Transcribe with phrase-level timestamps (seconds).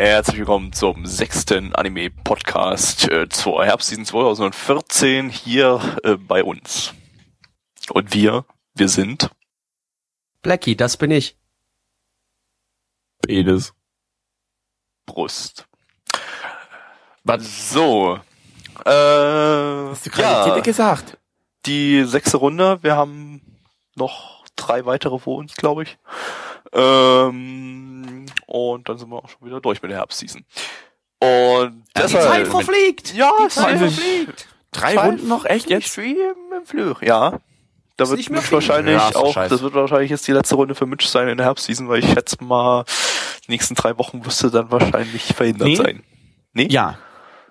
[0.00, 6.94] Herzlich willkommen zum sechsten Anime-Podcast äh, zur Herbstseason 2014 hier äh, bei uns.
[7.90, 9.30] Und wir, wir sind
[10.40, 11.36] Blackie, das bin ich.
[13.20, 13.74] Penis.
[15.04, 15.68] Brust.
[17.24, 18.20] Was so?
[18.86, 21.18] Äh, Hast du gerade ja, gesagt?
[21.66, 22.78] die sechste Runde.
[22.82, 23.42] Wir haben
[23.96, 25.98] noch drei weitere vor uns, glaube ich.
[26.72, 30.44] Ähm, und dann sind wir auch schon wieder durch mit der Herbstseason.
[31.20, 33.14] Und Die deshalb, Zeit verfliegt.
[33.14, 34.48] ja, Die Zeit verfliegt.
[34.72, 35.44] Drei Zwei Runden noch?
[35.44, 35.88] Echt jetzt?
[35.88, 36.16] Stream
[36.56, 37.40] im Flug, ja.
[37.96, 39.50] Da Ist wird Mitch wahrscheinlich Ja, auch, scheiße.
[39.54, 42.06] das wird wahrscheinlich jetzt die letzte Runde für Mitch sein in der Herbstseason, weil ich
[42.10, 42.84] schätze mal,
[43.46, 45.76] die nächsten drei Wochen wirst du dann wahrscheinlich verhindert Nee.
[45.76, 46.02] sein.
[46.54, 46.68] Nee?
[46.70, 46.98] Ja.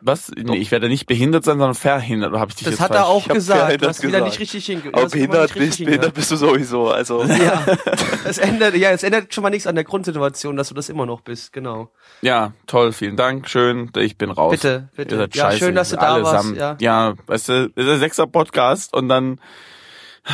[0.01, 0.31] Was?
[0.35, 2.31] Nee, ich werde nicht behindert sein, sondern verhindert.
[2.31, 3.09] Oder habe ich dich Das jetzt hat er falsch?
[3.09, 3.81] auch Ich hab gesagt.
[3.81, 4.83] Du hast wieder nicht richtig hinge...
[4.93, 7.23] Aber behindert bist, behindert bist du sowieso, also.
[7.27, 7.65] Ja,
[8.25, 11.05] es ändert, ja, es ändert schon mal nichts an der Grundsituation, dass du das immer
[11.05, 11.91] noch bist, genau.
[12.21, 13.91] Ja, toll, vielen Dank, schön.
[13.97, 14.51] Ich bin raus.
[14.51, 15.15] Bitte, bitte.
[15.15, 17.99] Ihr seid Ja, scheiße, schön, dass du da warst, Ja, weißt du, das ist ein
[17.99, 19.39] sechster Podcast und dann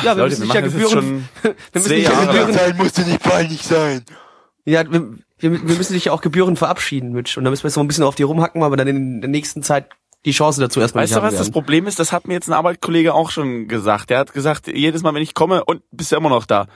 [0.02, 3.02] Ja, wir Leute, müssen dich ja Gebühren, schon wir müssen dich ja Gebühren, sein musste
[3.02, 4.04] nicht peinlich sein.
[4.64, 7.38] ja, wir, wir, wir müssen dich ja auch Gebühren verabschieden, Mitch.
[7.38, 9.20] Und da müssen wir jetzt noch ein bisschen auf dir rumhacken, weil wir dann in
[9.20, 9.90] der nächsten Zeit
[10.24, 11.52] die Chance dazu erstmal Weißt du, was das werden.
[11.52, 11.98] Problem ist?
[11.98, 14.10] Das hat mir jetzt ein Arbeitskollege auch schon gesagt.
[14.10, 16.66] Der hat gesagt, jedes Mal, wenn ich komme, und bist du immer noch da.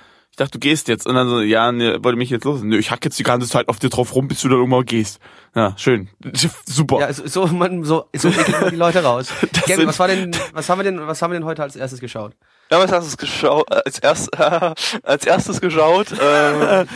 [0.40, 1.06] Ich dachte, du gehst jetzt.
[1.06, 2.62] Und dann so, ja, ne, wollte mich jetzt los.
[2.62, 4.86] Nö, ich hack jetzt die ganze Zeit auf dir drauf rum, bis du dann irgendwann
[4.86, 5.20] gehst.
[5.54, 6.08] Ja, schön.
[6.64, 7.00] Super.
[7.00, 8.30] Ja, so, so, man, so, so
[8.70, 9.28] die Leute raus.
[9.52, 11.76] Gavin, sind- was war denn, was haben wir denn, was haben wir denn heute als
[11.76, 12.32] erstes geschaut?
[12.70, 16.12] Ja, was hast du geschaut, als, erst, als erstes geschaut?
[16.12, 16.86] Äh,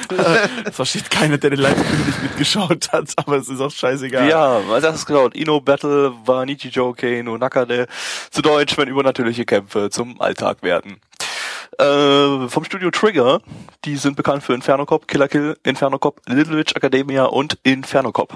[0.64, 4.28] Das versteht keiner, der den Live-Film nicht mitgeschaut hat, aber es ist auch scheißegal.
[4.28, 5.34] ja, als erstes geschaut.
[5.36, 7.88] Ino Battle war Nichijou no Nakade.
[8.30, 11.00] Zu Deutsch, wenn übernatürliche Kämpfe zum Alltag werden.
[11.78, 13.40] Äh, vom Studio Trigger,
[13.84, 18.12] die sind bekannt für Inferno Cop, Killer Kill, Inferno Cop, Little Witch Academia und Inferno
[18.12, 18.34] Cop.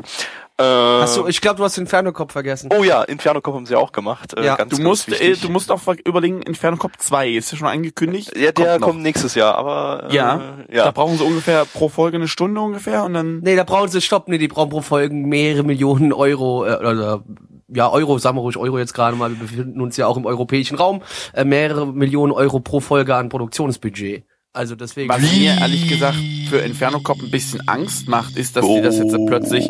[0.60, 2.68] Äh, Hast du, ich glaube, du hast den Fernokopf vergessen.
[2.76, 4.34] oh ja, Inferno Cop haben sie auch gemacht.
[4.36, 7.52] Äh, Ja, ganz, Du ganz musst, äh, du musst auch überlegen, Inferno Cop 2 ist
[7.52, 8.36] ja schon angekündigt.
[8.36, 8.88] ja, der noch.
[8.88, 10.84] kommt nächstes Jahr, aber äh, Ja, ja.
[10.86, 13.38] da brauchen sie ungefähr pro Folge eine Stunde ungefähr und dann.
[13.38, 17.22] Nee, da brauchen sie, stopp, nee, die brauchen pro Folgen mehrere Millionen Euro, äh, oder,
[17.68, 20.26] ja, Euro, sagen wir ruhig Euro jetzt gerade mal, wir befinden uns ja auch im
[20.26, 21.02] europäischen Raum,
[21.34, 24.24] äh, mehrere Millionen Euro pro Folge an Produktionsbudget.
[24.52, 25.08] Also deswegen.
[25.08, 26.18] Was mir ehrlich gesagt
[26.48, 29.68] für Inferno Cop ein bisschen Angst macht, ist, dass die das jetzt plötzlich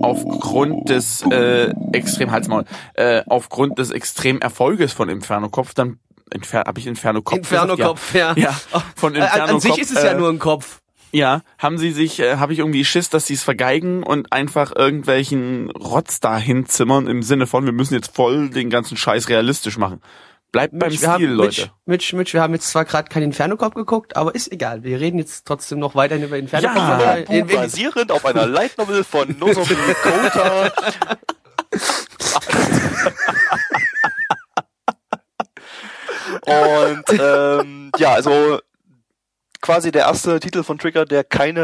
[0.00, 2.64] aufgrund des äh, extrem Halsmaul,
[2.94, 5.98] äh, aufgrund des extremen Erfolges von Inferno Cop dann
[6.32, 8.32] Infer habe ich Inferno Cop Inferno-Kopf, ja.
[8.36, 8.54] ja.
[8.72, 10.81] ja von Äh, an, Inferno an sich Cop, ist es ja äh, nur ein Kopf.
[11.12, 14.74] Ja, haben sie sich, äh, habe ich irgendwie Schiss, dass sie es vergeigen und einfach
[14.74, 19.76] irgendwelchen Rotz da hinzimmern im Sinne von, wir müssen jetzt voll den ganzen Scheiß realistisch
[19.76, 20.00] machen.
[20.52, 21.60] Bleibt beim Mitch, Stil, wir haben, Leute.
[21.62, 24.82] Mitch, Mitch, Mitch, wir haben jetzt zwar gerade keinen Inferno-Kopf geguckt, aber ist egal.
[24.84, 26.76] Wir reden jetzt trotzdem noch weiterhin über Inferno-Kopf.
[26.76, 27.14] Ja.
[27.14, 30.72] in- in- basierend auf einer Light Novel von Nozomi Kota.
[36.46, 38.58] Und ähm, ja, also
[39.62, 41.60] quasi der erste Titel von Trigger, der keine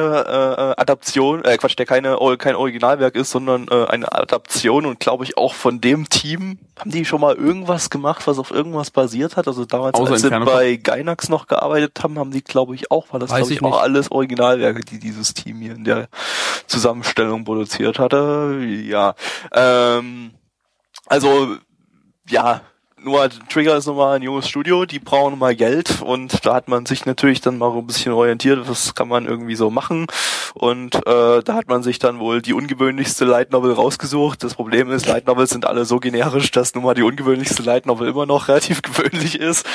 [0.77, 5.25] äh, Adaption, äh, Quatsch, der keine kein Originalwerk ist, sondern äh, eine Adaption und glaube
[5.25, 9.37] ich auch von dem Team haben die schon mal irgendwas gemacht, was auf irgendwas basiert
[9.37, 9.49] hat.
[9.49, 13.13] Also damals, Außer als sie bei Gainax noch gearbeitet haben, haben die glaube ich auch,
[13.13, 16.09] war das glaube ich ich auch alles Originalwerke, die dieses Team hier in der
[16.69, 18.61] Zusammenstellung produziert hatte.
[18.63, 19.17] Ja,
[19.53, 20.31] ähm,
[21.07, 21.57] also
[22.29, 22.61] ja,
[23.03, 26.87] nur Trigger ist nochmal ein junges Studio, die brauchen mal Geld und da hat man
[26.87, 30.07] sich natürlich dann mal so ein bisschen orientiert, was kann man irgendwie so machen
[30.55, 34.43] und äh, da hat man sich dann wohl die ungewöhnlichste Light Novel rausgesucht.
[34.43, 37.87] Das Problem ist, Light Novels sind alle so generisch, dass nun mal die ungewöhnlichste Light
[37.87, 39.67] Novel immer noch relativ gewöhnlich ist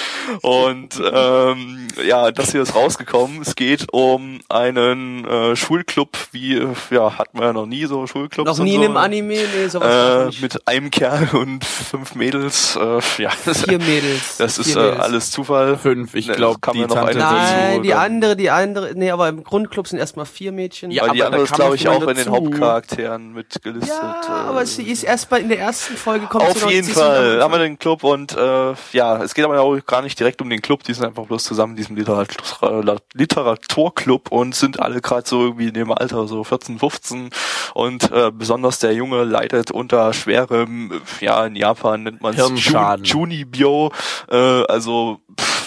[0.42, 3.42] und ähm, ja, das hier ist rausgekommen.
[3.42, 8.48] Es geht um einen äh, Schulclub, wie ja, hatten wir ja noch nie so Schulclubs
[8.48, 8.82] noch und nie so.
[8.82, 12.76] in einem Anime, nee, sowas Äh, mit einem Kerl und fünf Mädels.
[12.76, 14.38] Äh, ja, Vier Mädels.
[14.38, 15.00] das ist äh, Mädels.
[15.00, 15.78] alles Zufall.
[15.78, 18.36] Fünf, ich Ne, glaube, kam die ja noch Tante eine dazu, Nein, die dann- andere,
[18.36, 20.92] die andere, nee, aber im Grundclub sind erstmal vier Mädchen.
[20.92, 22.32] Ja, Weil die aber andere da ist, glaube ich, auch in den dazu.
[22.32, 23.90] Hauptcharakteren mitgelistet.
[23.98, 26.70] Ja, äh, aber sie ist erst mal in der ersten Folge kommt sie Auf noch,
[26.72, 29.78] jeden sie ist Fall haben wir den Club und äh, ja, es geht aber auch
[29.86, 32.84] gar nicht direkt um den Club, die sind einfach bloß zusammen in diesem Literatur
[33.14, 37.30] Literaturclub und sind alle gerade so irgendwie in dem Alter, so 14, 15
[37.74, 43.03] und äh, besonders der Junge leidet unter schwerem, ja in Japan nennt man es Hirnschaden.
[43.04, 43.92] Junibyo,
[44.30, 45.63] äh, also pff,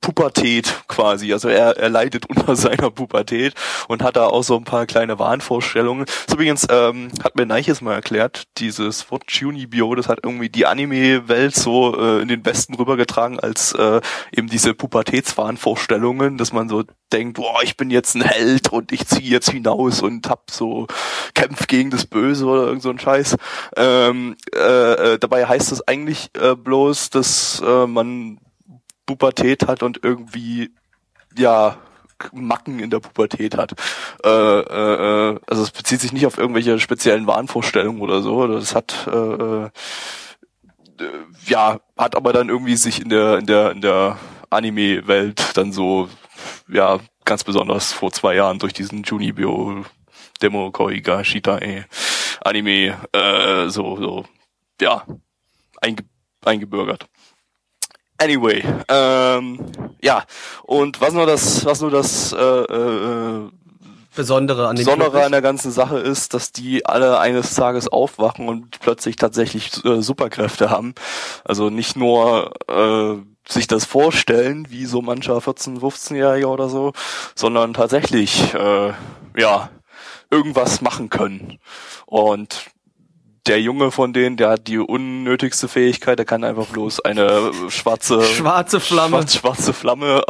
[0.00, 1.32] Pubertät quasi.
[1.32, 3.54] Also er, er leidet unter seiner Pubertät
[3.88, 6.06] und hat da auch so ein paar kleine Wahnvorstellungen.
[6.26, 10.66] Das übrigens ähm, hat mir Neiches mal erklärt, dieses Wort Junibyo, das hat irgendwie die
[10.66, 14.00] Anime-Welt so äh, in den Westen rübergetragen als äh,
[14.32, 19.06] eben diese Pubertätswahnvorstellungen, dass man so denkt, boah, ich bin jetzt ein Held und ich
[19.06, 20.86] ziehe jetzt hinaus und hab so
[21.34, 23.36] kämpf gegen das Böse oder irgend so ein Scheiß.
[23.76, 28.38] Ähm, äh, äh, dabei heißt es eigentlich äh, bloß, dass äh, man
[29.10, 30.70] Pubertät hat und irgendwie
[31.36, 31.78] ja
[32.32, 33.74] Macken in der Pubertät hat.
[34.24, 38.46] Äh, äh, äh, also es bezieht sich nicht auf irgendwelche speziellen Wahnvorstellungen oder so.
[38.46, 39.70] Das hat äh, äh,
[41.46, 44.16] ja hat aber dann irgendwie sich in der in der in der
[44.48, 46.08] Anime-Welt dann so
[46.68, 49.84] ja ganz besonders vor zwei Jahren durch diesen Junibyo
[50.40, 51.84] Demo Koiga Shitae
[52.42, 54.24] Anime äh, so so
[54.80, 55.04] ja
[55.80, 56.04] einge
[56.44, 57.08] eingebürgert.
[58.20, 59.58] Anyway, ähm,
[60.02, 60.24] ja,
[60.64, 63.48] und was nur das, was nur das äh, äh,
[64.14, 68.78] Besondere an Besondere an der ganzen Sache ist, dass die alle eines Tages aufwachen und
[68.80, 70.94] plötzlich tatsächlich äh, Superkräfte haben.
[71.44, 73.16] Also nicht nur äh,
[73.50, 76.92] sich das vorstellen, wie so mancher 14-, 15-Jähriger oder so,
[77.34, 78.92] sondern tatsächlich äh,
[79.38, 79.70] ja
[80.30, 81.58] irgendwas machen können.
[82.04, 82.66] Und
[83.50, 88.22] der Junge von denen, der hat die unnötigste Fähigkeit, der kann einfach bloß eine schwarze
[88.36, 89.16] Schwarze Flamme.
[89.16, 90.22] schwarz, schwarze Flamme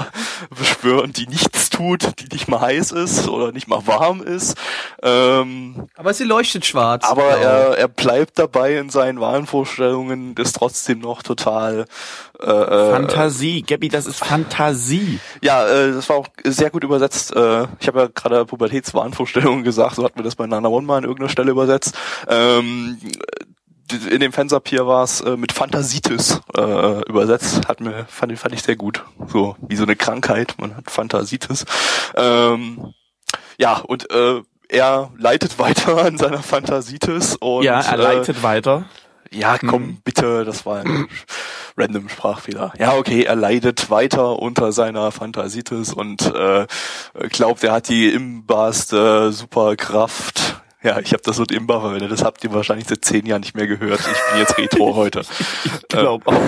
[0.58, 4.56] beschwören, die nichts tut, die nicht mal heiß ist oder nicht mal warm ist.
[5.02, 7.04] Ähm, Aber sie leuchtet schwarz.
[7.04, 7.36] aber Blau.
[7.42, 11.84] er, er bleibt dabei in seinen Wahnvorstellungen, ist trotzdem noch total
[12.42, 15.20] äh, äh, Fantasie, Gabby, das ist Fantasie.
[15.42, 17.36] ja, äh, das war auch sehr gut übersetzt.
[17.36, 20.96] Äh, ich habe ja gerade Pubertätswahnvorstellungen gesagt, so hat mir das bei Nana One mal
[20.96, 21.94] an irgendeiner Stelle übersetzt.
[22.28, 22.96] Ähm,
[24.10, 27.66] in dem Fansapir war es äh, mit Phantasitis äh, übersetzt.
[27.68, 29.04] Hat mir fand, fand ich sehr gut.
[29.26, 30.54] So wie so eine Krankheit.
[30.58, 31.64] Man hat Phantasitis.
[32.16, 32.94] Ähm,
[33.58, 38.84] ja und äh, er leitet weiter an seiner Phantasitis und ja, er äh, leitet weiter.
[39.30, 41.08] ja, komm, bitte, das war ein
[41.76, 42.72] random Sprachfehler.
[42.78, 46.66] Ja, okay, er leidet weiter unter seiner Phantasitis und äh,
[47.30, 50.62] glaubt, er hat die imbarste Superkraft.
[50.82, 53.54] Ja, ich habe das Wort Imbar verwendet, das habt ihr wahrscheinlich seit zehn Jahren nicht
[53.54, 54.00] mehr gehört.
[54.00, 55.20] Ich bin jetzt Retro heute.
[55.64, 56.40] Ich glaube auch.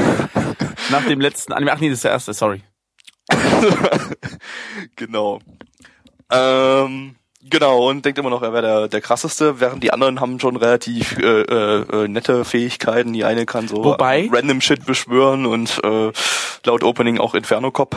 [0.90, 2.62] Nach dem letzten Anime, ach nee, das ist der erste, sorry.
[4.96, 5.38] genau.
[6.30, 10.40] Ähm, genau, und denkt immer noch, er wäre der, der krasseste, während die anderen haben
[10.40, 13.12] schon relativ äh, äh, äh, nette Fähigkeiten.
[13.12, 16.10] Die eine kann so Wobei- random Shit beschwören und äh,
[16.64, 17.96] laut Opening auch Inferno Cop.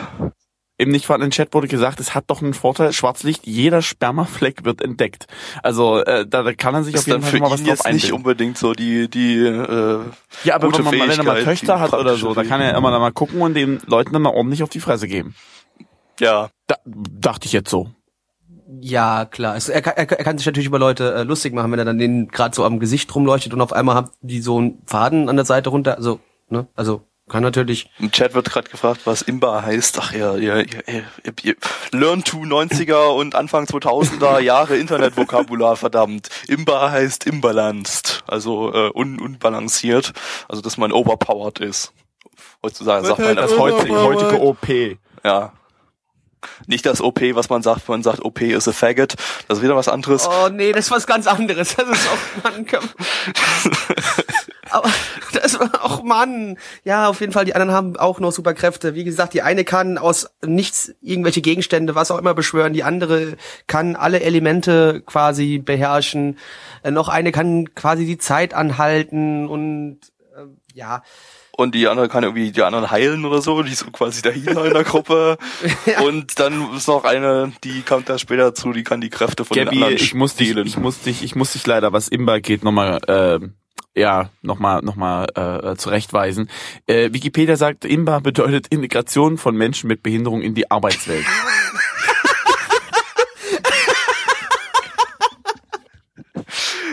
[0.78, 4.82] Im nicht vorhandenen Chat wurde gesagt, es hat doch einen Vorteil, Schwarzlicht, jeder Spermafleck wird
[4.82, 5.26] entdeckt.
[5.62, 7.68] Also äh, da, da kann er sich auf Ist jeden dann Fall mal was drauf
[7.68, 10.00] jetzt nicht unbedingt so die die äh,
[10.44, 12.34] Ja, aber gute wenn man, mal- wenn er mal Fähigkeit, Töchter die hat oder so,
[12.34, 14.80] da kann er immer da mal gucken und den Leuten dann mal ordentlich auf die
[14.80, 15.34] Fresse geben.
[16.20, 17.90] ja Da, dachte ich jetzt so.
[18.80, 19.56] Ja, klar.
[19.56, 21.84] Es, er, kann- er, er kann sich natürlich über Leute äh, lustig machen, wenn er
[21.84, 25.28] dann den gerade so am Gesicht rumleuchtet und auf einmal haben die so einen Faden
[25.28, 25.96] an der Seite runter.
[25.96, 26.20] Also,
[26.50, 26.66] ne?
[26.74, 27.90] Also kann natürlich.
[27.98, 29.98] im Chat wird gerade gefragt, was Imba heißt.
[30.00, 31.04] Ach ja, ihr, ihr, ihr,
[31.42, 31.56] ihr
[31.92, 36.28] Learn to 90er und Anfang 2000er Jahre Internetvokabular, verdammt.
[36.48, 40.12] Imba heißt imbalanced, also äh, un unbalanciert,
[40.48, 41.92] also dass man overpowered ist.
[42.62, 44.68] Heutzutage sagt man das Das heute, heutige, heutige OP.
[45.24, 45.52] ja.
[46.66, 49.14] Nicht das OP, was man sagt, man sagt OP ist a faggot.
[49.48, 50.28] Das ist wieder was anderes.
[50.28, 51.76] Oh nee, das ist was ganz anderes.
[51.76, 52.66] Das ist auch Mann.
[52.66, 52.88] komm.
[54.70, 54.90] Aber
[55.32, 56.58] das war auch Mann.
[56.84, 57.44] Ja, auf jeden Fall.
[57.44, 58.94] Die anderen haben auch noch Superkräfte.
[58.94, 62.72] Wie gesagt, die eine kann aus nichts irgendwelche Gegenstände, was auch immer beschwören.
[62.72, 66.38] Die andere kann alle Elemente quasi beherrschen.
[66.82, 70.00] Äh, noch eine kann quasi die Zeit anhalten und
[70.34, 71.02] äh, ja.
[71.56, 74.32] Und die andere kann irgendwie die anderen heilen oder so, die ist so quasi der
[74.32, 75.38] Healer in der Gruppe.
[76.04, 79.54] Und dann ist noch eine, die kommt da später zu, die kann die Kräfte von
[79.54, 82.40] den Gabby, anderen ich muss dich, ich muss dich, ich muss dich leider, was Imba
[82.40, 83.40] geht, nochmal, äh,
[83.98, 86.50] ja, nochmal, nochmal äh, zurechtweisen.
[86.86, 91.24] Äh, Wikipedia sagt, Imba bedeutet Integration von Menschen mit Behinderung in die Arbeitswelt.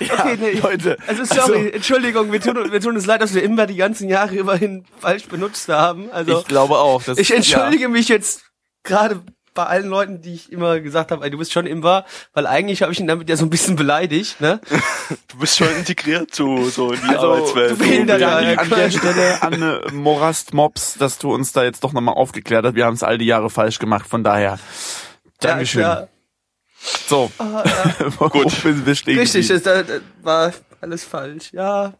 [0.00, 0.96] Okay, nee, Leute.
[1.06, 4.34] Also sorry, Entschuldigung, wir tun, wir tun uns leid, dass wir immer die ganzen Jahre
[4.36, 6.10] immerhin falsch benutzt haben.
[6.10, 7.02] Also Ich glaube auch.
[7.02, 8.42] Das, ich entschuldige mich jetzt
[8.82, 9.22] gerade
[9.54, 12.82] bei allen Leuten, die ich immer gesagt habe, ey, du bist schon Imba, weil eigentlich
[12.82, 14.60] habe ich ihn damit ja so ein bisschen beleidigt, ne?
[15.28, 17.70] Du bist schon integriert so, so in die Also, Arbeitswelt.
[17.70, 21.64] du Behinderter, So, ja, an der Stelle an äh, Morast Mops, dass du uns da
[21.64, 22.74] jetzt doch nochmal aufgeklärt hast.
[22.74, 24.58] Wir haben es all die Jahre falsch gemacht, von daher.
[25.40, 25.82] Dankeschön.
[25.82, 26.08] Ja,
[27.08, 27.64] So, ja,
[28.20, 28.28] ja.
[28.28, 28.50] gut.
[28.50, 29.86] Sind wir stehen Richtig, das, das
[30.22, 31.52] war alles falsch.
[31.52, 31.94] Ja.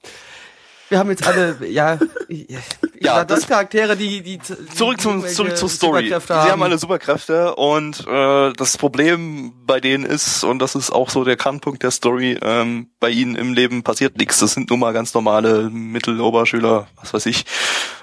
[0.89, 2.59] Wir haben jetzt alle, ja, ja,
[3.01, 6.09] Ja, das, das- Charaktere, die, die Zurück zum zurück zur Story.
[6.09, 11.11] Sie haben alle Superkräfte und äh, das Problem bei denen ist und das ist auch
[11.11, 12.39] so der Kernpunkt der Story.
[12.41, 14.39] Ähm, bei ihnen im Leben passiert nichts.
[14.39, 17.45] Das sind nun mal ganz normale Mittel-Oberschüler, was weiß ich.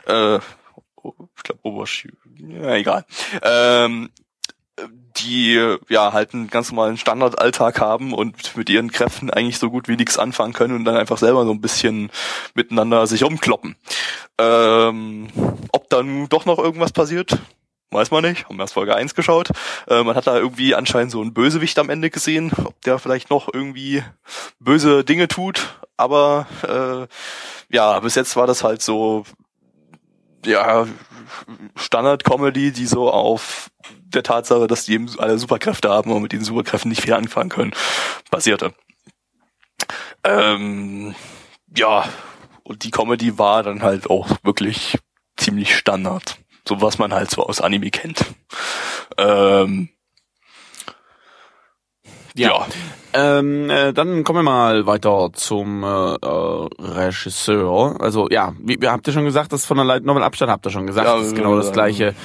[0.08, 2.18] Äh, ich glaube Oberschüler.
[2.38, 3.06] Ja, egal.
[3.42, 4.10] Ähm,
[5.18, 9.88] die ja halt einen ganz normalen Standardalltag haben und mit ihren Kräften eigentlich so gut
[9.88, 12.12] wie nichts anfangen können und dann einfach selber so ein bisschen
[12.54, 13.76] miteinander sich umkloppen.
[14.40, 15.28] Ähm,
[15.72, 17.38] ob da nun doch noch irgendwas passiert,
[17.92, 18.50] weiß man nicht.
[18.50, 19.50] Haben erst Folge 1 geschaut.
[19.88, 23.30] Äh, man hat da irgendwie anscheinend so einen Bösewicht am Ende gesehen, ob der vielleicht
[23.30, 24.04] noch irgendwie
[24.60, 25.80] böse Dinge tut.
[25.96, 29.26] Aber äh, ja, bis jetzt war das halt so
[30.46, 30.88] ja
[31.76, 33.70] Standard-Comedy, die so auf
[34.14, 37.50] der Tatsache, dass die eben alle Superkräfte haben und mit diesen Superkräften nicht viel anfangen
[37.50, 37.74] können,
[38.32, 38.74] basierte.
[40.24, 41.16] Ähm,
[41.76, 42.06] ja,
[42.64, 44.98] und die Comedy war dann halt auch wirklich
[45.38, 46.38] ziemlich Standard.
[46.68, 48.24] So was man halt so aus Anime kennt.
[49.18, 49.90] Ähm,
[52.36, 52.66] ja.
[53.16, 57.96] Ähm, äh, dann kommen wir mal weiter zum äh, äh, Regisseur.
[58.00, 60.52] Also ja, wie, wie habt ihr schon gesagt, das ist von der Light Novel Abstand
[60.52, 61.72] habt ihr schon gesagt, Ja, das ist genau das ja.
[61.74, 62.16] gleiche.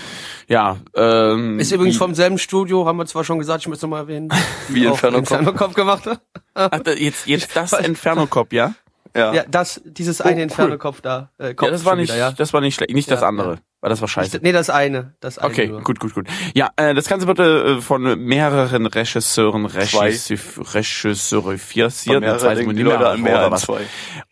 [0.48, 3.90] Ja, ähm, Ist übrigens vom selben Studio, haben wir zwar schon gesagt, ich muss noch
[3.90, 4.30] mal erwähnen.
[4.68, 5.30] Wie Inferno Cop.
[5.30, 6.22] Inferno Cop gemacht hat.
[6.54, 8.72] Ach, da- jetzt jetzt das Inferno Cop, ja?
[9.14, 9.34] Ja.
[9.34, 10.42] Ja, das, dieses Oh, eine cool.
[10.44, 11.30] Inferno Cop da.
[11.36, 12.32] Äh, Cop Ja, das war nicht, wieder, ja.
[12.32, 14.40] das war nicht schlecht, nicht das Ja, andere, weil das war scheiße.
[14.42, 15.14] Nee, das eine.
[15.20, 15.82] Das eine Okay, nur.
[15.82, 16.26] gut, gut, gut.
[16.54, 20.06] Ja, äh, das Ganze wurde äh, von mehreren Regisseuren, Zwei.
[20.06, 20.38] Regisseur,
[20.74, 23.80] Regisseure, Von viersiert, mehreren denken die Leute an mehr als zwei.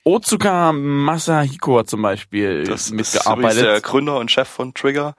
[0.04, 3.64] Otsuka Masahiko hat zum Beispiel Das ist mitgearbeitet.
[3.64, 5.14] der Gründer und Chef von Trigger.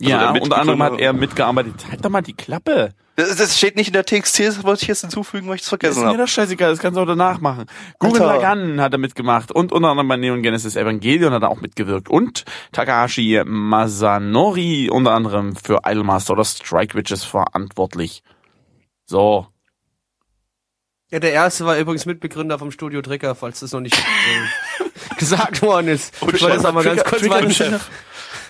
[0.00, 1.74] Also ja, unter anderem hat er mitgearbeitet.
[1.90, 2.94] Halt doch mal die Klappe.
[3.18, 5.66] Das, das steht nicht in der TXT, das wollte ich jetzt hinzufügen, weil ich es
[5.66, 6.18] Ist vergessen mir habe.
[6.18, 7.66] das scheißegal, das kannst du auch danach machen.
[7.98, 8.22] Gurren.
[8.22, 12.08] Lagann hat er mitgemacht und unter anderem bei Neon Genesis Evangelion hat er auch mitgewirkt
[12.08, 18.22] und Takahashi Masanori unter anderem für Idolmaster oder Strike Witches verantwortlich.
[19.04, 19.48] So.
[21.10, 25.60] Ja, der erste war übrigens Mitbegründer vom Studio Tricker, falls das noch nicht äh, gesagt
[25.62, 26.14] worden ist.
[26.22, 27.10] Und ich wollte das aber ganz Trigger-
[27.42, 27.80] kurz Trigger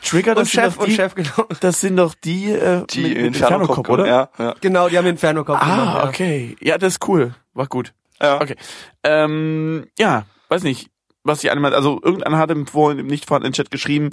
[0.01, 0.09] und.
[0.09, 1.49] Trigger, Und das sind Chef doch und Chef, genau.
[1.61, 4.07] das sind doch die, äh, Die mit, mit Inferno Cop, Cop, oder?
[4.07, 4.55] Ja, ja.
[4.61, 5.79] Genau, die haben Inferno Cop gemacht.
[5.79, 6.09] Ah, ja.
[6.09, 6.57] okay.
[6.61, 7.35] Ja, das ist cool.
[7.55, 7.93] War gut.
[8.21, 8.41] ja.
[8.41, 8.57] Okay.
[9.05, 10.91] Ähm, ja, weiß nicht,
[11.25, 14.11] was die Anime, also irgendeiner hat im vorhin im nicht vorhandenen Chat geschrieben,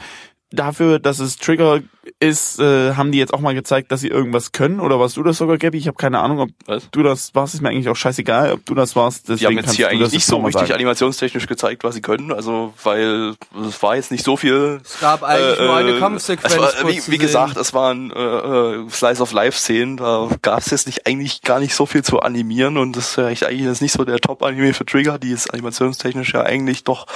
[0.51, 1.81] dafür, dass es Trigger
[2.19, 5.23] ist, äh, haben die jetzt auch mal gezeigt, dass sie irgendwas können oder warst du
[5.23, 5.77] das sogar, Gabby?
[5.77, 6.89] Ich habe keine Ahnung, ob Was?
[6.91, 9.27] du das warst, ist mir eigentlich auch scheißegal, ob du das warst.
[9.29, 10.73] Deswegen Die haben jetzt hier eigentlich nicht so richtig sagen.
[10.73, 13.33] animationstechnisch gezeigt, was sie können, also weil
[13.67, 14.81] es war jetzt nicht so viel.
[14.83, 16.53] Es gab eigentlich nur eine Kampfsequenz.
[16.53, 20.29] Es war, kurz wie, wie gesagt, es waren äh, äh, Slice of Life Szenen, da
[20.43, 23.25] gab es jetzt nicht eigentlich gar nicht so viel zu animieren und das ist ja
[23.25, 27.07] eigentlich jetzt nicht so der Top Anime für Trigger, die jetzt animationstechnisch ja eigentlich doch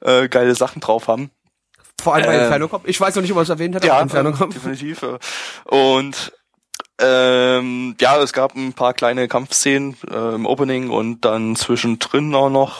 [0.00, 1.30] äh, geile Sachen drauf haben.
[2.02, 2.82] Vor allem bei Ähm, Inferno Cop.
[2.86, 4.50] Ich weiß noch nicht, ob er es erwähnt hat, aber Ja, Inferno äh, Cop.
[4.50, 5.04] definitiv.
[5.64, 6.32] Und
[7.00, 12.50] ähm, ja, es gab ein paar kleine Kampfszenen äh, im Opening und dann zwischendrin auch
[12.50, 12.76] noch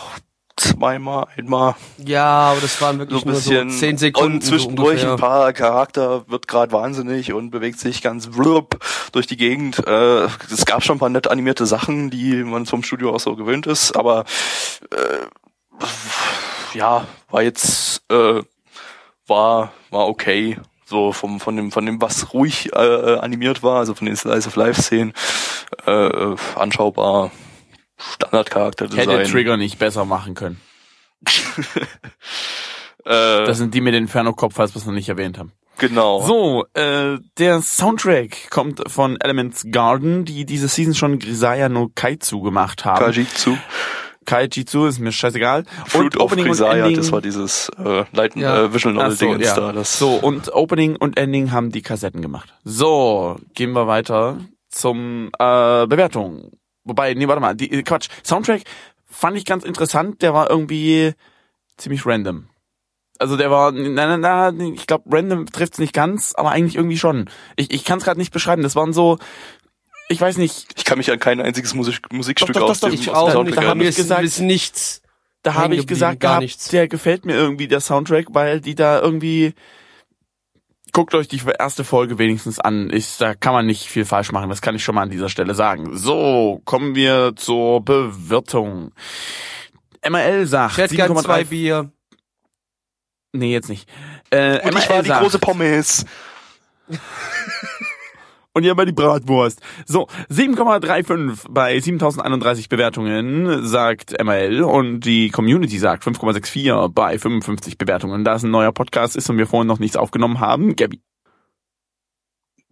[0.56, 4.32] zweimal, einmal Ja, aber das waren wirklich so ein nur bisschen so zehn Sekunden.
[4.34, 8.76] und zwischendurch so ein paar Charakter wird gerade wahnsinnig und bewegt sich ganz blub
[9.12, 9.87] durch die Gegend.
[9.87, 13.37] Äh, es gab schon ein paar nett animierte Sachen, die man vom Studio auch so
[13.37, 14.25] gewöhnt ist, aber
[14.90, 18.42] äh, ja, war jetzt äh,
[19.28, 20.58] war war okay.
[20.87, 22.78] So vom von dem von dem was ruhig äh,
[23.18, 25.12] animiert war, also von den Slice of Life Szenen
[25.87, 27.30] äh, äh, anschaubar
[27.99, 29.08] Standardcharakterdesign.
[29.08, 30.61] Hätte Trigger nicht besser machen können.
[33.04, 35.52] äh, Das sind die mit den Inferno-Kopf, falls wir es noch nicht erwähnt haben.
[35.78, 36.25] genau.
[36.26, 42.40] So, äh, der Soundtrack kommt von Elements Garden, die diese Season schon Grisaya no Kaitsu
[42.40, 43.04] gemacht haben.
[43.04, 43.56] Kajitsu.
[44.26, 45.64] Kaijitsu ist mir scheißegal.
[45.87, 48.64] Fruit of Opening und Grisaya, Ending- das war dieses äh, Light Ja.
[48.64, 49.54] äh, Visual Novel so, Dingens ja.
[49.56, 49.72] da.
[49.72, 52.54] Das So, und Opening und Ending haben die Kassetten gemacht.
[52.64, 56.52] So, gehen wir weiter zum äh, Bewertung.
[56.84, 58.08] Wobei, nee, warte mal, die, äh, Quatsch.
[58.25, 58.62] Soundtrack
[59.06, 61.12] fand ich ganz interessant, der war irgendwie
[61.76, 62.48] ziemlich random.
[63.20, 66.98] Also der war, na, na, na, ich glaube, random trifft's nicht ganz, aber eigentlich irgendwie
[66.98, 67.28] schon.
[67.56, 68.62] Ich, ich kann es gerade nicht beschreiben.
[68.62, 69.18] Das waren so,
[70.08, 72.88] ich weiß nicht, Ich kann mich an kein einziges Musik Musikstück Doch, doch, aus doch,
[72.90, 73.32] dem, ich aus auch dem.
[73.32, 73.80] Soundtrack da erinnern.
[73.80, 75.02] wir ist, gesagt- ist nichts.
[75.42, 76.68] da habe ich gesagt gar gehabt, nichts.
[76.68, 79.54] der gefällt mir irgendwie, der Soundtrack, weil die da irgendwie,
[80.92, 84.48] guckt euch die erste Folge wenigstens an, ist, da kann man nicht viel falsch machen,
[84.48, 85.96] das kann ich schon mal an dieser Stelle sagen.
[85.96, 88.92] So, kommen wir zur Bewertung.
[90.08, 91.92] ML sagt Ich hätte gern zwei 7,3 Bier.
[93.32, 93.88] Nee, jetzt nicht.
[94.30, 96.06] Äh, Und ich war die sagt- große Pommes.
[98.58, 99.60] Und hier bei die Bratwurst.
[99.86, 108.24] So, 7,35 bei 7031 Bewertungen sagt ML und die Community sagt 5,64 bei 55 Bewertungen.
[108.24, 111.00] Da es ein neuer Podcast ist und wir vorhin noch nichts aufgenommen haben, Gabby.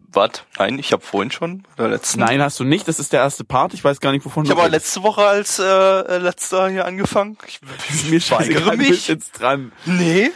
[0.09, 0.43] Was?
[0.59, 2.19] Nein, ich habe vorhin schon oder letzten.
[2.19, 2.89] Nein, hast du nicht.
[2.89, 3.73] Das ist der erste Part.
[3.73, 6.85] Ich weiß gar nicht, wovon Ich du habe letzte Woche als äh, äh, letzter hier
[6.85, 7.39] angefangen.
[7.47, 7.61] Ich,
[8.11, 9.07] Mir ich weigere mich.
[9.07, 9.71] jetzt dran.
[9.85, 10.33] Nee.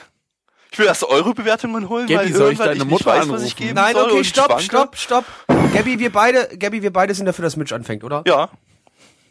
[0.73, 3.19] Ich will erst eure Bewertungen holen, Gabi, weil soll ich irgendwann deine nicht Mutter weiß,
[3.19, 3.47] was anrufen?
[3.47, 4.65] ich geben Nein, soll okay, stopp, schwanke.
[4.65, 5.25] stopp, stopp.
[5.75, 8.23] Gabby, wir beide, Gabby, wir beide sind dafür, dass Mitch anfängt, oder?
[8.27, 8.51] Ja,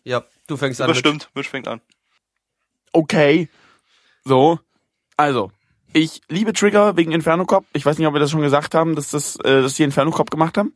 [0.04, 0.88] Ja, du fängst an.
[0.88, 1.08] das Mitch.
[1.08, 1.30] stimmt.
[1.36, 1.82] Mitch fängt an.
[2.94, 3.50] Okay.
[4.26, 4.60] So.
[5.18, 5.52] Also.
[5.92, 7.66] Ich liebe Trigger wegen Inferno Cop.
[7.74, 10.12] Ich weiß nicht, ob wir das schon gesagt haben, dass das, äh, dass die Inferno
[10.12, 10.74] Cop gemacht haben.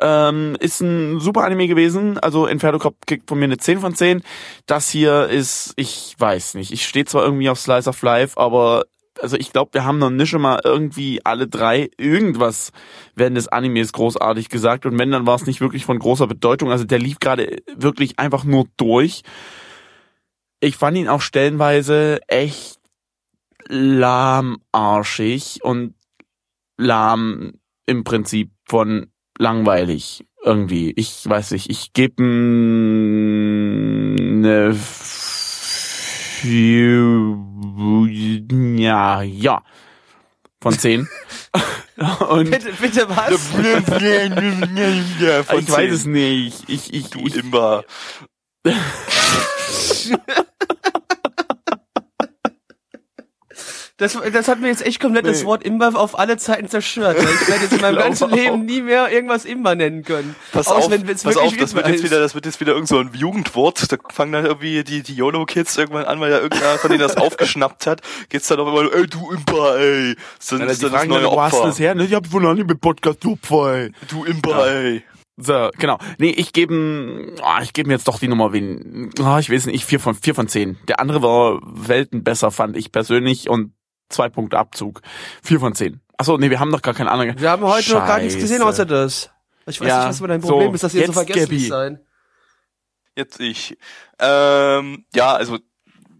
[0.00, 2.18] Ähm, ist ein super Anime gewesen.
[2.18, 4.22] Also Inferno Cop kriegt von mir eine 10 von 10.
[4.66, 6.72] Das hier ist, ich weiß nicht.
[6.72, 8.86] Ich stehe zwar irgendwie auf Slice of Life, aber
[9.20, 12.72] also ich glaube, wir haben noch nicht schon mal irgendwie alle drei irgendwas
[13.14, 14.86] während des Animes großartig gesagt.
[14.86, 16.70] Und wenn, dann war es nicht wirklich von großer Bedeutung.
[16.70, 19.22] Also der lief gerade wirklich einfach nur durch.
[20.60, 22.78] Ich fand ihn auch stellenweise echt
[23.68, 25.94] lahmarschig und
[26.76, 27.54] lahm
[27.86, 29.06] im Prinzip von
[29.38, 30.92] langweilig irgendwie.
[30.96, 32.22] Ich weiß nicht, ich gebe
[34.22, 34.76] eine
[38.78, 39.62] ja, ja
[40.66, 41.08] von zehn.
[42.28, 43.40] und Bitte, bitte was?
[45.44, 45.92] von ich weiß 10.
[45.92, 46.64] es nicht.
[46.68, 47.84] Ich, ich, Du ich, Imba.
[53.98, 55.46] Das, das hat mir jetzt echt komplett das Nee.
[55.46, 57.16] Wort Imba auf alle Zeiten zerstört.
[57.18, 58.36] Ich werde jetzt in meinem ganzen auch.
[58.36, 60.36] Leben nie mehr irgendwas Imba nennen können.
[60.52, 62.04] Pass Außer auf, wenn es pass auf, das wird jetzt ist.
[62.04, 63.90] wieder, das wird jetzt wieder irgend so ein Jugendwort.
[63.90, 67.16] Da fangen dann irgendwie die, die YOLO-Kids irgendwann an, weil ja irgendeiner von denen das
[67.16, 68.02] aufgeschnappt hat.
[68.28, 70.14] Geht's dann auf einmal, ey, du Imba, ey.
[70.38, 71.68] Das dann, Alter, das dann das neue dann, wo hast du Opfer.
[71.68, 71.94] das her?
[71.94, 73.92] Ne, Ich hab von Anime Podcast Opfer, ey.
[74.08, 75.04] Du Imba, ey.
[75.38, 75.98] So, genau.
[76.18, 79.10] Nee, ich gebe oh, ich gebe mir jetzt doch die Nummer wen.
[79.20, 80.78] Oh, ich weiß nicht, vier von vier von zehn.
[80.88, 83.72] Der andere war Welten besser, fand ich persönlich und
[84.08, 85.00] zwei Punkte Abzug.
[85.42, 86.00] Vier von zehn.
[86.18, 87.38] Achso, nee, wir haben doch gar keinen anderen.
[87.38, 88.68] Wir haben heute noch gar nichts gesehen Scheiße.
[88.68, 89.30] außer das.
[89.66, 91.40] Ich weiß Ja, nicht, was mit deinem Problem so, ist, dass ihr so jetzt vergessen
[91.50, 91.66] Gabby.
[91.66, 92.00] sein.
[93.16, 93.76] Jetzt ich.
[94.18, 95.58] Ähm, ja, also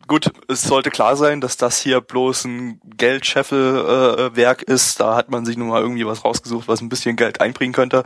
[0.06, 5.00] gut, es sollte klar sein, dass das hier bloß ein Geldscheffel-Werk ist.
[5.00, 8.04] Da hat man sich nun mal irgendwie was rausgesucht, was ein bisschen Geld einbringen könnte.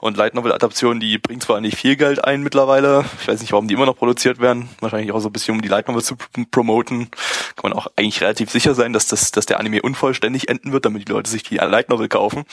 [0.00, 3.04] Und Light Novel-Adaptionen, die bringen zwar nicht viel Geld ein mittlerweile.
[3.20, 4.68] Ich weiß nicht, warum die immer noch produziert werden.
[4.80, 7.10] Wahrscheinlich auch so ein bisschen, um die Light Novel zu pr- promoten.
[7.10, 10.84] Kann man auch eigentlich relativ sicher sein, dass das, dass der Anime unvollständig enden wird,
[10.84, 12.44] damit die Leute sich die Light Novel kaufen.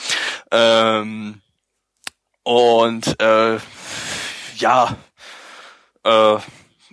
[0.50, 1.40] Ähm,
[2.42, 3.58] und äh,
[4.56, 4.96] ja,
[6.04, 6.36] äh,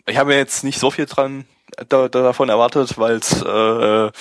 [0.05, 1.45] ich habe mir jetzt nicht so viel dran
[1.89, 4.11] da, da, davon erwartet, weil es äh,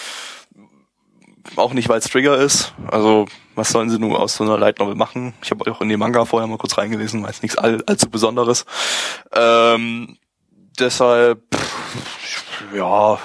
[1.57, 2.75] auch nicht, weil es Trigger ist.
[2.91, 5.35] Also was sollen sie nur aus so einer Light Novel machen?
[5.43, 8.67] Ich habe auch in den Manga vorher mal kurz reingelesen, weiß nichts all, allzu Besonderes.
[9.33, 10.19] Ähm,
[10.79, 11.43] deshalb,
[12.75, 13.19] ja,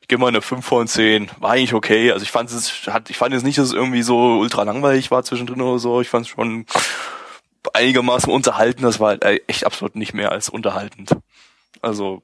[0.00, 1.30] ich gebe mal eine 5 von 10.
[1.38, 2.12] War eigentlich okay.
[2.12, 2.70] Also ich fand es,
[3.08, 6.00] ich fand jetzt nicht, dass es irgendwie so ultra langweilig war zwischendrin oder so.
[6.00, 6.66] Ich fand es schon
[7.72, 8.82] einigermaßen unterhalten.
[8.82, 11.10] Das war halt echt absolut nicht mehr als unterhaltend.
[11.80, 12.22] Also.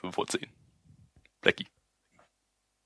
[0.00, 0.46] 5 von 10.
[1.42, 1.66] Blackie.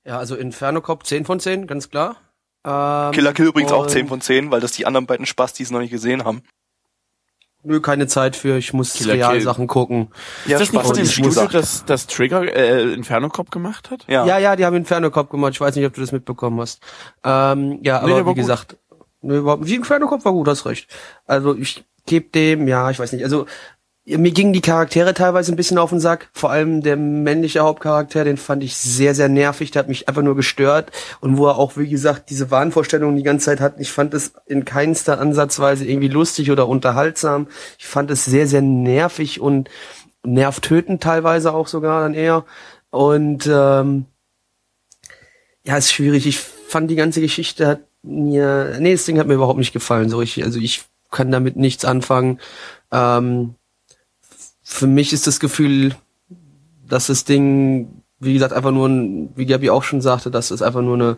[0.04, 2.16] Ja, also Inferno Cop 10 von 10, ganz klar.
[2.64, 5.70] Ähm, Killer Kill übrigens auch und- 10 von 10, weil das die anderen beiden Spastis
[5.70, 6.42] noch nicht gesehen haben.
[7.66, 10.10] Nö, keine Zeit für, ich muss Killer Realsachen gucken.
[10.44, 13.90] Ja, ist das nicht von dem ich Studio, das, das Trigger äh, Inferno Cop gemacht
[13.90, 14.04] hat?
[14.06, 14.26] Ja.
[14.26, 15.52] Ja, ja, die haben Inferno Cop gemacht.
[15.54, 16.82] Ich weiß nicht, ob du das mitbekommen hast.
[17.24, 18.36] Ähm, ja, Nee, aber wie gut.
[18.36, 18.76] gesagt,
[19.22, 20.88] nö, überhaupt, wie Inferno Cop war gut, hast recht.
[21.24, 23.46] Also ich gebe dem, ja, ich weiß nicht, also
[24.06, 26.28] mir gingen die Charaktere teilweise ein bisschen auf den Sack.
[26.32, 29.70] Vor allem der männliche Hauptcharakter, den fand ich sehr, sehr nervig.
[29.70, 30.92] Der hat mich einfach nur gestört.
[31.20, 33.80] Und wo er auch, wie gesagt, diese Wahnvorstellungen die ganze Zeit hat.
[33.80, 37.48] Ich fand es in keinster Ansatzweise irgendwie lustig oder unterhaltsam.
[37.78, 39.70] Ich fand es sehr, sehr nervig und
[40.22, 42.44] nervtötend teilweise auch sogar dann eher.
[42.90, 44.04] Und ähm,
[45.64, 46.26] ja, ist schwierig.
[46.26, 50.10] Ich fand die ganze Geschichte hat mir, nee, das Ding hat mir überhaupt nicht gefallen,
[50.10, 50.44] so richtig.
[50.44, 52.38] Also ich kann damit nichts anfangen.
[52.92, 53.54] Ähm,
[54.64, 55.94] für mich ist das Gefühl,
[56.88, 60.62] dass das Ding, wie gesagt, einfach nur ein, wie Gabi auch schon sagte, dass es
[60.62, 61.16] einfach nur eine,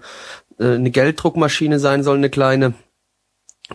[0.59, 2.75] äh, eine Gelddruckmaschine sein soll, eine kleine.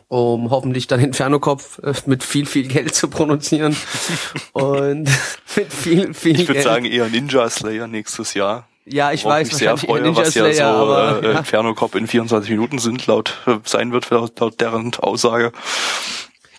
[0.07, 3.75] um hoffentlich dann Infernokopf äh, mit viel, viel Geld zu produzieren.
[4.53, 5.09] Und
[5.55, 8.67] mit viel, viel Ich würde sagen eher Ninja Slayer nächstes Jahr.
[8.85, 11.39] ja, ich Worauf weiß, mich sehr freue, Ninja was ja Slayer, so aber, äh, ja.
[11.39, 15.53] Inferno Cop in 24 Minuten sind, laut äh, sein wird, laut, laut deren Aussage.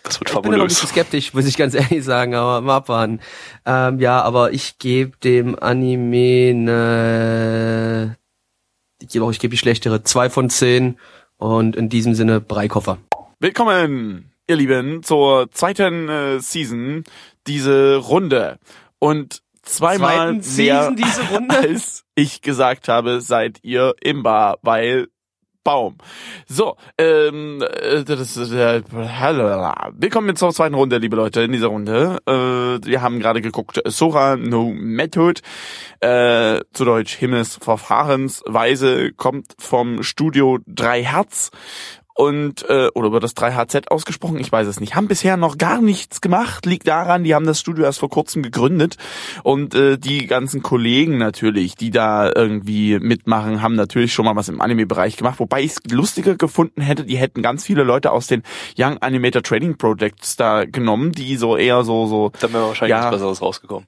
[0.03, 0.73] Das wird Ich bin da noch ein fabulös.
[0.73, 3.19] bisschen skeptisch, muss ich ganz ehrlich sagen, aber mal abwarten.
[3.65, 8.17] Ähm, ja, aber ich gebe dem Anime ne,
[9.01, 10.97] ich glaube, ich gebe die schlechtere zwei von zehn
[11.37, 12.97] und in diesem Sinne Breikoffer.
[13.39, 17.03] Willkommen, ihr Lieben, zur zweiten äh, Season,
[17.47, 18.59] diese Runde.
[18.99, 21.57] Und zweimal mehr Season diese Runde?
[21.57, 25.07] als ich gesagt habe, seid ihr im Bar, weil
[25.63, 25.97] Baum.
[26.45, 32.19] So, ähm, äh, das ist, äh, willkommen zur zweiten Runde, liebe Leute, in dieser Runde.
[32.27, 35.41] Äh, wir haben gerade geguckt, Sora no Method,
[36.01, 41.51] äh, zu Deutsch Himmelsverfahrensweise, kommt vom Studio 3 Herz
[42.15, 44.95] und äh, oder über das 3HZ ausgesprochen, ich weiß es nicht.
[44.95, 48.43] Haben bisher noch gar nichts gemacht, liegt daran, die haben das Studio erst vor kurzem
[48.43, 48.97] gegründet
[49.43, 54.47] und äh, die ganzen Kollegen natürlich, die da irgendwie mitmachen, haben natürlich schon mal was
[54.49, 58.27] im Anime-Bereich gemacht, wobei ich es lustiger gefunden hätte, die hätten ganz viele Leute aus
[58.27, 58.43] den
[58.77, 63.05] Young Animator Training Projects da genommen, die so eher so so Dann wäre wahrscheinlich Ja.
[63.05, 63.87] was Besseres rausgekommen.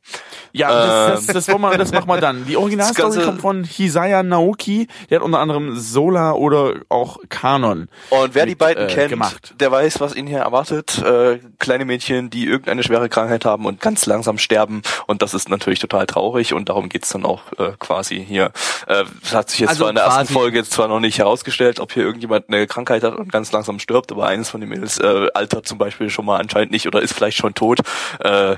[0.51, 0.69] ja,
[1.11, 2.45] das, das, das, wollen wir, das machen wir dann.
[2.45, 7.87] Die Originalstory kommt von Hisaya Naoki, der hat unter anderem Sola oder auch Kanon.
[8.23, 9.53] Und wer die mit, beiden äh, kennt, gemacht.
[9.59, 10.97] der weiß, was ihn hier erwartet.
[11.01, 14.81] Äh, kleine Mädchen, die irgendeine schwere Krankheit haben und ganz langsam sterben.
[15.07, 18.51] Und das ist natürlich total traurig und darum geht's dann auch äh, quasi hier.
[18.87, 21.17] Äh, Es hat sich jetzt Also zwar in der ersten Folge jetzt zwar noch nicht
[21.19, 24.69] herausgestellt, ob hier irgendjemand eine Krankheit hat und ganz langsam stirbt, aber eines von den
[24.69, 27.79] Mädels äh, altert zum Beispiel schon mal anscheinend nicht oder ist vielleicht schon tot.
[28.19, 28.55] Äh,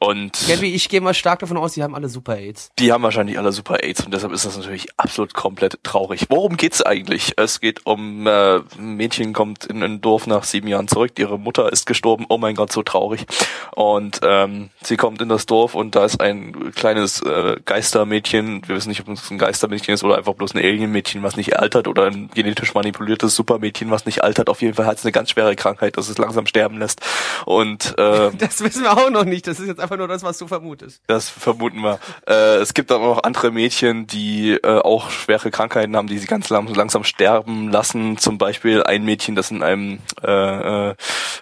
[0.00, 2.70] und Kelly, ich gehe mal stark davon aus, die haben alle Super AIDS.
[2.78, 6.26] die haben wahrscheinlich alle Super AIDS und deshalb ist das natürlich absolut komplett traurig.
[6.28, 7.34] Worum geht's eigentlich?
[7.36, 8.60] Es geht um äh,
[8.96, 12.38] ein Mädchen kommt in ein Dorf nach sieben Jahren zurück, ihre Mutter ist gestorben, oh
[12.38, 13.26] mein Gott, so traurig.
[13.74, 18.76] Und ähm, sie kommt in das Dorf und da ist ein kleines äh, Geistermädchen, wir
[18.76, 21.88] wissen nicht, ob es ein Geistermädchen ist oder einfach bloß ein Alienmädchen, was nicht altert
[21.88, 24.48] oder ein genetisch manipuliertes Supermädchen, was nicht altert.
[24.48, 27.00] Auf jeden Fall hat es eine ganz schwere Krankheit, dass es langsam sterben lässt.
[27.44, 29.46] Und äh, Das wissen wir auch noch nicht.
[29.46, 31.02] Das ist jetzt einfach nur das, was du vermutest.
[31.06, 31.98] das vermuten wir.
[32.26, 36.26] Äh, es gibt aber noch andere Mädchen, die äh, auch schwere Krankheiten haben, die sie
[36.26, 38.16] ganz lang, langsam sterben lassen.
[38.18, 40.94] Zum Beispiel ein Mädchen, das in einem äh, äh,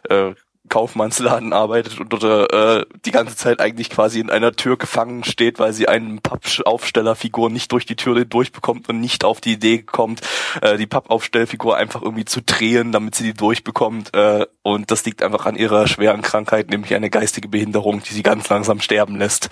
[0.08, 0.34] äh,
[0.68, 5.58] Kaufmannsladen arbeitet und dort äh, die ganze Zeit eigentlich quasi in einer Tür gefangen steht,
[5.58, 10.22] weil sie einen Pappaufstellerfigur nicht durch die Tür durchbekommt und nicht auf die Idee kommt,
[10.62, 14.14] äh, die Pappaufstellfigur einfach irgendwie zu drehen, damit sie die durchbekommt.
[14.14, 18.22] Äh, und das liegt einfach an ihrer schweren Krankheit, nämlich eine geistige Behinderung, die sie
[18.22, 19.50] ganz langsam sterben lässt.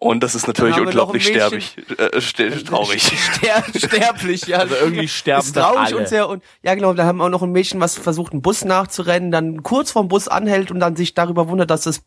[0.00, 3.02] Und das ist natürlich unglaublich sterbig, äh, ste- traurig.
[3.34, 4.58] Ster sterblich, ja.
[4.58, 5.96] Also irgendwie sterben ist traurig alle.
[5.96, 8.40] und sehr und ja genau, da haben wir auch noch ein Mädchen, was versucht einen
[8.42, 12.02] Bus nachzurennen, dann kurz vorm Bus anhält und dann sich darüber wundert, dass es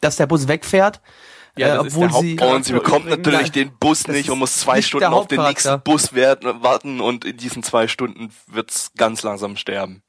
[0.00, 1.00] dass der Bus wegfährt.
[1.56, 4.28] Ja, äh, das ist obwohl der sie Und sie bekommt natürlich den Bus Das nicht
[4.28, 8.30] und muss zwei Stunden auf den nächsten Bus werden, warten und in diesen zwei Stunden
[8.48, 10.02] wird's ganz langsam sterben.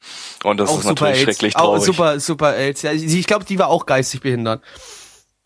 [0.44, 1.84] Und das ist natürlich schrecklich Auch traurig.
[1.86, 2.82] super, super AIDS.
[2.82, 4.62] Ja, ich ich glaube, die war auch geistig behindert.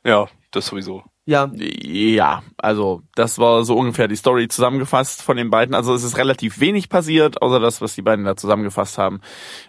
[0.04, 1.04] Ja, das sowieso.
[1.30, 1.48] Ja.
[1.54, 5.76] Ja, also das war so ungefähr die Story zusammengefasst von den beiden.
[5.76, 9.22] Also es ist relativ wenig passiert, außer das, was die beiden da zusammengefasst haben.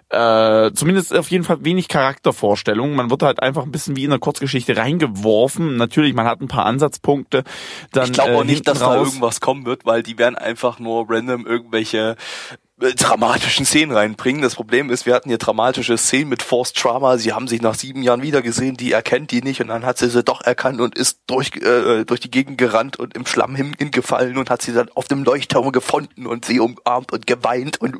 [0.08, 2.96] Äh, zumindest auf jeden Fall wenig Charaktervorstellungen.
[2.96, 5.76] Man wird halt einfach ein bisschen wie in einer Kurzgeschichte reingeworfen.
[5.76, 7.44] Natürlich, man hat ein paar Ansatzpunkte.
[7.92, 10.16] Dann, Ich glaube äh, auch nicht, dass hinten da raus- irgendwas kommen wird, weil die
[10.16, 12.16] werden einfach nur random irgendwelche
[12.50, 12.56] äh,
[12.96, 14.42] dramatischen Szenen reinbringen.
[14.42, 17.18] Das Problem ist, wir hatten hier dramatische Szenen mit Forced Trauma.
[17.18, 20.08] Sie haben sich nach sieben Jahren wiedergesehen, die erkennt die nicht und dann hat sie
[20.08, 23.74] sie doch erkannt und ist durch, äh, durch die Gegend gerannt und im Schlamm hin-
[23.78, 27.96] hingefallen und hat sie dann auf dem Leuchtturm gefunden und sie umarmt und geweint und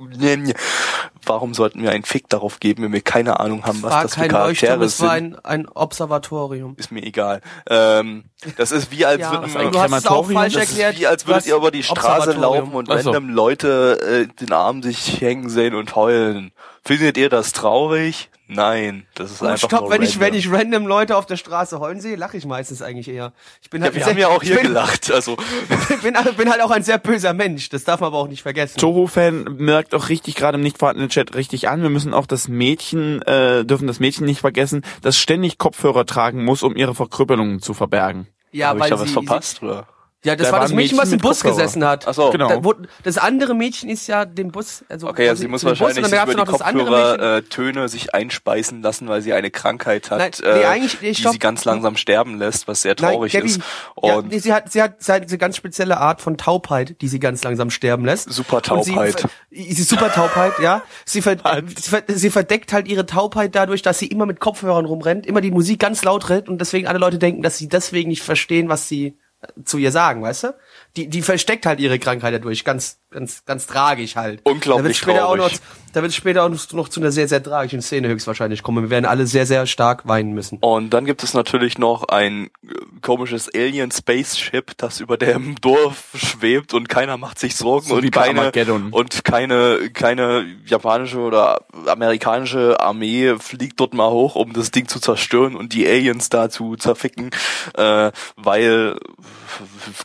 [1.27, 4.15] warum sollten wir einen Fick darauf geben, wenn wir keine Ahnung haben, was war das
[4.15, 5.37] für kein Leuchtturm, Charaktere es war sind?
[5.45, 6.75] ein, ein Observatorium.
[6.79, 7.41] Ist mir egal.
[7.69, 8.25] Ähm,
[8.57, 10.99] das ist wie als Ja, würden du hast es auch falsch erklärt.
[10.99, 13.11] wie als würdet ihr über die Straße laufen und Ach so.
[13.11, 16.53] random Leute äh, den Arm sich hängen sehen und heulen.
[16.83, 18.31] Findet ihr das traurig?
[18.53, 20.27] Nein, das ist Gut, einfach stopp, nur wenn ich, random.
[20.27, 23.33] wenn ich random Leute auf der Straße heulen sehe, lache ich meistens eigentlich eher.
[23.63, 25.37] Ich bin ja, halt wir sehr- haben ja auch hier ich bin, gelacht, also
[26.03, 27.69] bin, bin halt auch ein sehr böser Mensch.
[27.69, 28.77] Das darf man aber auch nicht vergessen.
[28.79, 31.83] Toho-Fan merkt auch richtig gerade im nicht vorhandenen Chat richtig an.
[31.83, 36.45] Wir müssen auch das Mädchen, äh, dürfen das Mädchen nicht vergessen, das ständig Kopfhörer tragen
[36.45, 38.27] muss, um ihre Verkrüppelungen zu verbergen.
[38.51, 39.87] Ja, habe weil ich da was sie, verpasst oder?
[40.23, 41.57] Ja, das Da war das Mädchen, was im Bus Kopfhörer.
[41.65, 42.07] gesessen hat.
[42.07, 42.29] Ach so.
[42.31, 42.49] Genau.
[42.49, 45.63] Da, wo, das andere Mädchen ist ja dem Bus, also Okay, ja, also sie muss
[45.63, 46.51] Bus wahrscheinlich dann über die.
[46.51, 51.01] Kopfhörer äh, Töne sich einspeisen lassen, weil sie eine Krankheit hat, Nein, nee, äh, eigentlich-
[51.01, 51.33] nee, die stopp.
[51.33, 53.61] sie ganz langsam sterben lässt, was sehr Nein, traurig Gabby, ist.
[54.03, 56.97] ja, Und nee, sie hat, sie hat, sie hat eine ganz spezielle Art von Taubheit,
[57.01, 58.31] die sie ganz langsam sterben lässt.
[58.31, 59.25] Super sie, Taubheit.
[59.51, 60.83] sie ist super Taubheit, ja.
[61.07, 61.37] Sie, ver,
[61.77, 65.41] sie, ver, sie verdeckt halt ihre Taubheit dadurch, dass sie immer mit Kopfhörern rumrennt, immer
[65.41, 68.69] die Musik ganz laut rennt und deswegen alle Leute denken, dass sie deswegen nicht verstehen,
[68.69, 69.17] was sie
[69.65, 70.55] zu ihr sagen, weißt du?
[70.97, 74.41] Die, die versteckt halt ihre Krankheit dadurch, ganz, ganz, ganz tragisch halt.
[74.45, 75.61] Unglaublich da wird später auch noch, traurig.
[75.93, 78.85] Da wird später auch noch zu einer sehr, sehr tragischen Szene höchstwahrscheinlich kommen.
[78.85, 80.59] Wir werden alle sehr, sehr stark weinen müssen.
[80.59, 86.11] Und dann gibt es natürlich noch ein äh, komisches Alien Spaceship, das über dem Dorf
[86.15, 88.53] schwebt und keiner macht sich Sorgen So und keine
[88.93, 95.01] und keine keine japanische oder amerikanische Armee fliegt dort mal hoch, um das Ding zu
[95.01, 97.31] zerstören und die Aliens da zu zerficken,
[97.75, 98.97] äh, weil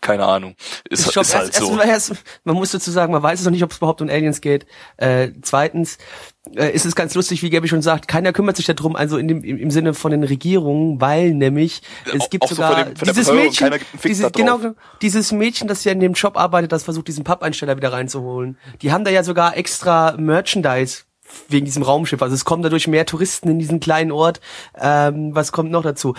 [0.02, 0.56] keine Ahnung,
[0.90, 1.80] ist, Ich glaub, ist halt erst, so.
[1.80, 4.10] erst, erst, man muss dazu sagen, man weiß es noch nicht, ob es überhaupt um
[4.10, 4.66] Aliens geht.
[4.98, 6.00] Äh, zweitens
[6.56, 9.28] äh, ist es ganz lustig, wie Gabby schon sagt, keiner kümmert sich darum, also in
[9.28, 11.82] dem, im, im Sinne von den Regierungen, weil nämlich
[12.12, 14.60] es Auch- gibt auch so sogar von dem- von der dieses Mädchen, dieses, genau,
[15.02, 18.58] dieses Mädchen, das ja in dem Job arbeitet, das versucht, diesen Pappeinsteller wieder reinzuholen.
[18.82, 21.04] Die haben da ja sogar extra Merchandise
[21.50, 22.22] wegen diesem Raumschiff.
[22.22, 24.40] Also es kommen dadurch mehr Touristen in diesen kleinen Ort.
[24.80, 26.14] Ähm, was kommt noch dazu?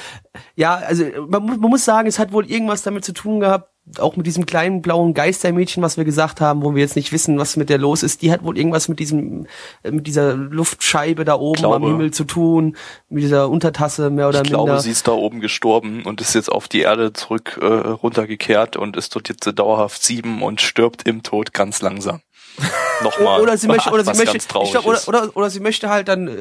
[0.57, 4.17] Ja, also man, man muss sagen, es hat wohl irgendwas damit zu tun gehabt, auch
[4.17, 7.57] mit diesem kleinen blauen Geistermädchen, was wir gesagt haben, wo wir jetzt nicht wissen, was
[7.57, 8.21] mit der los ist.
[8.23, 9.47] Die hat wohl irgendwas mit diesem,
[9.83, 12.77] äh, mit dieser Luftscheibe da oben glaube- am Himmel zu tun,
[13.09, 14.65] mit dieser Untertasse mehr oder Ich minder.
[14.65, 18.77] glaube, sie ist da oben gestorben und ist jetzt auf die Erde zurück äh, runtergekehrt
[18.77, 22.21] und ist dort jetzt dauerhaft sieben und stirbt im Tod ganz langsam.
[23.03, 23.41] Nochmal.
[23.41, 26.27] oder sie möchte, oder sie möchte, ich glaub, oder, oder, oder sie möchte halt dann
[26.29, 26.33] äh,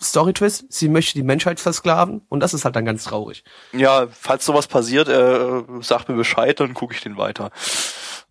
[0.00, 3.44] S- Story Twist, sie möchte die Menschheit versklaven und das ist halt dann ganz traurig.
[3.72, 7.50] Ja, falls sowas passiert, äh, sag mir Bescheid, dann gucke ich den weiter.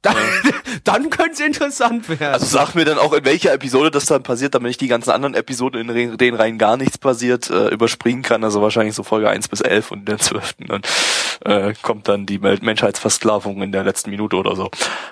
[0.06, 0.16] Dann,
[0.84, 2.34] dann könnte es interessant werden.
[2.34, 5.10] Also sag mir dann auch, in welcher Episode das dann passiert, damit ich die ganzen
[5.12, 8.44] anderen Episoden, in denen rein gar nichts passiert, äh, überspringen kann.
[8.44, 10.56] Also wahrscheinlich so Folge 1 bis 11 und in der 12.
[10.68, 10.82] dann
[11.44, 14.66] äh, kommt dann die Menschheitsversklavung in der letzten Minute oder so.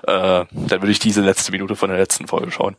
[0.04, 2.76] Äh, dann würde ich diese letzte Minute von der letzten Folge schauen.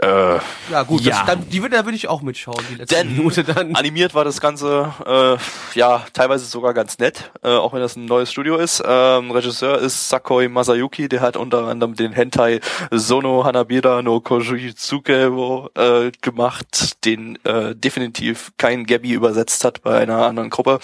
[0.00, 0.36] Äh,
[0.70, 1.18] ja gut, Ja.
[1.18, 3.74] Das, dann, die würde, da würde ich auch mitschauen, die letzte Denn Minute dann.
[3.82, 8.06] animiert war das Ganze äh, ja teilweise sogar ganz nett, äh, auch wenn das ein
[8.06, 8.82] neues Studio ist.
[8.84, 15.70] Ähm, Regisseur ist Sakoi Masayuki, der hat unter anderem den Hentai Sono Hanabira no Kojitsuke
[15.74, 20.78] äh, gemacht, den äh, definitiv kein Gabby übersetzt hat bei einer anderen Gruppe.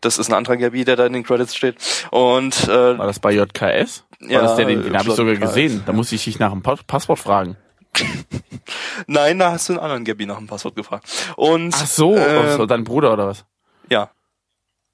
[0.00, 1.76] Das ist ein anderer Gabby, der da in den Credits steht.
[2.10, 4.04] Und äh, War das bei JKS?
[4.20, 5.82] War Ja, das der, den, den habe ich sogar gesehen.
[5.86, 7.56] Da musste ich dich nach dem Pa- Passwort fragen.
[9.06, 11.06] nein, da hast du einen anderen Gabby nach dem Passwort gefragt.
[11.36, 13.44] Und Ach so, äh, so dein Bruder oder was?
[13.90, 14.10] Ja.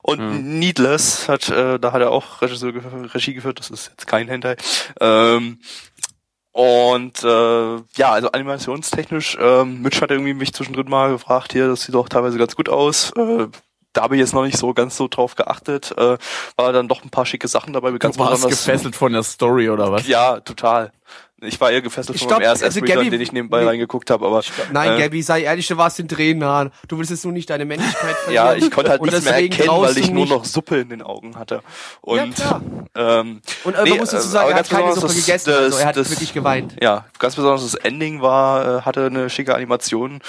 [0.06, 0.58] Und Hm.
[0.58, 2.74] Needless hat, äh, da hat er auch Regisseur,
[3.14, 4.56] Regie geführt, das ist jetzt kein Hentai.
[5.00, 5.60] Ähm,
[6.52, 11.82] und äh, ja, also animationstechnisch, ähm, Mitch hat irgendwie mich zwischendrin mal gefragt, hier, das
[11.84, 13.12] sieht doch teilweise ganz gut aus.
[13.16, 13.46] Äh,
[13.94, 15.94] da habe ich jetzt noch nicht so ganz so drauf geachtet.
[15.96, 16.18] Äh,
[16.56, 18.58] war dann doch ein paar schicke Sachen dabei, ganz du warst besonders.
[18.64, 20.06] gefesselt von der Story oder was?
[20.06, 20.92] Ja, total.
[21.42, 23.32] Ich war eher gefesselt Ich von glaub, meinem ersten also Reader, Gabby- in den ich
[23.32, 23.66] nebenbei nee.
[23.68, 24.42] reingeguckt habe, aber
[24.72, 26.70] Nein, äh, Gabby, sei ehrlich, du warst in Tränen.
[26.88, 28.46] Du willst jetzt nur nicht deine Männlichkeit verlieren.
[28.46, 31.36] Ja, ich konnte halt nichts mehr erkennen, weil ich nur noch Suppe in den Augen
[31.36, 31.60] hatte.
[32.00, 32.62] Und, Ja, klar.
[32.94, 35.50] ähm, Und äh, nee, man muss dazu äh, sagen, aber er hat keine Suppe gegessen,
[35.50, 36.76] das- also er hat das- wirklich geweint.
[36.80, 40.20] Ja, ganz besonders das Ending war, äh, hatte eine schicke Animation.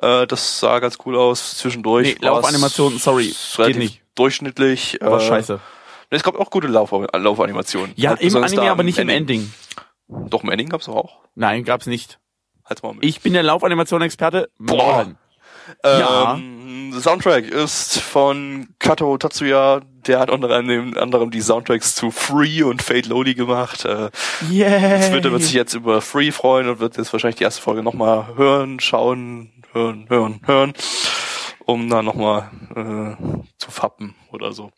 [0.00, 1.58] Äh, das sah ganz cool aus.
[1.58, 2.06] Zwischendurch.
[2.06, 4.00] Nee, war's Laufanimationen, sorry, geht nicht.
[4.14, 4.98] durchschnittlich.
[5.00, 5.60] War äh, scheiße.
[6.08, 7.92] Es gab auch gute Lauf Laufanimationen.
[7.96, 9.52] Ja, Halt im Anime, da aber nicht im Ending.
[10.28, 11.20] Doch, im Ending gab's doch auch.
[11.34, 12.18] Nein, gab's nicht.
[12.64, 13.04] Halt's mal mit.
[13.04, 14.50] Ich bin der Laufanimation-Experte.
[14.58, 14.76] Boah.
[14.76, 15.18] Morgen.
[15.84, 16.34] Ja.
[16.34, 19.80] Ähm, der Soundtrack ist von Kato Tatsuya.
[20.06, 23.84] Der hat unter anderem, die Soundtracks zu Free und Fate Lodi gemacht.
[23.84, 24.10] Äh,
[24.50, 25.08] Yeah.
[25.10, 28.36] Twitter wird sich jetzt über Free freuen und wird jetzt wahrscheinlich die erste Folge nochmal
[28.36, 30.72] hören, schauen, hören, hören, hören,
[31.64, 34.70] um da nochmal äh, zu fappen oder so.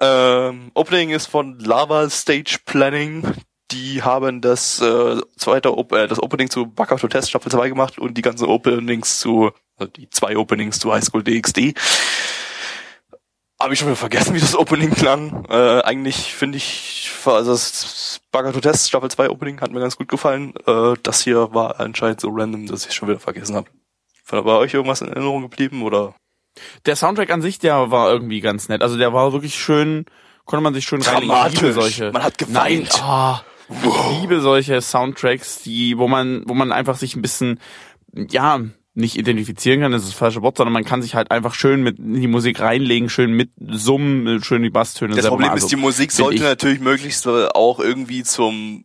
[0.00, 3.22] Ähm, Opening ist von Lava Stage Planning.
[3.70, 7.98] Die haben das äh, zweite Op äh, das Opening zu Baccato Test Staffel 2 gemacht
[7.98, 11.74] und die ganzen Openings zu also die zwei Openings zu High School DxD.
[13.60, 15.46] Habe ich schon wieder vergessen, wie das Opening klang.
[15.48, 20.08] Äh, eigentlich finde ich, also das Bagato Test Staffel 2 Opening hat mir ganz gut
[20.08, 20.54] gefallen.
[20.66, 23.68] Äh, das hier war anscheinend so random, dass ich schon wieder vergessen habe.
[24.28, 26.14] War euch irgendwas in Erinnerung geblieben oder?
[26.86, 28.82] Der Soundtrack an sich, der war irgendwie ganz nett.
[28.82, 30.06] Also der war wirklich schön,
[30.44, 31.28] konnte man sich schön reinlegen.
[31.28, 31.74] Dramatisch.
[31.74, 32.12] solche.
[32.12, 32.90] Man hat geweint.
[32.90, 37.60] Nein, ah, ich liebe solche Soundtracks, die, wo man, wo man einfach sich ein bisschen,
[38.30, 38.60] ja,
[38.94, 41.82] nicht identifizieren kann, das ist das falsche Wort, sondern man kann sich halt einfach schön
[41.82, 45.16] mit in die Musik reinlegen, schön mit summen, schön die Basstöne.
[45.16, 46.42] Das Problem ist, die Musik find sollte ich.
[46.42, 48.84] natürlich möglichst auch irgendwie zum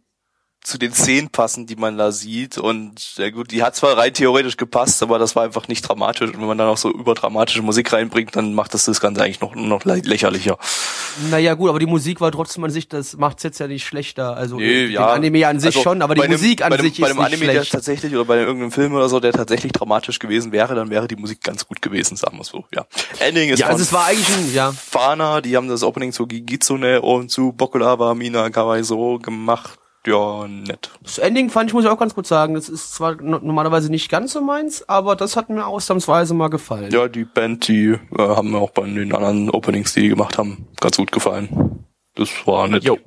[0.62, 2.58] zu den Szenen passen, die man da sieht.
[2.58, 6.30] Und ja gut, die hat zwar rein theoretisch gepasst, aber das war einfach nicht dramatisch.
[6.30, 9.40] Und wenn man dann auch so überdramatische Musik reinbringt, dann macht das das Ganze eigentlich
[9.40, 10.58] noch, noch lä- lächerlicher.
[11.32, 14.36] Naja, gut, aber die Musik war trotzdem an sich, das macht's jetzt ja nicht schlechter.
[14.36, 15.08] Also Nee, ja.
[15.08, 17.08] Anime an sich Also schon, aber die bei einem- Musik an bei einem, sich bei
[17.08, 17.72] ist einem nicht Anime, der schlecht.
[17.72, 21.16] tatsächlich oder bei irgendeinem Film oder so, der tatsächlich dramatisch gewesen wäre, dann wäre die
[21.16, 22.66] Musik ganz gut gewesen, sagen wir so.
[22.76, 22.86] Ja.
[23.20, 24.72] Ending ist Ja, also es war eigentlich ein, ja.
[24.74, 29.79] Fana, die haben das Opening zu Gigitsune und zu Bokulava Mina Kawaiso gemacht.
[30.08, 30.92] Ja, nett.
[31.04, 32.54] Das Ending fand ich, muss ich auch ganz gut sagen.
[32.54, 36.50] Das ist zwar no- normalerweise nicht ganz so meins, aber das hat mir ausnahmsweise mal
[36.50, 36.92] gefallen.
[36.92, 40.38] Ja, die Band, die äh, haben mir auch bei den anderen Openings, die die gemacht
[40.38, 41.84] haben, ganz gut gefallen.
[42.20, 42.84] Das war nett.
[42.84, 42.98] Jo.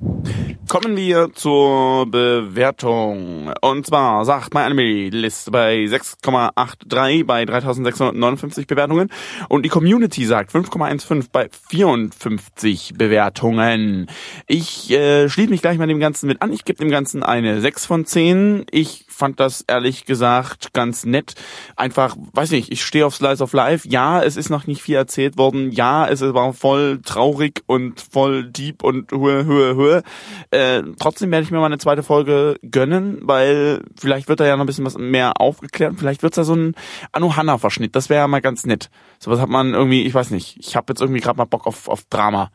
[0.67, 3.53] Kommen wir zur Bewertung.
[3.61, 9.11] Und zwar sagt mein Anime List bei 6,83 bei 3659 Bewertungen
[9.49, 14.07] und die Community sagt 5,15 bei 54 Bewertungen.
[14.47, 16.51] Ich äh, schließe mich gleich mal dem Ganzen mit an.
[16.51, 18.65] Ich gebe dem Ganzen eine 6 von 10.
[18.71, 21.35] Ich fand das ehrlich gesagt ganz nett.
[21.75, 23.87] Einfach, weiß nicht, ich stehe auf Slice of Life.
[23.87, 25.71] Ja, es ist noch nicht viel erzählt worden.
[25.71, 30.03] Ja, es war voll traurig und voll deep und Höhe, Höhe, Höhe.
[30.51, 34.55] Äh, trotzdem werde ich mir mal eine zweite Folge gönnen, weil vielleicht wird da ja
[34.55, 35.95] noch ein bisschen was mehr aufgeklärt.
[35.97, 36.75] Vielleicht wird's da so ein
[37.11, 37.95] Anohana-Verschnitt.
[37.95, 38.89] Das wäre ja mal ganz nett.
[39.19, 40.57] Sowas hat man irgendwie, ich weiß nicht.
[40.59, 42.51] Ich habe jetzt irgendwie gerade mal Bock auf, auf Drama.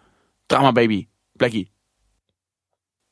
[0.48, 1.08] Drama Baby.
[1.36, 1.70] Blackie.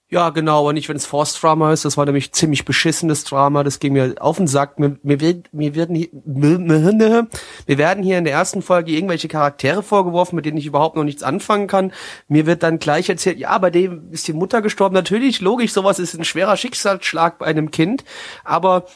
[0.09, 1.85] Ja, genau, aber nicht, wenn es Forced Drama ist.
[1.85, 3.64] Das war nämlich ziemlich beschissenes Drama.
[3.64, 4.79] Das ging mir auf den Sack.
[4.79, 9.83] Mir, mir, wird, mir, werden hier, mir werden hier in der ersten Folge irgendwelche Charaktere
[9.83, 11.92] vorgeworfen, mit denen ich überhaupt noch nichts anfangen kann.
[12.29, 14.95] Mir wird dann gleich erzählt, ja, bei dem ist die Mutter gestorben.
[14.95, 18.05] Natürlich, logisch, sowas ist ein schwerer Schicksalsschlag bei einem Kind.
[18.45, 18.87] Aber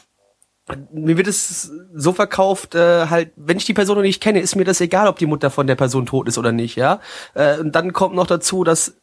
[0.93, 4.55] mir wird es so verkauft, äh, halt, wenn ich die Person noch nicht kenne, ist
[4.55, 6.99] mir das egal, ob die Mutter von der Person tot ist oder nicht, ja.
[7.33, 9.00] Äh, und dann kommt noch dazu, dass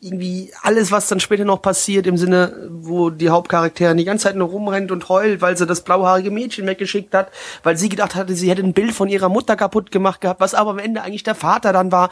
[0.00, 4.36] irgendwie alles, was dann später noch passiert, im Sinne, wo die Hauptcharakterin die ganze Zeit
[4.36, 7.30] nur rumrennt und heult, weil sie das blauhaarige Mädchen weggeschickt hat,
[7.62, 10.54] weil sie gedacht hatte, sie hätte ein Bild von ihrer Mutter kaputt gemacht gehabt, was
[10.54, 12.10] aber am Ende eigentlich der Vater dann war.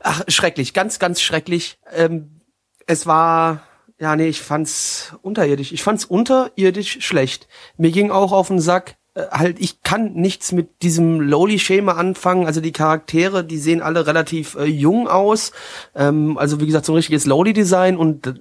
[0.00, 1.78] Ach, schrecklich, ganz, ganz schrecklich.
[1.92, 2.40] Ähm,
[2.86, 3.62] es war,
[3.98, 5.72] ja, nee, ich fand's unterirdisch.
[5.72, 7.48] Ich fand's unterirdisch schlecht.
[7.76, 12.46] Mir ging auch auf den Sack, halt, ich kann nichts mit diesem Lowly-Schema anfangen.
[12.46, 15.52] Also die Charaktere, die sehen alle relativ äh, jung aus.
[15.94, 18.34] Ähm, also wie gesagt, so ein richtiges Lowly-Design und äh,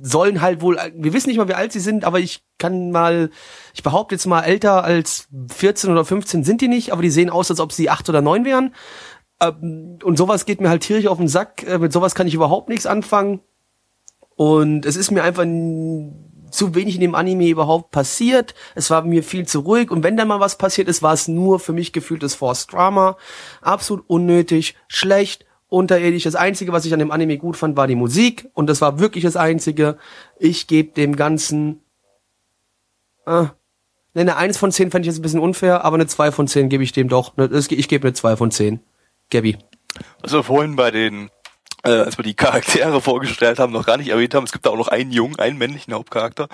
[0.00, 3.30] sollen halt wohl, wir wissen nicht mal, wie alt sie sind, aber ich kann mal,
[3.74, 7.28] ich behaupte jetzt mal, älter als 14 oder 15 sind die nicht, aber die sehen
[7.28, 8.74] aus, als ob sie acht oder neun wären.
[9.40, 11.66] Ähm, und sowas geht mir halt tierisch auf den Sack.
[11.66, 13.40] Äh, mit sowas kann ich überhaupt nichts anfangen.
[14.36, 15.44] Und es ist mir einfach
[16.56, 18.54] zu wenig in dem Anime überhaupt passiert.
[18.74, 19.90] Es war mir viel zu ruhig.
[19.90, 23.16] Und wenn da mal was passiert ist, war es nur für mich gefühltes Forced Drama.
[23.60, 26.24] Absolut unnötig, schlecht, unterirdisch.
[26.24, 28.48] Das Einzige, was ich an dem Anime gut fand, war die Musik.
[28.54, 29.98] Und das war wirklich das Einzige.
[30.38, 31.82] Ich gebe dem Ganzen...
[33.26, 33.50] Ah,
[34.14, 36.48] ne, eine 1 von 10 fände ich jetzt ein bisschen unfair, aber eine 2 von
[36.48, 37.36] 10 gebe ich dem doch.
[37.36, 38.80] Ne, Ich gebe eine 2 von 10.
[39.30, 39.58] Gabby.
[40.22, 41.30] Also vorhin bei den,
[41.86, 44.70] äh, als wir die Charaktere vorgestellt haben, noch gar nicht erwähnt haben, es gibt da
[44.70, 46.48] auch noch einen Jungen, einen männlichen Hauptcharakter,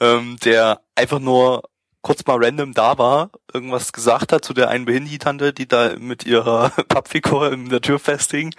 [0.00, 1.62] ähm, der einfach nur
[2.02, 6.24] kurz mal random da war, irgendwas gesagt hat zu der einen Behindi-Tante, die da mit
[6.24, 8.54] ihrer Pappfigur in der Tür festhing.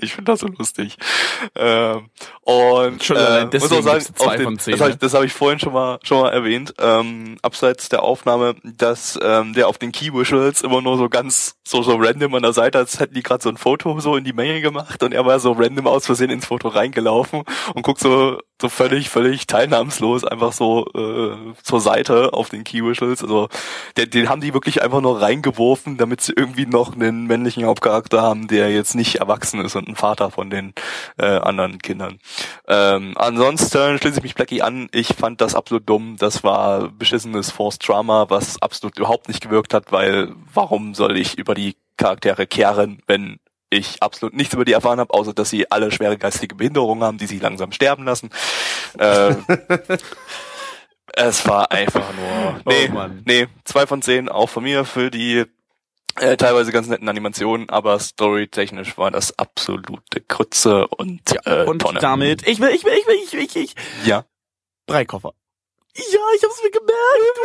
[0.00, 0.96] Ich finde das so lustig.
[1.54, 2.08] Ähm,
[2.42, 4.96] und Schon äh, allein muss deswegen auch sagen, zwei den, von zehn, das habe ich,
[4.96, 5.00] ne?
[5.00, 9.54] das hab ich vorhin schon mal schon mal erwähnt, ähm, abseits der Aufnahme, dass ähm,
[9.54, 12.78] der auf den Key Visuals immer nur so ganz so so random an der Seite,
[12.78, 15.38] als hätten die gerade so ein Foto so in die Menge gemacht und er war
[15.40, 17.42] so random aus Versehen ins Foto reingelaufen
[17.74, 22.84] und guckt so so völlig völlig teilnahmslos einfach so äh, zur Seite auf den Key
[22.84, 23.22] Visuals.
[23.22, 23.48] Also
[23.96, 28.22] den, den haben die wirklich einfach nur reingeworfen, damit sie irgendwie noch einen männlichen Hauptcharakter
[28.22, 30.74] haben, der jetzt nicht erwachsen ist und ein Vater von den
[31.18, 32.18] äh, anderen Kindern.
[32.66, 34.88] Ähm, ansonsten schließe ich mich Blackie an.
[34.92, 36.16] Ich fand das absolut dumm.
[36.18, 41.38] Das war beschissenes Forced Drama, was absolut überhaupt nicht gewirkt hat, weil warum soll ich
[41.38, 43.38] über die Charaktere kehren, wenn
[43.70, 47.18] ich absolut nichts über die erfahren habe, außer dass sie alle schwere geistige Behinderungen haben,
[47.18, 48.30] die sich langsam sterben lassen.
[48.98, 49.34] Äh,
[51.12, 52.60] es war einfach nur.
[52.66, 55.44] Nee, Oh nee, zwei von zehn auch von mir für die
[56.20, 62.00] äh, teilweise ganz netten Animationen, aber storytechnisch war das absolute Krütze und, äh, Und Tonne.
[62.00, 63.74] damit, ich will, ich will, ich will, ich will, ich, ich.
[64.04, 64.24] Ja.
[64.86, 65.34] Drei Koffer.
[65.96, 67.38] Ja, ich hab's mir gemerkt.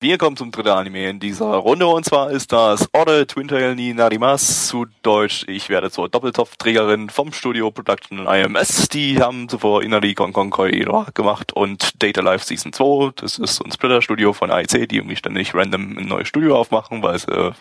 [0.00, 3.94] Wir kommen zum dritten Anime in dieser Runde und zwar ist das Ore Twintail ni
[3.94, 8.90] Narimas zu Deutsch Ich werde zur Doppeltopfträgerin vom Studio Production IMS.
[8.90, 13.12] Die haben zuvor Inari Konkon Koira gemacht und Data Life Season 2.
[13.16, 17.02] Das ist so ein Splitter-Studio von AIC, die irgendwie ständig random ein neues Studio aufmachen,
[17.02, 17.54] weil sie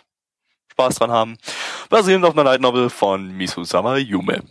[0.74, 1.38] Spaß dran haben.
[1.90, 4.44] Basierend auf einer Light Novel von Misusama Yume.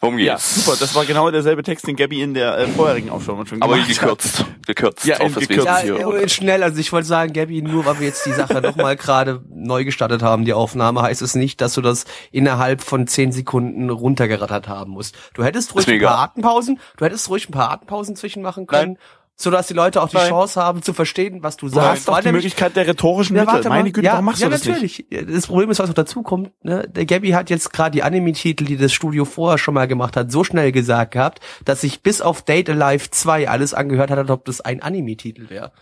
[0.00, 0.64] Worum Ja, geht's?
[0.64, 0.76] super.
[0.78, 3.88] Das war genau derselbe Text, den Gabby in der äh, vorherigen Aufstellung schon Aber gemacht
[3.90, 4.00] hat.
[4.00, 4.44] gekürzt.
[4.66, 5.66] Gekürzt Ja, auf das gekürzt.
[5.66, 6.22] Ja, Wesentliche.
[6.24, 9.42] äh, schnell, also ich wollte sagen, Gabby, nur weil wir jetzt die Sache nochmal gerade
[9.48, 13.90] neu gestartet haben, die Aufnahme, heißt es nicht, dass du das innerhalb von zehn Sekunden
[13.90, 15.16] runtergerattert haben musst.
[15.34, 16.18] Du hättest ruhig ein paar.
[16.18, 18.98] Atempausen, du hättest ruhig ein paar Atempausen zwischen machen können, Nein.
[19.38, 20.28] So dass die Leute auch die Nein.
[20.30, 21.88] Chance haben zu verstehen, was du Du sagst.
[21.90, 23.54] hast doch Weil die nämlich- Möglichkeit der rhetorischen Ja, Mittel.
[23.56, 23.74] warte mal.
[23.76, 25.04] Meine Güte, ja, warum machst ja, du das nicht?
[25.10, 25.34] natürlich.
[25.34, 26.88] Das Problem ist, was noch dazu kommt, ne?
[26.88, 30.32] Der Gabby hat jetzt gerade die Anime-Titel, die das Studio vorher schon mal gemacht hat,
[30.32, 34.30] so schnell gesagt gehabt, dass sich bis auf Date Alive 2 alles angehört hat, als
[34.30, 35.72] ob das ein Anime-Titel wäre.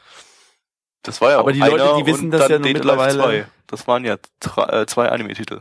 [1.03, 3.19] Das war ja Aber auch die Leute, die wissen das ja nur Date Life mittlerweile-
[3.23, 3.47] 2.
[3.67, 5.61] Das waren ja drei, äh, zwei Anime-Titel.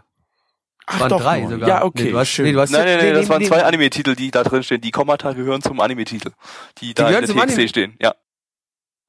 [0.86, 1.52] Ach, waren doch drei nur.
[1.52, 1.70] sogar.
[1.70, 2.04] Ja, okay.
[2.06, 2.46] Nee, du hast, schön.
[2.46, 3.48] nee, du hast Nein, nein, nein, nee, das nee, waren nee.
[3.48, 4.82] zwei Anime-Titel, die da drin stehen.
[4.82, 6.32] Die Kommata gehören zum Anime-Titel.
[6.80, 7.96] Die da gehören in zum der TXT Anime- stehen.
[8.02, 8.16] Ja.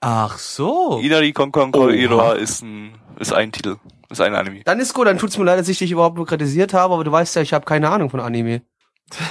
[0.01, 1.01] Ach so.
[1.03, 1.87] Inari Konkon Oha.
[1.87, 3.77] Koiroha ist ein, ist ein Titel.
[4.11, 4.63] Ist ein Anime.
[4.65, 7.05] Dann ist gut, dann tut's mir leid, dass ich dich überhaupt nur kritisiert habe, aber
[7.05, 8.63] du weißt ja, ich habe keine Ahnung von Anime.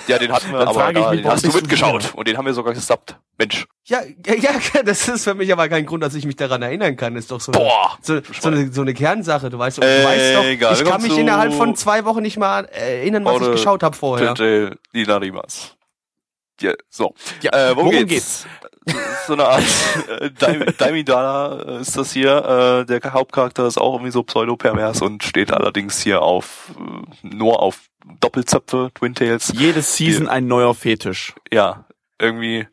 [0.07, 2.03] Ja, den hatten wir, Dann aber egal, mich, den hast du du mitgeschaut.
[2.03, 2.17] wieder?
[2.17, 3.17] Und den haben wir sogar gesubbt.
[3.37, 3.65] Mensch.
[3.85, 4.51] Ja, ja, ja,
[4.85, 7.15] das ist für mich aber kein Grund, dass ich mich daran erinnern kann.
[7.15, 7.97] Das ist doch so, eine, Boah.
[8.01, 9.49] so, so, eine, so eine Kernsache.
[9.49, 12.21] Du weißt, doch- Äh, du weißt doch, egal, ich kann mich innerhalb von zwei Wochen
[12.21, 14.35] nicht mal erinnern, was ich geschaut habe vorher.
[14.35, 15.75] Tete Inarimas.
[16.61, 17.13] Ja, so.
[17.41, 18.45] Ja, Äh, worum, worum geht's?
[19.27, 19.63] So eine Art
[20.19, 22.83] äh, Daim- Daimidala ist das hier.
[22.83, 27.61] Äh, der Hauptcharakter ist auch irgendwie so pseudo-pervers und steht allerdings hier auf äh, nur
[27.61, 27.79] auf
[28.19, 29.53] Doppelzöpfe, Twin Tails.
[29.55, 31.33] Jede Season ein neuer Fetisch.
[31.51, 31.85] Ja,
[32.19, 32.67] irgendwie.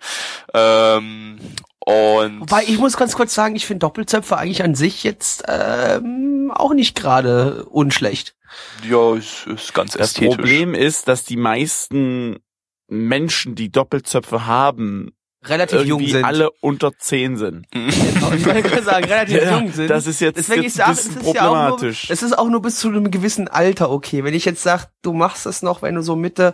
[0.54, 1.38] Ähm,
[1.80, 6.52] und Wobei, ich muss ganz kurz sagen, ich finde Doppelzöpfe eigentlich an sich jetzt ähm,
[6.54, 8.36] auch nicht gerade unschlecht.
[8.88, 10.36] ja, ist, ist ganz Das ästhetisch.
[10.36, 12.38] Problem ist, dass die meisten
[12.88, 15.12] Menschen, die Doppelzöpfe haben,
[15.42, 16.22] Relativ jung sind.
[16.24, 17.66] alle unter 10 sind.
[17.74, 19.88] ich wollte sagen, relativ Ja, jung sind.
[19.88, 22.10] das ist jetzt- Deswegen jetzt ich sage, ein es ist ja auch nur, problematisch.
[22.10, 24.22] es ist auch nur bis zu einem gewissen Alter okay.
[24.22, 26.52] Wenn ich jetzt sage, du machst es noch, wenn du so Mitte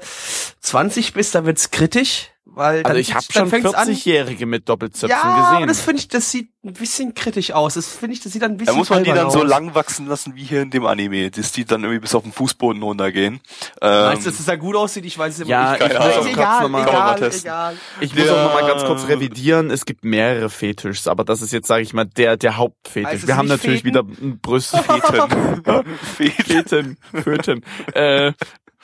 [0.61, 3.89] 20 bist, dann wird's kritisch, weil dann, Also ich habe schon fängt's an.
[3.89, 5.69] 40-Jährige mit Doppelzöpfen Ja, aber gesehen.
[5.69, 7.75] das finde ich, das sieht ein bisschen kritisch aus.
[7.75, 9.49] Das finde ich, das sieht dann ein bisschen Da muss man die dann so aus.
[9.49, 12.33] lang wachsen lassen wie hier in dem Anime, dass die dann irgendwie bis auf den
[12.33, 13.41] Fußboden runtergehen.
[13.83, 15.05] Ähm, Meinst du, dass es da gut aussieht?
[15.05, 15.83] Ich weiß es immer Ja, nicht.
[15.83, 18.33] ich muss auch kurz egal, noch mal- man mal egal, ich muss Ja.
[18.33, 19.71] auch noch mal ganz kurz revidieren.
[19.71, 23.13] Es gibt mehrere Fetischs, aber das ist jetzt, sage ich mal, der der Hauptfetisch.
[23.23, 23.89] Es Wir haben natürlich Feten?
[23.97, 24.79] wieder ein Brüste.
[26.17, 26.37] Feten.
[26.45, 26.97] Feten.
[27.13, 27.65] Föten.
[27.93, 28.33] Äh,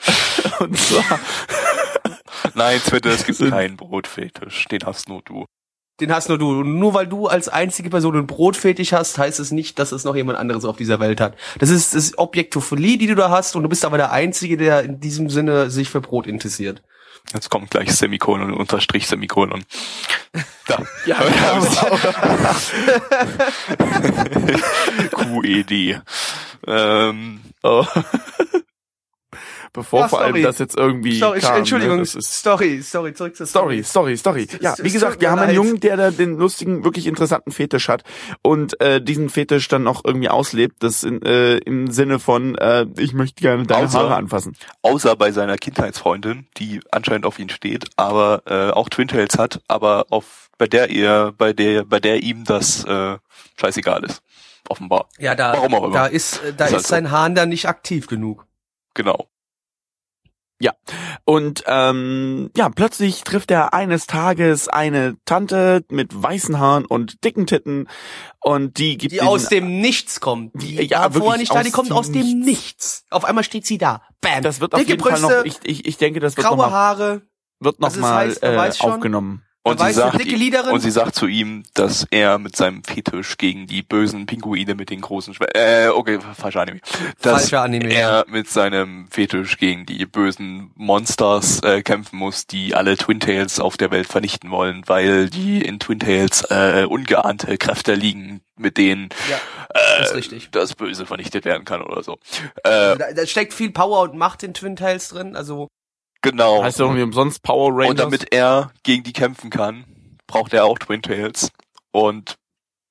[0.59, 1.19] und zwar
[2.53, 4.65] Nein, Twitter, es gibt keinen Brotfetisch.
[4.65, 5.45] Den hast nur du.
[5.99, 6.63] Den hast nur du.
[6.63, 10.15] Nur weil du als einzige Person einen Brotfetisch hast, heißt es nicht, dass es noch
[10.15, 11.35] jemand anderes auf dieser Welt hat.
[11.59, 14.83] Das ist das Objektophilie, die du da hast, und du bist aber der Einzige, der
[14.83, 16.81] in diesem Sinne sich für Brot interessiert.
[17.31, 19.63] Jetzt kommt gleich Semikolon und Unterstrich Semikolon.
[20.67, 20.83] Da.
[21.05, 21.17] ja,
[25.11, 26.01] QED.
[26.67, 27.85] Ähm, oh.
[29.73, 30.43] Bevor Ja, vor allem sorry.
[30.43, 32.03] das jetzt irgendwie Sorry, kam, Entschuldigung, Ne?
[32.03, 34.47] Das ist Story, sorry, zurück zur Story, Story, Story.
[34.61, 35.55] Ja, es wie gesagt, wir haben einen.
[35.55, 38.03] Jungen, der da den lustigen, wirklich interessanten Fetisch hat
[38.43, 40.83] und äh, diesen Fetisch dann auch irgendwie auslebt.
[40.83, 44.55] Das in, äh, im Sinne von, äh, ich möchte gerne deine Außer- Haare anfassen.
[44.83, 49.61] außer bei seiner Kindheitsfreundin, die anscheinend auf ihn steht, aber äh, auch Twin Tails hat,
[49.67, 53.17] aber auf bei der ihr, bei der, bei der ihm das äh,
[53.59, 54.21] scheißegal ist.
[54.69, 55.09] Offenbar.
[55.17, 55.93] Ja, da, Warum auch immer.
[55.93, 56.89] da ist, äh, da Ist ist, halt so.
[56.89, 58.45] sein Hahn dann nicht aktiv genug.
[58.93, 59.27] Genau.
[61.25, 67.47] Und ähm, ja, plötzlich trifft er eines Tages eine Tante mit weißen Haaren und dicken
[67.47, 67.87] Titten
[68.39, 70.51] und die gibt Die ihm- aus dem Nichts kommt.
[70.61, 72.45] Die Ja, war vorher nicht da, die kommt aus dem Nichts.
[72.45, 73.05] Nichts.
[73.09, 74.01] Auf einmal steht sie da.
[74.21, 74.41] Bam.
[74.41, 76.57] das wird auf Dicke jeden Fall Brüste, noch, ich, ich, ich denke, das wird graue
[76.57, 77.21] noch mal, Haare.
[77.59, 79.43] wird noch Also das mal heißt, äh, aufgenommen.
[79.65, 80.15] Und sie, sagt,
[80.71, 84.89] und sie sagt zu ihm, dass er mit seinem Fetisch gegen die bösen Pinguine mit
[84.89, 86.81] den großen Schwe äh, okay, falscher Anime.
[87.21, 92.75] Dass Falscher Anime, er mit seinem Fetisch gegen die bösen Monsters äh, kämpfen muss, die
[92.75, 97.57] alle Twin Tails auf der Welt vernichten wollen, weil die in Twin Tails äh, ungeahnte
[97.57, 99.37] Kräfte liegen, mit denen Ja,
[99.73, 102.19] äh, das Böse vernichtet werden kann oder so.
[102.65, 105.37] Äh, Da, da steckt viel Power und Macht in Twin Tails drin.
[105.37, 105.69] Also
[106.23, 106.63] genau.
[106.63, 107.89] Heißt irgendwie umsonst Power Rangers.
[107.91, 109.85] Und damit er gegen die kämpfen kann,
[110.25, 111.51] braucht er auch Twin Tails.
[111.91, 112.37] Und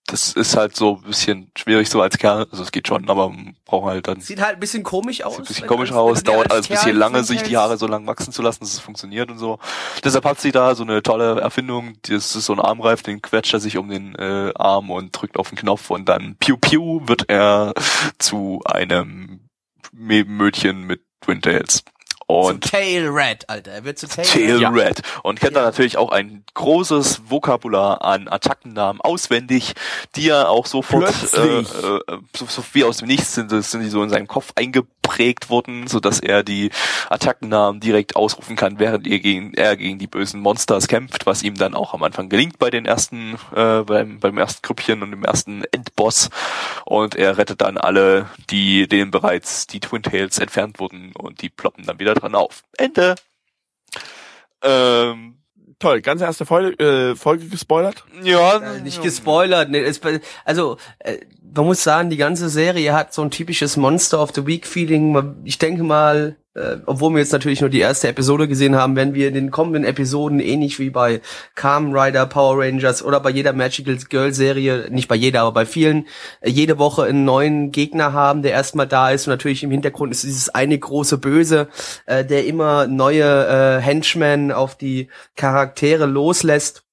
[0.06, 2.46] das ist halt so ein bisschen schwierig so als Kerl.
[2.50, 4.20] Also es geht schon, aber man braucht halt dann.
[4.20, 5.36] Sieht halt ein bisschen komisch aus.
[5.36, 7.86] Sieht ein bisschen komisch aus, dauert als alles ein bisschen lange, sich die Haare so
[7.86, 9.58] lang wachsen zu lassen, dass es funktioniert und so.
[10.04, 13.54] Deshalb hat sie da so eine tolle Erfindung, das ist so ein Armreif, den quetscht
[13.54, 17.00] er sich um den äh, Arm und drückt auf den Knopf und dann piu piu
[17.06, 17.72] wird er
[18.18, 19.48] zu einem
[19.96, 21.84] Mä- Mädchen mit Twin Tails.
[22.40, 23.70] Und Zu Tail Red, Alter.
[23.72, 24.74] Er wird zu Tail, Tail Red.
[24.98, 25.02] Red.
[25.22, 25.62] Und kennt Ja.
[25.62, 29.74] natürlich auch ein großes Vokabular an Attackennamen auswendig,
[30.16, 31.04] die er auch sofort
[31.34, 31.64] äh, äh,
[32.36, 34.52] so, so wie aus dem Nichts sind, sind die so in seinem Kopf
[35.02, 36.70] eingeprägt worden, so dass er die
[37.08, 41.54] Attackennamen direkt ausrufen kann, während er gegen, er gegen die bösen Monsters kämpft, was ihm
[41.56, 45.24] dann auch am Anfang gelingt bei den ersten, äh, beim, beim ersten Grüppchen und dem
[45.24, 46.30] ersten Endboss.
[46.84, 51.50] Und er rettet dann alle, die denen bereits die Twin Tails entfernt wurden und die
[51.50, 52.62] ploppen dann wieder dran auf.
[52.76, 53.14] Ende.
[54.62, 55.38] Ähm,
[55.82, 56.78] Toll, ganz erste Folge,
[57.10, 58.04] äh, Folge gespoilert.
[58.22, 59.68] ja, Äh, nicht gespoilert.
[59.68, 60.00] Nee, es,
[60.44, 61.18] also äh,
[61.54, 65.34] man muss sagen, die ganze Serie hat so ein typisches Monster of the Week Feeling.
[65.44, 69.14] Ich denke mal, äh, obwohl wir jetzt natürlich nur die erste Episode gesehen haben, werden
[69.14, 71.20] wir in den kommenden Episoden ähnlich wie bei
[71.54, 75.66] Kamen Rider, Power Rangers oder bei jeder Magical Girl Serie, nicht bei jeder, aber bei
[75.66, 76.06] vielen,
[76.40, 80.12] äh, jede Woche einen neuen Gegner haben, der erstmal da ist und natürlich im Hintergrund
[80.12, 81.68] ist dieses eine große Böse,
[82.06, 86.84] äh, der immer neue äh, Henchmen auf die Charaktere loslässt.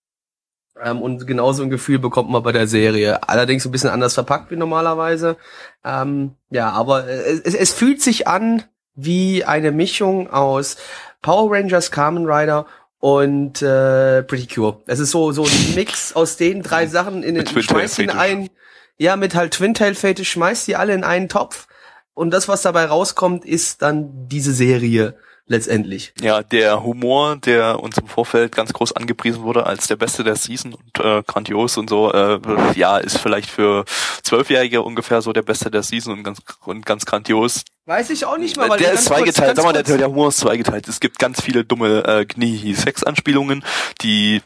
[0.83, 3.27] Ähm, und genauso ein Gefühl bekommt man bei der Serie.
[3.27, 5.37] Allerdings ein bisschen anders verpackt wie normalerweise.
[5.83, 8.63] Ähm, ja, aber äh, es, es fühlt sich an
[8.95, 10.77] wie eine Mischung aus
[11.21, 12.65] Power Rangers, Kamen Rider
[12.99, 14.81] und äh, Pretty Cure.
[14.85, 18.49] Es ist so so ein Mix aus den drei Sachen in den schmeißt ein.
[18.97, 21.67] Ja, mit halt Twin Tail Fetisch schmeißt die alle in einen Topf
[22.13, 25.15] und das was dabei rauskommt ist dann diese Serie
[25.49, 26.13] letztendlich.
[26.21, 30.35] Ja, der Humor, der uns im Vorfeld ganz groß angepriesen wurde als der beste der
[30.35, 32.39] Season und äh, grandios und so, äh,
[32.75, 33.83] ja, ist vielleicht für
[34.23, 37.65] Zwölfjährige ungefähr so der beste der Season und ganz und ganz grandios.
[37.85, 40.37] Weiß ich auch nicht mal, weil der ist zweigeteilt, sag mal, der, der Humor ist
[40.37, 40.87] zweigeteilt.
[40.87, 43.65] Es gibt ganz viele dumme äh, Knie-Sex-Anspielungen,
[44.01, 44.41] die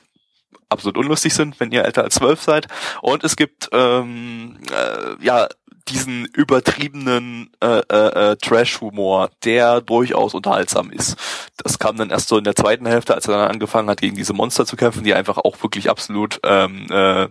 [0.69, 2.67] absolut unlustig sind, wenn ihr älter als zwölf seid.
[3.01, 5.47] Und es gibt ähm, äh, ja
[5.89, 11.17] diesen übertriebenen äh, äh, äh, Trash-Humor, der durchaus unterhaltsam ist.
[11.57, 14.15] Das kam dann erst so in der zweiten Hälfte, als er dann angefangen hat, gegen
[14.15, 17.29] diese Monster zu kämpfen, die einfach auch wirklich absolut ähm, äh, äh,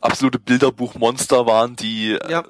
[0.00, 2.42] absolute Bilderbuchmonster waren, die äh,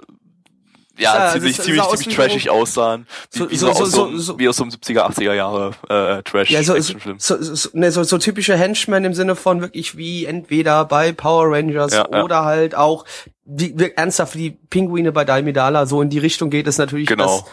[0.98, 1.26] Ja.
[1.26, 3.06] ja, ziemlich, ziemlich, ziemlich trashig aussahen.
[3.32, 5.70] Wie, so- wie so- so, so- aus so, wie aus so einem 70er, 80er Jahre
[5.88, 9.60] äh, Trash Ja, so, so, so, so, ne, so, so typische Henchmen im Sinne von
[9.62, 12.22] wirklich wie entweder bei Power Rangers Ja, ja.
[12.22, 13.04] oder halt auch
[13.44, 15.86] wie, wie ernsthaft wie die Pinguine bei Daimedala.
[15.86, 17.44] So in die Richtung geht es natürlich, Genau.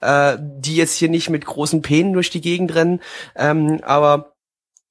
[0.00, 3.00] dass äh, die jetzt hier nicht mit großen Penen durch die Gegend rennen,
[3.36, 4.33] ähm, aber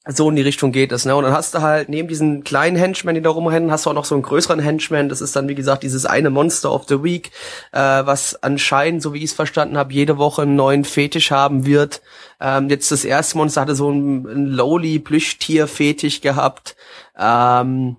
[0.06, 1.16] so in die Richtung geht es, ne?
[1.16, 3.94] Und dann hast du halt neben diesen kleinen Henchmen, die da rumrennen, hast du auch
[3.94, 5.08] noch so einen größeren Henchman.
[5.08, 7.32] Das ist dann, wie gesagt, dieses eine Monster of the Week,
[7.72, 11.66] äh, was anscheinend, so wie ich es verstanden habe, jede Woche einen neuen Fetisch haben
[11.66, 12.02] wird.
[12.42, 16.76] Ähm, jetzt das erste Monster hatte so ein, ein lowly Plüschtier-Fetisch gehabt.
[17.18, 17.96] Ähm,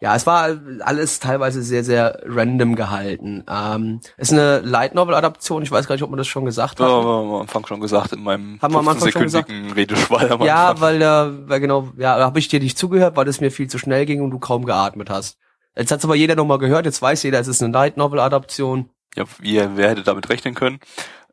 [0.00, 3.44] ja, es war alles teilweise sehr, sehr random gehalten.
[3.48, 5.62] Ähm, ist eine Light Novel Adaption.
[5.62, 6.92] Ich weiß gar nicht, ob man das schon gesagt Ja, hat.
[6.92, 10.32] haben wir am Anfang schon gesagt in meinem Haben wir am Anfang schon 15-sekündigen Redeschwall
[10.32, 10.82] am Ja, Anfang.
[10.82, 13.68] weil, äh, weil genau, ja, da habe ich dir nicht zugehört, weil es mir viel
[13.68, 15.36] zu schnell ging und du kaum geatmet hast.
[15.76, 18.88] Jetzt hat's aber jeder nochmal gehört, jetzt weiß jeder, es ist eine Light Novel Adaption.
[19.14, 20.80] Ja, wie, wer hätte damit rechnen können?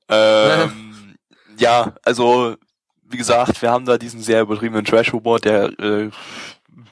[0.09, 1.15] Ähm,
[1.57, 2.55] ja, also
[3.09, 6.09] wie gesagt, wir haben da diesen sehr übertriebenen Trash-Humor, der äh,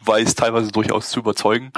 [0.04, 1.72] weiß teilweise durchaus zu überzeugen,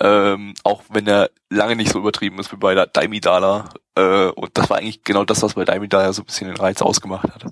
[0.00, 3.68] ähm, auch wenn er lange nicht so übertrieben ist wie bei der Daimidala.
[3.96, 6.80] Äh, und das war eigentlich genau das, was bei Daimidala so ein bisschen den Reiz
[6.80, 7.44] ausgemacht hat,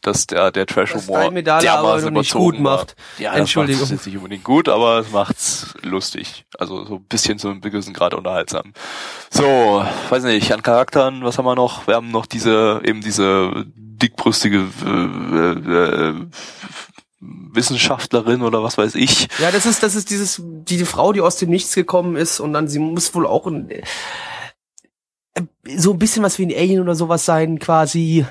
[0.00, 2.78] dass der der Trash-Humor dermaßen überzogen gut war.
[2.78, 2.96] macht.
[3.18, 3.82] Ja, Entschuldigung.
[3.82, 6.44] das jetzt nicht unbedingt gut, aber es macht's lustig.
[6.58, 8.72] Also so ein bisschen zu einem gewissen Grad unterhaltsam.
[9.30, 11.86] So, weiß nicht, an Charakteren, was haben wir noch?
[11.86, 13.64] Wir haben noch diese, eben diese
[14.02, 16.14] dickbrüstige äh, äh,
[17.24, 19.28] Wissenschaftlerin oder was weiß ich.
[19.38, 22.40] Ja, das ist, das ist dieses, die, die Frau, die aus dem Nichts gekommen ist
[22.40, 23.82] und dann, sie muss wohl auch ein, äh,
[25.76, 28.26] so ein bisschen was wie ein Alien oder sowas sein, quasi.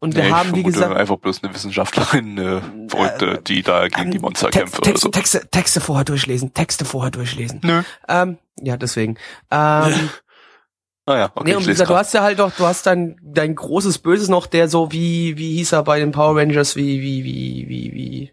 [0.00, 4.10] Und wir Nee, haben, wie gesagt, einfach bloß eine Wissenschaftlerin, eine Verrückte, die da gegen
[4.10, 5.08] die Monster Te- kämpft oder Texte, so.
[5.10, 7.60] Texte, Texte vorher durchlesen, Texte vorher durchlesen.
[7.62, 7.82] Nö.
[8.08, 9.16] Ähm, ja, deswegen.
[9.52, 10.10] Ähm,
[11.04, 13.56] Naja, okay, nee, und wie gesagt, du hast ja halt doch, du hast dein, dein
[13.56, 17.24] großes Böses noch, der so wie, wie hieß er bei den Power Rangers, wie, wie,
[17.24, 18.32] wie, wie, wie,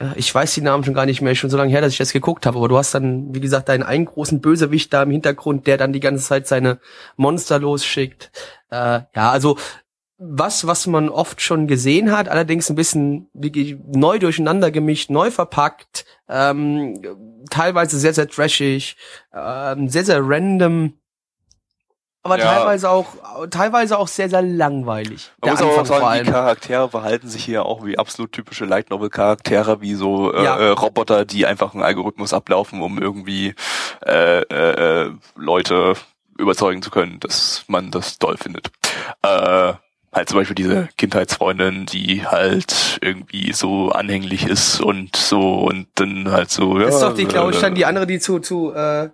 [0.00, 1.98] ja, ich weiß die Namen schon gar nicht mehr, schon so lange her, dass ich
[1.98, 5.10] das geguckt habe, aber du hast dann, wie gesagt, deinen einen großen Bösewicht da im
[5.10, 6.78] Hintergrund, der dann die ganze Zeit seine
[7.16, 8.30] Monster losschickt.
[8.70, 9.58] Äh, ja, also
[10.16, 15.30] was, was man oft schon gesehen hat, allerdings ein bisschen wirklich neu durcheinander gemischt, neu
[15.30, 18.96] verpackt, ähm, teilweise sehr, sehr trashig,
[19.34, 20.94] ähm, sehr, sehr random,
[22.24, 22.44] aber Ja.
[22.56, 23.06] teilweise auch,
[23.50, 25.30] teilweise auch sehr, sehr langweilig.
[25.40, 26.26] Man muss auch Anfang vor sagen, die allem.
[26.26, 30.56] Charaktere verhalten sich hier auch wie absolut typische Light Novel Charaktere, wie so äh, Ja.
[30.56, 33.54] äh, Roboter, die einfach einen Algorithmus ablaufen, um irgendwie
[34.06, 35.94] äh, äh, äh, Leute
[36.38, 38.70] überzeugen zu können, dass man das toll findet.
[39.22, 39.74] Äh,
[40.12, 46.30] halt zum Beispiel diese Kindheitsfreundin, die halt irgendwie so anhänglich ist und so und dann
[46.32, 46.86] halt so, ja.
[46.86, 49.10] Das ist doch die, glaube ich, dann äh, die andere, die zu, zu äh,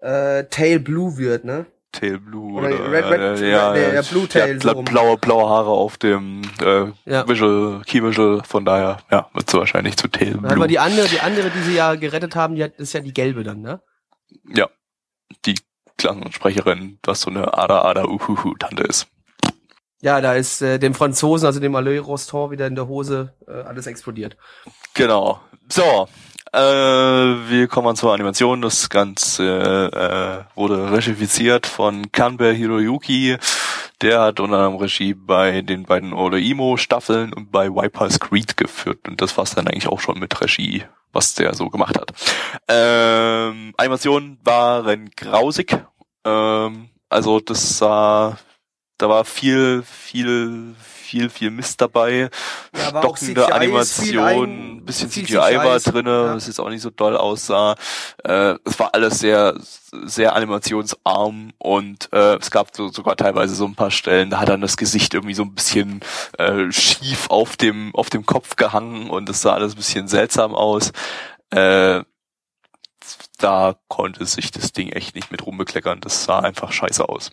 [0.00, 1.66] äh, Tail Blue wird, ne?
[1.92, 4.84] Tail Blue Oder oder, Red- Red- äh, ja, der- der Blue Tail, so rum.
[4.84, 7.26] blaue, blaue Haare auf dem äh, Ja.
[7.28, 10.56] Visual, Key Visual, von daher, ja, wird sie wahrscheinlich zu Tail Blue.
[10.56, 13.12] man die andere, die andere, die sie ja gerettet haben, die hat, ist ja die
[13.14, 13.80] gelbe dann, ne?
[14.54, 14.68] ja,
[15.46, 15.54] die
[15.98, 19.06] Klassensprecherin, was so eine Ada Ada Uhuhu Tante ist.
[20.02, 23.52] Ja, da ist äh, dem Franzosen, also dem Alain Rostand, wieder in der Hose äh,
[23.52, 24.36] alles explodiert.
[24.94, 25.40] Genau.
[25.68, 26.08] So,
[26.52, 28.62] äh, wir kommen zur Animation.
[28.62, 33.36] Das Ganze äh, wurde regifiziert von Kanbe Hiroyuki.
[34.00, 39.06] Der hat unter anderem Regie bei den beiden Imo Staffeln und bei Vipers Creed geführt.
[39.08, 42.12] Und das war's dann eigentlich auch schon mit Regie, was der so gemacht hat.
[42.66, 45.76] Ähm, Animationen waren grausig.
[46.24, 48.38] Ähm, also das sah,
[48.96, 50.74] da war viel, viel,
[51.10, 52.30] viel, viel Mist dabei.
[52.76, 54.18] Ja, Stockende Animation,
[54.78, 56.34] ein- bisschen CGI war drinne, ja.
[56.36, 57.74] was jetzt auch nicht so doll aussah.
[58.24, 59.54] Äh, es war alles sehr,
[60.04, 64.48] sehr animationsarm und äh, es gab so, sogar teilweise so ein paar Stellen, da hat
[64.48, 66.00] dann das Gesicht irgendwie so ein bisschen
[66.38, 70.54] äh, schief auf dem, auf dem Kopf gehangen und es sah alles ein bisschen seltsam
[70.54, 70.92] aus.
[71.50, 72.02] Äh,
[73.38, 76.00] da konnte sich das Ding echt nicht mit rumbekleckern.
[76.00, 77.32] Das sah einfach scheiße aus.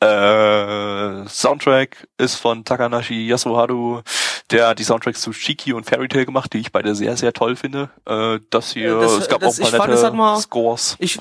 [0.00, 4.02] Äh, Soundtrack ist von Takanashi Yasuharu,
[4.50, 7.32] der hat die Soundtracks zu Shiki und Fairy Tail gemacht, die ich beide sehr, sehr
[7.32, 7.90] toll finde.
[8.06, 10.96] Äh, das hier, das- es gab das- auch ein paar nette mal- Scores.
[10.98, 11.18] Ich,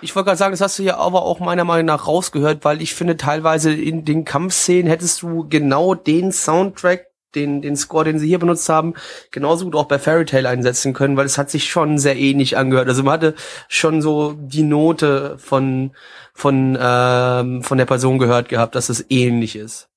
[0.00, 2.82] ich wollte gerade sagen, das hast du ja aber auch meiner Meinung nach rausgehört, weil
[2.82, 8.18] ich finde, teilweise in den Kampfszenen hättest du genau den Soundtrack, den, den Score, den
[8.18, 8.94] sie hier benutzt haben,
[9.30, 12.56] genauso gut auch bei Fairy Tail einsetzen können, weil es hat sich schon sehr ähnlich
[12.56, 12.88] angehört.
[12.88, 13.34] Also man hatte
[13.68, 15.92] schon so die Note von,
[16.34, 19.88] von, ähm, von der Person gehört gehabt, dass es ähnlich ist.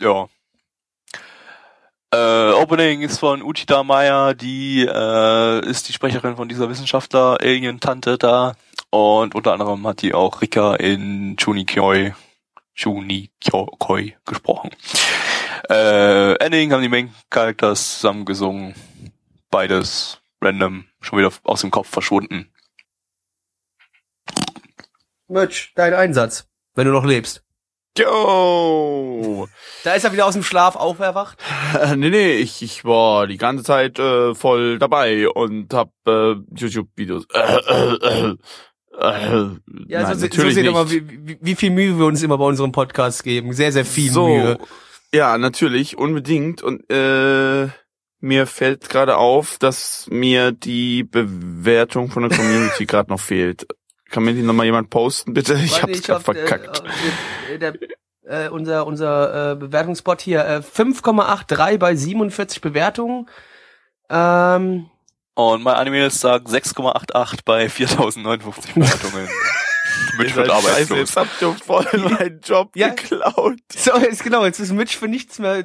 [0.00, 0.28] Ja.
[2.12, 8.54] Äh, Opening ist von Uchida Maya, die äh, ist die Sprecherin von dieser Wissenschaftler-Alien-Tante da.
[8.90, 12.12] Und unter anderem hat die auch Rika in Chunikyoi,
[12.74, 14.70] Chunikyoi gesprochen.
[15.68, 18.74] Äh, Ending haben die Main Characters zusammen gesungen.
[19.50, 22.50] Beides random, schon wieder aus dem Kopf verschwunden.
[25.28, 27.44] Mitch, dein Einsatz, wenn du noch lebst.
[27.98, 29.48] Yo!
[29.82, 31.38] Da ist er wieder aus dem Schlaf auferwacht.
[31.74, 36.34] Äh, nee, nee, ich, ich war die ganze Zeit äh, voll dabei und hab äh,
[36.54, 37.24] YouTube-Videos.
[37.32, 38.36] Äh, äh, äh,
[38.98, 39.50] äh,
[39.88, 40.74] Ja, nein, so, so natürlich seht ihr nicht.
[40.74, 43.54] mal, wie, wie, wie viel Mühe wir uns immer bei unserem Podcast geben.
[43.54, 44.58] Sehr, sehr viel so, Mühe.
[45.12, 46.62] Ja, natürlich, unbedingt.
[46.62, 47.68] Und äh,
[48.20, 53.66] mir fällt gerade auf, dass mir die Bewertung von der Community gerade noch fehlt.
[54.10, 55.54] Kann mir die nochmal jemand posten, bitte?
[55.54, 56.82] Ich Warte, hab's gerade verkackt.
[57.52, 57.74] Äh, der,
[58.24, 63.28] äh, unser unser äh, Bewertungsbot hier, äh, 5,83 bei 47 Bewertungen.
[64.08, 64.90] Ähm,
[65.34, 69.28] Und mein Anime sagt 6,88 bei 4059 Bewertungen.
[70.20, 70.98] Mit Ihr wird arbeitslos.
[70.98, 72.88] jetzt habt ihr voll meinen Job Ja.
[72.88, 73.58] geklaut.
[73.74, 75.64] so, jetzt genau, jetzt ist Mitch für nichts mehr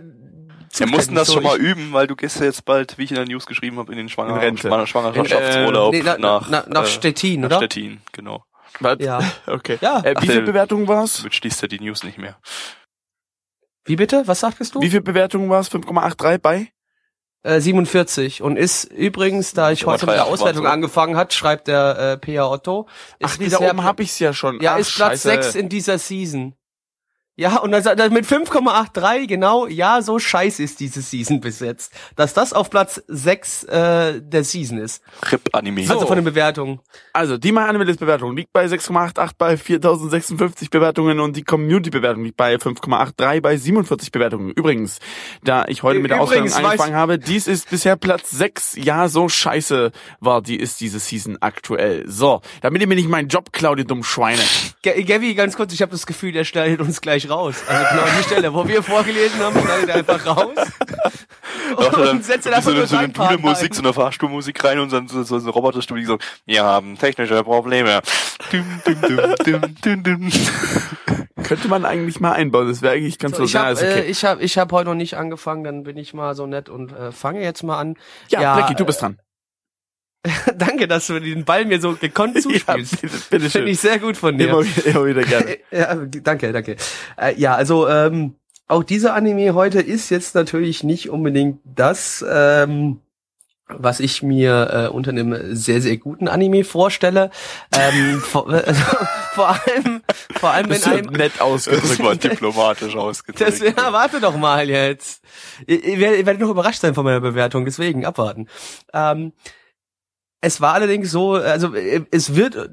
[0.78, 3.12] Wir mussten das so, schon mal üben, weil du gehst ja jetzt bald, wie ich
[3.12, 4.58] in der News geschrieben habe, in den Schwanger In.
[4.58, 7.58] Schwanger Schwangerschaftsurlaub Nee, na, nach, nach, nach äh, Stettin, nach oder?
[7.58, 8.44] Stettin, genau.
[8.82, 8.98] Was?
[9.00, 9.20] Ja.
[9.48, 9.78] Okay.
[9.82, 10.00] Ja.
[10.02, 11.18] Äh, wie viele der- Bewertungen war's?
[11.18, 12.38] Damit schließt ja die News nicht mehr.
[13.86, 14.24] Wie bitte?
[14.26, 14.82] Was sagtest du?
[14.82, 15.72] Wie viele Bewertungen war's?
[15.72, 16.68] 5,83 bei?
[17.46, 21.68] Äh, 47 und ist übrigens, da ich heute mit der 3,8 Auswertung angefangen hat, schreibt
[21.68, 22.48] der äh, P.A.
[22.48, 22.88] Otto.
[23.20, 24.60] Ist Ach nee, da oben hab ich's ja schon.
[24.62, 25.52] Ja, Ach, ist Platz scheiße.
[25.52, 26.56] 6 in dieser Season.
[27.38, 31.92] Ja, und das, das mit 5,83, genau, ja, so scheiße ist diese Season bis jetzt.
[32.16, 35.04] Dass das auf Platz 6 äh, der Season ist.
[35.30, 35.82] RIP-Anime.
[35.90, 36.80] Also von den Bewertungen.
[37.12, 42.24] Also, die My Animalist Bewertung liegt bei 6,88 bei 4056 Bewertungen und die Community Bewertung
[42.24, 44.52] liegt bei 5,83 bei 47 Bewertungen.
[44.52, 45.00] Übrigens,
[45.44, 48.78] da ich heute mit der weiß- angefangen habe, dies ist bisher Platz 6.
[48.78, 52.06] Ja, so scheiße war die ist diese Season aktuell.
[52.08, 54.42] So, damit ihr mir nicht meinen Job klaut, ihr dummen Schweine.
[54.82, 57.56] Ge Gavi, ganz kurz, ich habe das Gefühl, der schneidet uns gleich raus.
[57.68, 60.56] Also genau an die Stelle, wo wir vorgelesen haben, schneidet er einfach raus.
[61.76, 63.74] Und wie einfach so eine, so eine ein.
[63.74, 67.44] so eine Fahrstuhlmusik rein und dann so, so eine Roboterstudie, die so, wir haben technische
[67.44, 68.02] Probleme.
[68.52, 70.32] Dum, dum, dum, dum, dum, dum.
[71.44, 72.68] Könnte man eigentlich mal einbauen.
[72.68, 74.02] Das wäre eigentlich ganz So, ich ja, habe okay.
[74.02, 76.70] äh, ich hab, ich hab heute noch nicht angefangen, dann bin ich mal so nett
[76.70, 77.96] und äh, fange jetzt mal an.
[78.30, 79.20] ja, Blackie, du bist dran.
[80.58, 83.02] Danke, dass du den Ball mir so gekonnt zuspielst.
[83.02, 84.50] bitte, bitte Finde ich sehr gut von dir.
[84.50, 85.58] Immer, wieder- immer wieder gerne.
[85.72, 86.76] ja, danke, danke.
[87.18, 88.36] Äh, ja, also ähm,
[88.68, 93.00] auch dieser Anime heute ist jetzt natürlich nicht unbedingt das, ähm,
[93.68, 97.32] was ich mir äh, unter einem sehr, sehr guten Anime vorstelle.
[97.76, 98.82] Ähm, vor, also,
[99.34, 100.02] vor allem,
[100.36, 102.04] vor allem wenn Das wird einem nett ausgedrückt.
[102.04, 103.42] war diplomatisch ausgedrückt.
[103.42, 105.24] das, ja, warte doch mal jetzt.
[105.66, 108.48] Ihr, ihr werdet noch überrascht sein von meiner Bewertung, deswegen abwarten.
[108.94, 109.34] Ähm,
[110.46, 112.70] es war allerdings so, also äh, es wird,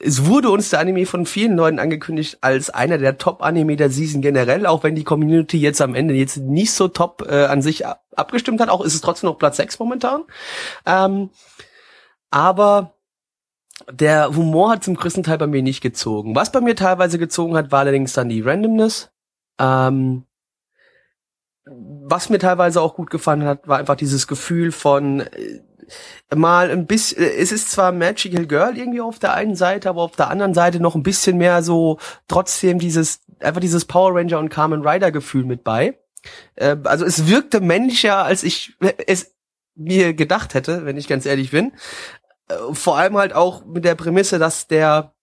[0.00, 4.20] es wurde uns der Anime von vielen Leuten angekündigt als einer der Top-Anime der Season
[4.20, 7.86] generell, auch wenn die Community jetzt am Ende jetzt nicht so top äh, an sich
[7.86, 10.24] ab- abgestimmt hat, auch ist es trotzdem noch Platz 6 momentan.
[10.86, 11.30] Ähm,
[12.30, 12.94] aber
[13.92, 16.34] der Humor hat zum größten Teil bei mir nicht gezogen.
[16.34, 19.12] Was bei mir teilweise gezogen hat, war allerdings dann die Randomness.
[19.60, 20.24] Ähm,
[21.64, 25.60] was mir teilweise auch gut gefallen hat, war einfach dieses Gefühl von äh,
[26.34, 30.02] mal ein bisschen, äh, es ist zwar Magical Girl irgendwie auf der einen Seite, aber
[30.02, 34.38] auf der anderen Seite noch ein bisschen mehr so trotzdem dieses, einfach dieses Power Ranger
[34.38, 35.98] und Carmen Rider Gefühl mit bei.
[36.56, 38.76] Äh, also es wirkte männlicher, als ich
[39.06, 39.34] es
[39.74, 41.72] mir gedacht hätte, wenn ich ganz ehrlich bin.
[42.48, 45.14] Äh, vor allem halt auch mit der Prämisse, dass der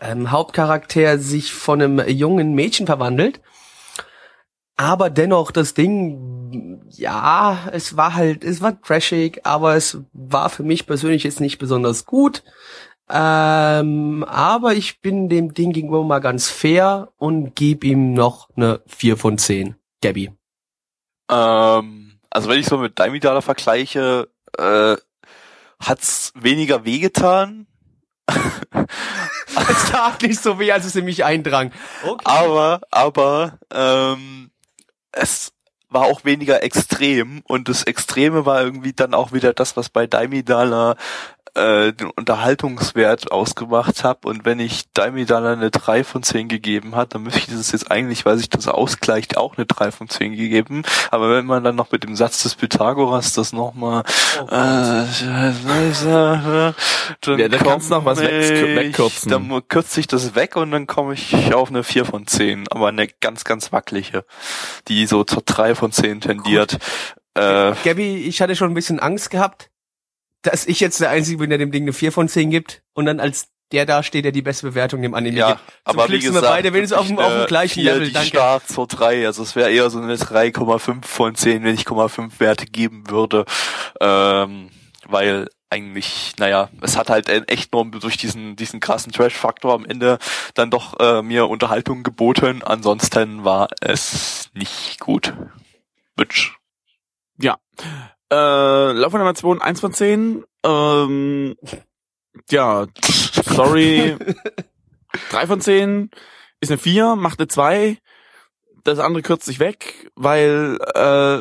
[0.00, 3.40] ähm, Hauptcharakter sich von einem jungen Mädchen verwandelt.
[4.76, 6.39] Aber dennoch das Ding,
[6.90, 11.58] ja, es war halt, es war trashig, aber es war für mich persönlich jetzt nicht
[11.58, 12.42] besonders gut.
[13.08, 18.82] Ähm, aber ich bin dem Ding gegenüber mal ganz fair und gebe ihm noch eine
[18.86, 19.74] 4 von 10.
[20.00, 20.32] Gabby.
[21.28, 24.96] Ähm, also wenn ich so mit Daimidala vergleiche, äh,
[25.80, 27.66] hat's weniger wehgetan.
[29.68, 31.72] Es tat nicht so weh, als es in mich eindrang.
[32.04, 32.24] Okay.
[32.24, 34.50] aber, aber, ähm,
[35.12, 35.52] es
[35.90, 40.06] war auch weniger extrem und das Extreme war irgendwie dann auch wieder das, was bei
[40.06, 40.96] Daimidala
[41.54, 47.14] äh, den Unterhaltungswert ausgemacht habe und wenn ich Daimidala eine 3 von 10 gegeben hat,
[47.14, 50.36] dann müsste ich das jetzt eigentlich, weil sich das ausgleicht, auch eine 3 von 10
[50.36, 50.82] gegeben.
[51.10, 54.04] Aber wenn man dann noch mit dem Satz des Pythagoras das nochmal
[54.40, 54.52] Oh Gott.
[54.52, 56.72] äh,
[57.20, 59.30] dann Ja, da kannst du noch was ich- wegkürzen.
[59.30, 62.88] Dann kürze ich das weg und dann komme ich auf eine 4 von 10, aber
[62.88, 64.24] eine ganz, ganz wackelige,
[64.88, 66.78] die so zur 3 von 10 tendiert.
[67.34, 69.69] Äh, Gabby, ich hatte schon ein bisschen Angst gehabt,
[70.42, 73.06] dass ich jetzt der Einzige bin, der dem Ding eine 4 von 10 gibt und
[73.06, 75.60] dann als der da steht, der die beste Bewertung dem Anime ja, gibt.
[75.60, 77.82] Zum aber Glück wie sind gesagt, wir beide wenigstens auf dem, auf dem eine gleichen
[77.82, 78.06] Level.
[78.06, 78.28] die Danke.
[78.28, 82.40] stark zur 3, also es wäre eher so eine 3,5 von 10, wenn ich 0,5
[82.40, 83.44] Werte geben würde,
[84.00, 84.70] ähm,
[85.06, 90.18] weil eigentlich, naja, es hat halt echt nur durch diesen diesen krassen Trash-Faktor am Ende
[90.54, 92.62] dann doch äh, mir Unterhaltung geboten.
[92.64, 95.32] Ansonsten war es nicht gut.
[96.16, 96.56] Bitch.
[97.38, 97.58] Ja.
[98.32, 100.44] Äh, Laufanimation 1 von 10.
[100.64, 101.56] Ähm,
[102.50, 102.86] ja,
[103.44, 104.16] sorry.
[105.30, 106.10] 3 von 10
[106.60, 107.98] ist eine 4, macht eine 2.
[108.84, 111.40] Das andere kürzt sich weg, weil äh,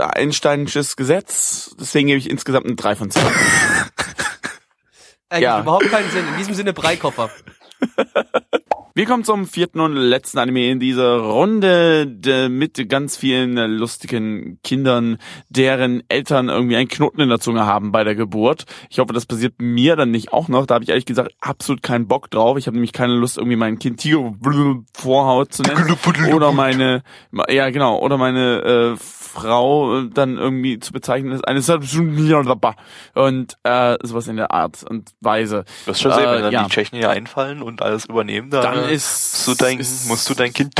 [0.00, 1.74] Einsteinisches Gesetz.
[1.80, 3.22] Deswegen gebe ich insgesamt eine 3 von 10.
[5.30, 5.60] Ergibt Ja.
[5.60, 6.28] überhaupt keinen Sinn.
[6.28, 7.30] In diesem Sinne Breikoffer.
[8.94, 14.58] Wir kommen zum vierten und letzten Anime in dieser Runde de, mit ganz vielen lustigen
[14.62, 15.16] Kindern,
[15.48, 18.66] deren Eltern irgendwie einen Knoten in der Zunge haben bei der Geburt.
[18.90, 20.66] Ich hoffe, das passiert mir dann nicht auch noch.
[20.66, 22.58] Da habe ich ehrlich gesagt absolut keinen Bock drauf.
[22.58, 24.34] Ich habe nämlich keine Lust, irgendwie mein Kind Tiger
[24.92, 25.96] Vorhaut zu nennen.
[26.34, 27.02] Oder meine,
[27.48, 31.62] ja genau, oder meine äh, Frau äh, dann irgendwie zu bezeichnen als eine
[33.14, 35.64] und äh, sowas in der Art und Weise.
[35.84, 36.64] Du wirst schon sehen, Äh, wenn dann ja.
[36.64, 40.28] die Tschechen hier einfallen und alles übernehmen, dann, Dann ist- musst du dein, ist- musst
[40.30, 40.76] du dein Kind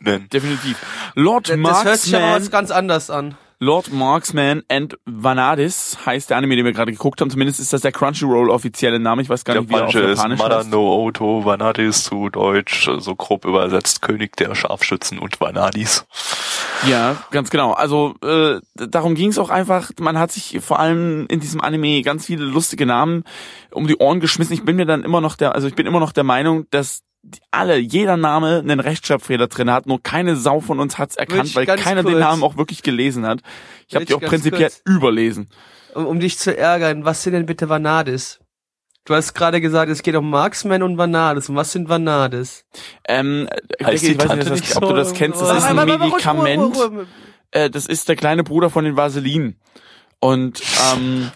[0.00, 0.28] nennen.
[0.30, 0.78] Definitiv.
[1.14, 3.36] Lord Das, das hört sich aber Marksman, ganz anders an.
[3.62, 7.30] Lord Marksman and Vanadis heißt der Anime, den wir gerade geguckt haben.
[7.30, 9.22] Zumindest ist das der Crunchyroll offizielle Name.
[9.22, 10.70] Ich weiß gar nicht, wie er auf ist Japanisch Mada heißt.
[10.70, 16.04] no Oto, Vanadis zu Deutsch, so grob übersetzt, König der Scharfschützen und Vanadis.
[16.88, 17.70] Ja, ganz genau.
[17.70, 19.92] Also äh, darum ging es auch einfach.
[20.00, 23.22] Man hat sich vor allem in diesem Anime ganz viele lustige Namen
[23.70, 24.54] um die Ohren geschmissen.
[24.54, 27.04] Ich bin mir dann immer noch der, also ich bin immer noch der Meinung, dass
[27.50, 31.56] alle, jeder Name einen Rechtschreibfehler drin hat, nur keine Sau von uns hat's erkannt, ich
[31.56, 33.40] weil keiner den kurz- Namen auch wirklich gelesen hat.
[33.88, 35.48] Ich habe die ich auch prinzipiell kurz- überlesen.
[35.94, 38.40] Um, um dich zu ärgern, was sind denn bitte Vanadis?
[39.04, 41.48] Du hast gerade gesagt, es geht um Marksman und Vanadis.
[41.48, 42.64] Und was sind Vanadis?
[43.08, 43.48] Ähm,
[43.82, 45.40] Heißt ich die weiß nicht, nicht ob du das kennst.
[45.40, 46.76] Das ist ein Medikament.
[47.50, 49.54] Äh, das ist der kleine Bruder von den Vaseline.
[50.20, 50.62] Und
[50.94, 51.32] ähm,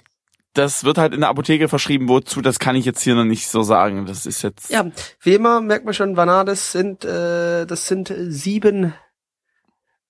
[0.56, 3.48] das wird halt in der Apotheke verschrieben, wozu, das kann ich jetzt hier noch nicht
[3.48, 4.06] so sagen.
[4.06, 4.70] Das ist jetzt.
[4.70, 4.90] Ja,
[5.20, 8.94] wie immer merkt man schon, Vanades sind, äh, das sind sieben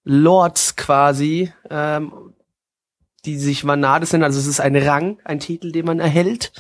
[0.05, 2.35] Lords quasi, ähm,
[3.25, 4.25] die sich Vanades nennen.
[4.25, 6.53] Also es ist ein Rang, ein Titel, den man erhält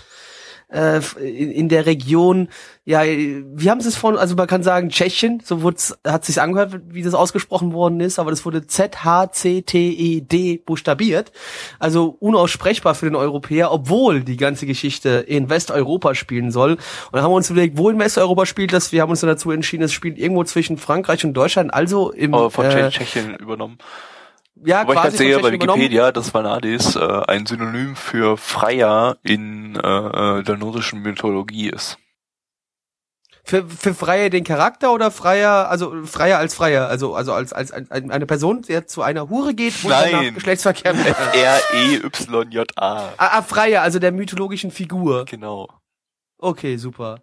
[0.69, 2.49] äh, in, in der Region,
[2.85, 5.63] ja, wie haben sie es von, also man kann sagen Tschechien, so
[6.05, 11.33] hat sich's angehört, wie das ausgesprochen worden ist, aber das wurde Z-H-C-T-E-D buchstabiert,
[11.79, 16.73] also unaussprechbar für den Europäer, obwohl die ganze Geschichte in Westeuropa spielen soll.
[16.73, 16.81] Und
[17.13, 18.93] dann haben wir uns überlegt, wo in Westeuropa spielt das?
[18.93, 22.35] Wir haben uns dann dazu entschieden, es spielt irgendwo zwischen Frankreich und Deutschland, also im
[22.35, 23.79] Aber von äh, Tschechien übernommen.
[24.65, 25.53] Ja, Wobei ich quasi gerade sehe bei.
[25.53, 29.79] Wikipedia, dass Vanadis äh, ein Synonym für Freier in äh,
[30.39, 31.99] äh, der nordischen Mythologie ist.
[33.45, 37.71] Für, für Freier den Charakter oder Freier, also Freier als Freier, also also als als
[37.71, 40.09] ein- eine Person, der zu einer Hure geht und Nein.
[40.11, 41.07] danach Geschlechtsverkehr mit.
[41.07, 42.73] E R-E-Y-J-A.
[42.77, 45.27] ah, ah, Freier, also der mythologischen Figur.
[45.27, 45.69] Genau.
[46.39, 47.21] Okay, super.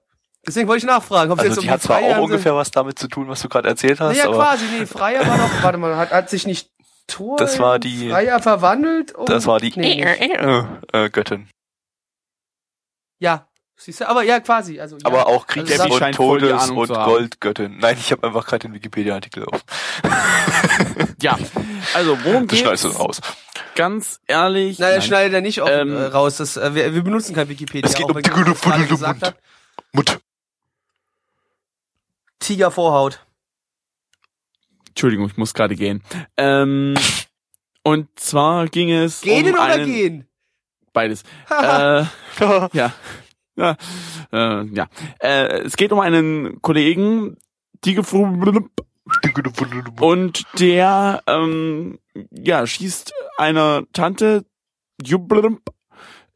[0.48, 3.00] Deswegen wollte ich nachfragen, ob Also jetzt um die hat zwar auch ungefähr was damit
[3.00, 5.78] zu tun, was du gerade erzählt hast, Naja, aber quasi, nee, Freier war doch, warte
[5.78, 6.70] mal, hat, hat sich nicht
[7.08, 9.14] Thor Das war die- Freier verwandelt?
[9.16, 11.50] Um, das war die Nee, äh, äh, Göttin.
[13.20, 13.48] Ja,
[13.78, 14.80] siehst du, aber ja, quasi.
[14.80, 15.06] Also, ja.
[15.06, 16.88] Aber auch Kriegs- Also und die Todes- und.
[16.88, 17.78] Goldgöttin.
[17.80, 19.62] Nein, ich habe einfach gerade den Wikipedia-Artikel auf.
[21.22, 21.38] Ja.
[21.94, 22.62] Also, worum Das geht's?
[22.62, 23.22] schneidest du raus.
[23.76, 24.78] Ganz ehrlich.
[24.80, 25.02] Nein, Nein.
[25.02, 26.38] schneidet er nicht auf, Ähm, äh, raus.
[26.38, 27.90] Das, äh, wir, wir benutzen kein Wikipedia.
[27.90, 29.22] Es geht auch um die gesagt
[29.94, 30.10] Mund.
[30.10, 30.22] hat.
[34.94, 36.04] Entschuldigung, ich muss gerade gehen.
[36.38, 36.94] Ähm,
[37.84, 40.28] und zwar ging es Gehen um oder einen, gehen?
[40.94, 41.24] beides.
[41.50, 42.06] äh,
[42.74, 42.94] ja.
[43.56, 43.78] Ja.
[44.32, 44.88] Äh, ja.
[45.20, 47.38] Äh, es geht um einen Kollegen,
[47.84, 48.70] die gefro-
[50.00, 52.00] und der ähm,
[52.32, 54.46] ja schießt einer Tante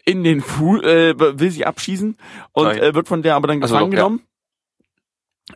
[0.06, 2.18] in den Fuß, äh, will sie abschießen
[2.52, 3.98] und äh, wird von der aber dann Also, gefangen ja.
[3.98, 4.22] genommen.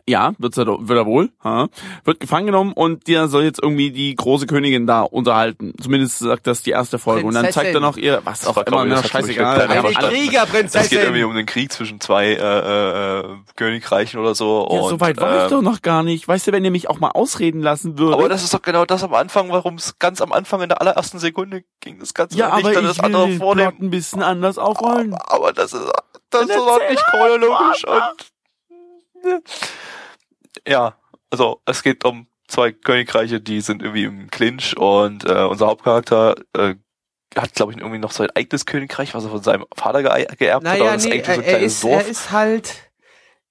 [0.08, 1.30] Ja, wird's er, doch- wird er wohl.
[1.44, 1.68] Ha.
[2.04, 5.74] Wird gefangen genommen und der soll jetzt irgendwie die große Königin da unterhalten.
[5.80, 7.26] Zumindest sagt das die erste Folge.
[7.26, 7.82] Und dann zeigt er Prinzessin.
[7.82, 9.68] noch ihr, was auch immer, ich, mir ich, scheißegal.
[9.92, 10.80] Kriegerprinzessin.
[10.80, 13.24] Es geht irgendwie um den Krieg zwischen zwei äh, äh,
[13.56, 14.66] Königreichen oder so.
[14.70, 16.26] Ja, und, so weit war ich ähm, doch noch gar nicht.
[16.26, 18.14] Weißt du, wenn ihr mich auch mal ausreden lassen würdet.
[18.14, 20.80] Aber das ist doch genau das am Anfang, warum es ganz am Anfang in der
[20.80, 21.98] allerersten Sekunde ging.
[22.00, 23.76] Das Ganze ja, nicht aber dann ich das will andere vornehmen.
[23.78, 25.14] Ein bisschen anders aufrollen.
[25.26, 25.84] Aber das ist,
[26.30, 28.31] das ist doch nicht chronologisch und
[30.66, 30.96] ja,
[31.30, 36.36] also es geht um zwei Königreiche, die sind irgendwie im Clinch und äh, unser Hauptcharakter
[36.56, 36.74] äh,
[37.36, 40.66] hat, glaube ich, irgendwie noch sein eigenes Königreich, was er von seinem Vater ge geerbt
[40.66, 40.78] hat.
[40.78, 42.10] Naja, aber das nee, ist eigentlich so er, ein er, ist, er Dorf.
[42.10, 42.92] ist halt,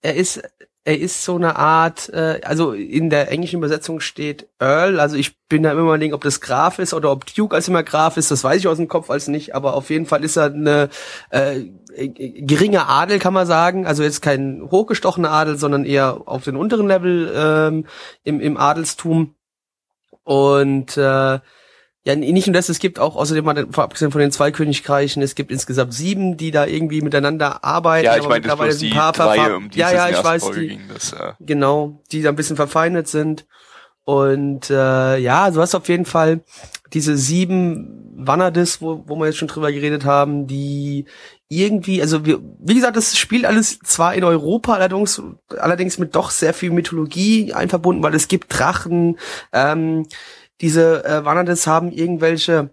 [0.02, 0.42] er ist,
[0.84, 5.38] er ist so eine Art, äh, also in der englischen Übersetzung steht Earl, also ich
[5.48, 8.18] bin da immer mal denken, ob das Graf ist oder ob Duke als immer Graf
[8.18, 10.46] ist, das weiß ich aus dem Kopf als nicht, aber auf jeden Fall ist er
[10.46, 10.90] eine
[11.30, 11.66] äh,
[12.08, 16.88] geringe Adel, kann man sagen, also jetzt kein hochgestochener Adel, sondern eher auf den unteren
[16.88, 17.86] Level ähm,
[18.24, 19.36] im, im Adelstum.
[20.24, 21.40] Und äh,
[22.04, 25.36] ja, nicht nur das, es gibt auch außerdem mal, abgesehen von den zwei Königreichen, es
[25.36, 28.06] gibt insgesamt sieben, die da irgendwie miteinander arbeiten.
[28.06, 30.24] ja, ich aber meine, das sind die ein paar drei, um die ja, ja, ich
[30.24, 30.80] weiß, Folge die.
[30.92, 33.46] Das, äh, genau, die da ein bisschen verfeindet sind.
[34.04, 36.42] Und äh, ja, du hast auf jeden Fall
[36.92, 41.06] diese sieben Vanadis, wo, wo wir jetzt schon drüber geredet haben, die
[41.50, 46.32] irgendwie, also wir, wie gesagt, das spielt alles zwar in Europa, allerdings, allerdings mit doch
[46.32, 49.20] sehr viel Mythologie einverbunden, weil es gibt Drachen,
[49.54, 50.08] ähm,
[50.62, 52.70] diese äh, Vanadis haben irgendwelche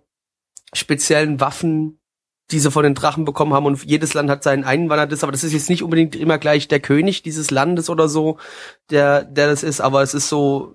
[0.72, 2.00] speziellen Waffen,
[2.50, 3.66] die sie von den Drachen bekommen haben.
[3.66, 6.68] Und jedes Land hat seinen einen Vanadis, aber das ist jetzt nicht unbedingt immer gleich
[6.68, 8.38] der König dieses Landes oder so,
[8.90, 10.74] der, der das ist, aber es ist so,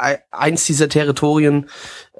[0.00, 1.68] e- eins dieser Territorien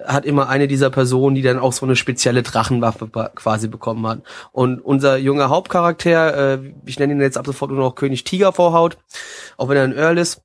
[0.05, 4.23] hat immer eine dieser Personen, die dann auch so eine spezielle Drachenwaffe quasi bekommen hat.
[4.53, 8.53] Und unser junger Hauptcharakter, äh, ich nenne ihn jetzt ab sofort nur noch König Tiger
[8.53, 8.99] Vorhaut,
[9.57, 10.41] auch wenn er ein Earl ist, äh,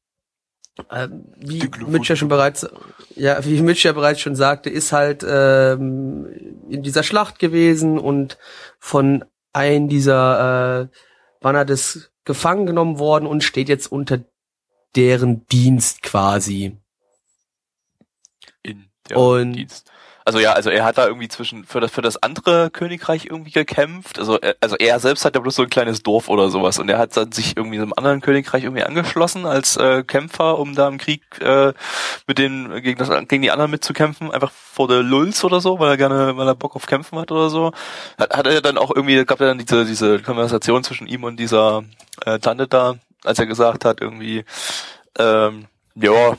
[1.37, 2.67] wie Tiger Mitch ja schon bereits,
[3.15, 6.27] ja, wie Mitch ja bereits schon sagte, ist halt ähm,
[6.69, 8.37] in dieser Schlacht gewesen und
[8.79, 10.87] von einem dieser äh,
[11.41, 14.19] Vanadis gefangen genommen worden und steht jetzt unter
[14.95, 16.77] deren Dienst quasi.
[18.63, 19.91] in der Und- Dienst.
[20.31, 23.51] Also ja, also er hat da irgendwie zwischen für das für das andere Königreich irgendwie
[23.51, 24.17] gekämpft.
[24.17, 26.87] Also er, also er selbst hat ja bloß so ein kleines Dorf oder sowas und
[26.87, 30.87] er hat dann sich irgendwie einem anderen Königreich irgendwie angeschlossen als äh, Kämpfer, um da
[30.87, 31.73] im Krieg äh,
[32.27, 35.89] mit den gegen das gegen die anderen mitzukämpfen, einfach vor der Lulz oder so, weil
[35.89, 37.73] er gerne, weil er Bock auf Kämpfen hat oder so.
[38.17, 41.41] Hat, hat er dann auch irgendwie gab er dann diese diese Konversation zwischen ihm und
[41.41, 41.83] dieser
[42.25, 44.45] äh, Tante da, als er gesagt hat irgendwie
[45.19, 46.37] ähm, ja,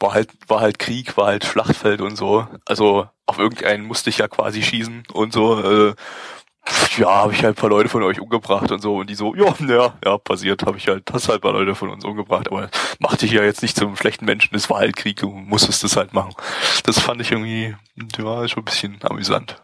[0.00, 2.46] war halt, war halt Krieg, war halt Schlachtfeld und so.
[2.66, 5.60] Also auf irgendeinen musste ich ja quasi schießen und so.
[5.60, 5.94] Äh,
[6.96, 8.96] ja, habe ich halt paar Leute von euch umgebracht und so.
[8.96, 11.90] Und die so, ja, ja, ja, passiert, habe ich halt, hast halt paar Leute von
[11.90, 15.16] uns umgebracht, aber mach dich ja jetzt nicht zum schlechten Menschen, es war halt Krieg,
[15.16, 16.34] du musstest das halt machen.
[16.84, 17.74] Das fand ich irgendwie,
[18.18, 19.63] ja, schon ein bisschen amüsant.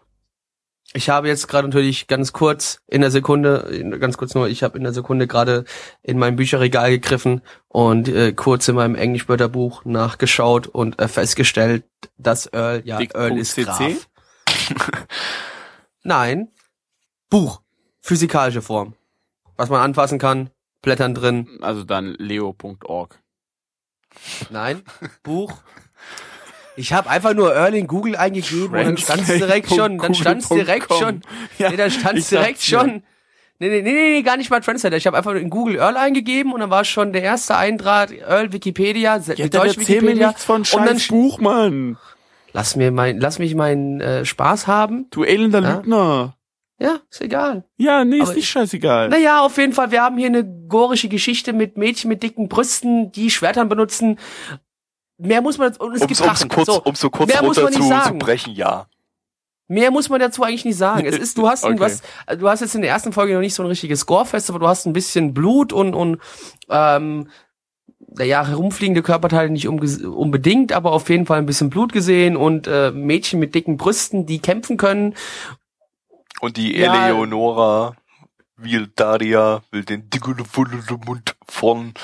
[0.93, 4.76] Ich habe jetzt gerade natürlich ganz kurz in der Sekunde, ganz kurz nur, ich habe
[4.76, 5.64] in der Sekunde gerade
[6.03, 11.84] in mein Bücherregal gegriffen und äh, kurz in meinem Englischwörterbuch nachgeschaut und äh, festgestellt,
[12.18, 13.14] dass Earl, ja, Dick.
[13.14, 13.64] Earl ist CC?
[13.64, 14.09] Graf.
[16.03, 16.49] Nein,
[17.28, 17.62] Buch,
[18.01, 18.95] physikalische Form.
[19.57, 20.51] Was man anfassen kann,
[20.82, 21.59] Blättern drin.
[21.61, 23.20] Also dann leo.org.
[24.51, 24.82] Nein,
[25.22, 25.53] Buch.
[26.81, 30.49] Ich habe einfach nur Earl in Google eingegeben und dann stand's direkt schon, dann stand's
[30.49, 31.20] direkt schon.
[31.59, 33.03] Ja, nee, da stand's direkt schon.
[33.59, 34.97] Nee, nee, nee, nee, gar nicht mal Translator.
[34.97, 38.53] Ich habe einfach in Google Earl eingegeben und dann war schon der erste Eintrag Earl
[38.55, 40.28] Wikipedia, Ja, dann deutsche erzähl mir Wikipedia.
[40.28, 41.99] nichts von und dann Buch, Mann.
[42.55, 45.09] lass mir mein, lass mich meinen äh, Spaß haben.
[45.11, 45.74] Du elender Ja?
[45.76, 46.37] Lügner.
[46.78, 47.64] Ja, ist egal.
[47.76, 49.11] Ja, nee, ist Aber nicht ich- scheißegal.
[49.11, 53.12] Naja, auf jeden Fall, wir haben hier eine gorische Geschichte mit Mädchen mit dicken Brüsten,
[53.12, 54.18] die Schwertern benutzen.
[55.20, 56.48] Mehr muss man, und es Um gibt Drachen.
[56.48, 58.86] kurz, so, um's so kurz mehr runter zu, zu brechen, ja.
[59.68, 61.06] Mehr muss man dazu eigentlich nicht sagen.
[61.06, 61.78] Es ist, du hast, Okay.
[61.78, 62.02] was,
[62.38, 64.66] du hast jetzt in der ersten Folge noch nicht so ein richtiges Gorefest, aber du
[64.66, 66.18] hast ein bisschen Blut und, und
[66.68, 67.28] ähm,
[68.12, 72.90] naja, herumfliegende Körperteile nicht unbedingt, aber auf jeden Fall ein bisschen Blut gesehen und äh,
[72.90, 75.14] Mädchen mit dicken Brüsten, die kämpfen können.
[76.40, 77.06] Und die Ja.
[77.06, 77.94] Eleonora
[78.56, 80.36] will Daria, will den dicken
[81.06, 81.94] Mund von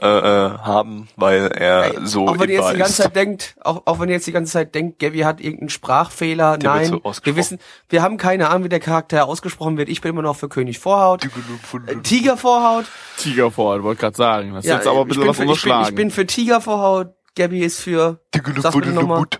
[0.00, 2.96] äh, äh, haben, weil er Ey, so auch wenn ihr jetzt die ganze ist.
[3.02, 6.58] Zeit denkt, auch, auch wenn ihr jetzt die ganze Zeit denkt, Gabby hat irgendeinen Sprachfehler,
[6.58, 9.88] Der nein, so wir wissen, wir haben keine Ahnung, wie der Charakter ausgesprochen wird.
[9.88, 11.24] Ich bin immer noch für König Vorhaut.
[11.24, 12.86] Äh, Tiger Vorhaut.
[13.18, 14.54] Tiger vor, wollte gerade sagen.
[14.54, 16.26] Das ist jetzt aber ein ich bisschen bin was für, ich bin, ich bin für
[16.26, 17.14] Tiger Vorhaut.
[17.34, 18.20] Gabby ist für
[18.58, 19.38] Sag bitte.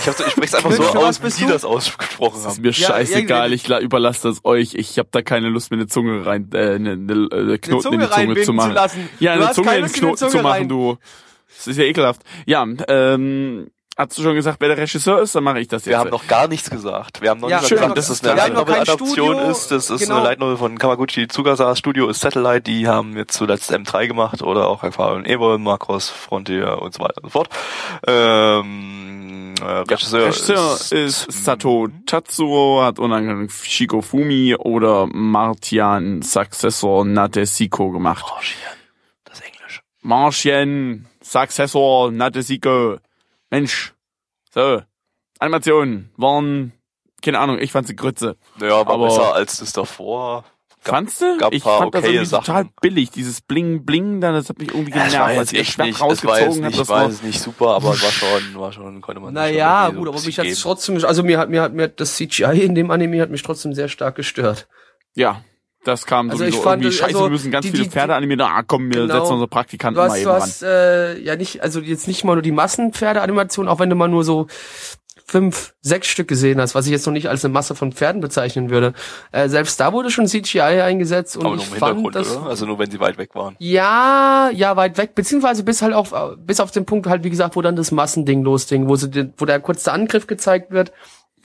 [0.00, 1.52] Ich, hab's, ich spreche einfach so aus, wie die du?
[1.52, 2.62] das ausgesprochen Das ist haben.
[2.62, 4.74] mir Ja, scheißegal, irgendwie- ich la- überlasse das euch.
[4.74, 8.04] Ich habe da keine Lust, mir eine Zunge rein, äh, eine, eine, eine Knoten Zunge
[8.04, 8.74] in die Zunge zu machen.
[8.74, 9.08] zu.
[9.20, 10.68] Ja, Du eine Zunge in den Knoten zu machen, rein.
[10.68, 10.96] du.
[11.56, 12.22] Das ist ja ekelhaft.
[12.46, 15.34] Ja, ähm, hast du schon gesagt, wer der Regisseur ist?
[15.34, 15.90] Dann mache ich das jetzt.
[15.90, 17.20] Wir haben noch gar nichts gesagt.
[17.20, 19.70] Wir haben noch Ja, nicht schön, gesagt, dass es eine Light Novel Adaption Studio, ist.
[19.70, 20.16] Das ist genau.
[20.16, 21.74] eine Light Novel von Kawaguchi Tsugasa.
[21.76, 22.62] Studio ist Satellite.
[22.62, 27.22] Die haben jetzt zuletzt M3 gemacht oder auch Erfahrung Evo, Macross, Frontier und so weiter
[27.22, 27.48] und so fort.
[28.06, 37.90] Ähm, äh, Regisseur, Regisseur ist, Sato Tatsuo, hat unangenehm Shiko Fumi oder Martian Successor Nadesiko
[37.90, 38.24] gemacht.
[38.28, 38.76] Martian.
[39.24, 39.82] Das ist Englisch.
[40.02, 42.98] Martian Successor Nadesiko.
[43.54, 43.94] Mensch.
[44.52, 44.82] So.
[45.38, 46.72] Animationen waren,
[47.22, 48.36] keine Ahnung, ich fand sie Grütze.
[48.58, 50.44] Naja, war Aber- besser als das davor.
[50.84, 51.38] Gab- Fandst du?
[51.38, 52.70] gab ich paar fand das irgendwie total Sachen.
[52.82, 53.10] billig.
[53.10, 55.32] Dieses Bling Bling da, das hat mich irgendwie Ja, genervt.
[55.32, 56.88] es als jetzt ich das echt Schwert nicht, es war jetzt rausgezogen hab, nicht, das
[56.88, 60.04] war jetzt nicht super, aber es war schon, war schon, konnte man sich Naja, gut,
[60.04, 62.74] so aber mich hat trotzdem, also mir hat, mir hat, mir hat das CGI in
[62.74, 64.68] dem Anime hat mich trotzdem sehr stark gestört.
[65.14, 65.42] ja.
[65.84, 67.90] Das kam Also sowieso ich fand, irgendwie, scheiße, also wir müssen ganz die- viele die-
[67.90, 68.40] Pferde animieren.
[68.40, 69.14] Ah, komm, wir Genau.
[69.20, 70.40] setzen unsere Praktikanten hast, mal eben du ran.
[70.42, 74.08] hast äh, ja nicht, also jetzt nicht mal nur die Massenpferdeanimation, auch wenn du mal
[74.08, 74.46] nur so
[75.26, 78.20] fünf, sechs Stück gesehen hast, was ich jetzt noch nicht als eine Masse von Pferden
[78.20, 78.92] bezeichnen würde.
[79.32, 82.36] Äh, selbst da wurde schon CGI eingesetzt und Aber nur ich im fand Hintergrund, das
[82.36, 82.46] oder?
[82.50, 83.56] Also nur wenn sie weit weg waren.
[83.58, 87.56] ja, ja, weit weg, beziehungsweise bis halt auf, bis auf den Punkt halt, wie gesagt,
[87.56, 90.92] wo dann das Massending losging, wo sie, den- wo der kurze Angriff gezeigt wird,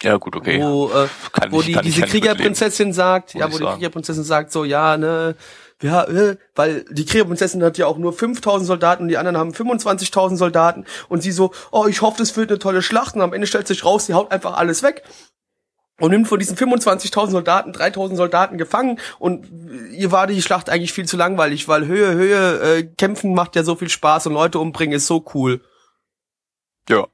[0.02, 0.62] Ja, gut, okay.
[0.62, 2.02] wo, äh, Kann wo ich- die, kann diese.
[2.04, 3.76] Kriegerprinzessin sagt, ja, wo die sagen.
[3.76, 5.36] Kriegerprinzessin sagt so, ja, ne,
[5.82, 9.52] ja, äh, weil die Kriegerprinzessin hat ja auch nur 5000 Soldaten und die anderen haben
[9.54, 13.34] 25.000 Soldaten und sie so, oh, ich hoffe, das wird eine tolle Schlacht und am
[13.34, 15.04] Ende stellt sich raus, sie haut einfach alles weg
[16.00, 19.50] und nimmt von diesen 25.000 Soldaten 3.000 Soldaten gefangen und
[19.92, 23.64] ihr war die Schlacht eigentlich viel zu langweilig, weil Höhe, Höhe, äh, kämpfen macht ja
[23.64, 25.62] so viel Spaß und Leute umbringen ist so cool.
[26.90, 27.08] Ja.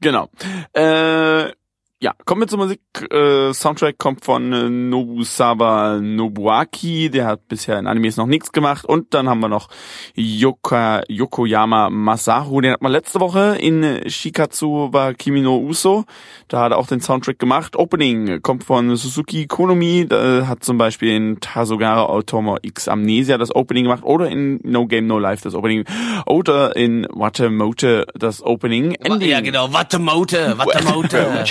[0.00, 0.28] Genau.
[0.74, 1.52] Äh,
[1.98, 2.80] ja, kommen wir zur Musik.
[3.10, 8.84] Äh, Soundtrack kommt von äh, Nobusawa Nobuaki, der hat bisher in Animes noch nichts gemacht.
[8.84, 9.70] Und dann haben wir noch
[10.14, 16.04] Yoka, Yokoyama Masaru, den hat man letzte Woche in äh, Shikatsu wa Kimi no Uso.
[16.48, 17.76] Da hat er auch den Soundtrack gemacht.
[17.76, 23.54] Opening kommt von Suzuki Konomi, da hat zum Beispiel in Tasogara Automo X Amnesia das
[23.54, 25.84] Opening gemacht oder in No Game No Life das Opening
[26.26, 28.92] oder in Watamote das Opening.
[28.96, 29.30] Ending.
[29.30, 31.46] Ja, genau, Wattemote, Wattemote,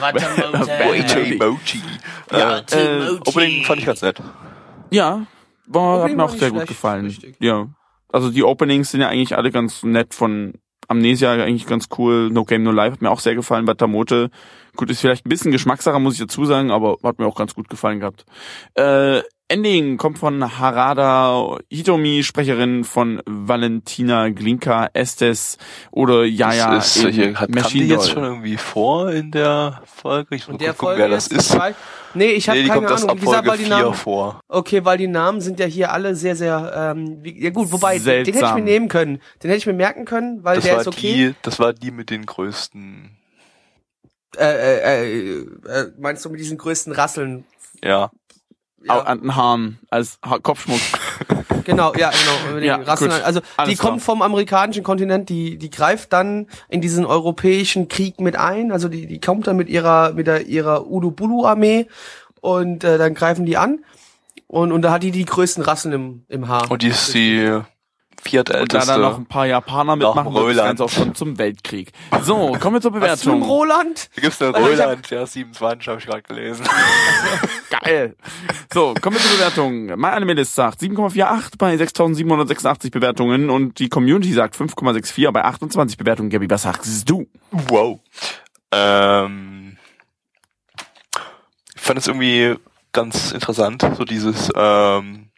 [0.00, 1.38] Mochi.
[1.38, 1.38] Wattemote.
[1.38, 1.82] Mochi.
[2.32, 4.20] Ja, Äh, Opening fand ich ganz nett.
[4.90, 5.26] Ja,
[5.66, 7.06] war, hat mir auch sehr gut gefallen.
[7.06, 7.36] richtig.
[7.40, 7.68] Ja.
[8.12, 10.54] Also die Openings sind ja eigentlich alle ganz nett von
[10.88, 12.30] Amnesia eigentlich ganz cool.
[12.30, 13.64] No Game No Life hat mir auch sehr gefallen.
[13.66, 14.30] Batamote,
[14.74, 17.54] gut, ist vielleicht ein bisschen Geschmackssache, muss ich dazu sagen, aber hat mir auch ganz
[17.54, 18.24] gut gefallen gehabt.
[18.74, 25.58] Äh, Ending kommt von Harada Hitomi, Sprecherin von Valentina Glinka, Estes
[25.90, 29.82] oder Yaya Das ist, hier, hat, kam die Machine jetzt schon irgendwie vor in der
[29.84, 30.36] Folge?
[30.36, 31.48] Ich muss gucken, Folge wer das ist.
[31.50, 31.74] zwei-
[32.14, 33.16] Nee, ich habe nee, keine Ahnung.
[33.16, 34.40] Wie gesagt, weil die 4 Namen, vor.
[34.48, 37.98] okay, weil die Namen sind ja hier alle sehr, sehr, ähm, wie, ja gut, wobei,
[37.98, 38.56] den, den hätte ich Seltsam.
[38.58, 39.20] mir nehmen können.
[39.42, 41.12] Den hätte ich mir merken können, weil Das der ist okay.
[41.30, 43.16] die, das war die mit den größten,
[44.36, 45.38] Äh, äh, äh,
[45.68, 47.44] äh, meinst du mit diesen größten Rasseln?
[47.82, 48.10] ja.
[48.82, 50.80] Ja, An den Haaren als Kopfschmuck.
[51.64, 52.58] genau, ja, genau.
[52.64, 52.78] Ja.
[52.82, 53.90] Also die Alles klar.
[53.90, 58.72] kommt vom amerikanischen Kontinent, die, die greift dann in diesen europäischen Krieg mit ein.
[58.72, 61.86] Also die, die kommt dann mit ihrer, mit der, ihrer Udubulu-Armee
[62.40, 63.84] und äh, dann greifen die an.
[64.46, 66.70] Und, und da hat die die größten Rasseln im, im Haar.
[66.70, 67.60] Und die ist die
[68.20, 68.86] Und da viertälteste.
[68.92, 70.68] dann noch ein paar Japaner Nach mitmachen, wird das Roland.
[70.78, 71.90] Ganze auch schon zum Weltkrieg.
[72.22, 73.42] So, kommen wir zur Was Bewertung.
[73.42, 74.10] Roland?
[74.14, 76.66] Da gibt's eine Weil ich hab- Roland, ja, 27 habe ich gerade gelesen.
[77.84, 78.16] Geil.
[78.72, 79.86] So, kommen wir zur Bewertung.
[79.98, 86.30] Mein Animalist sagt 7,48 bei 6.786 Bewertungen und die Community sagt 5,64 bei 28 Bewertungen.
[86.30, 87.26] Gabi, was sagst du?
[87.50, 88.00] Wow.
[88.72, 89.76] Ähm,
[91.74, 92.54] ich fand es irgendwie
[92.92, 95.30] ganz interessant, so dieses, ähm,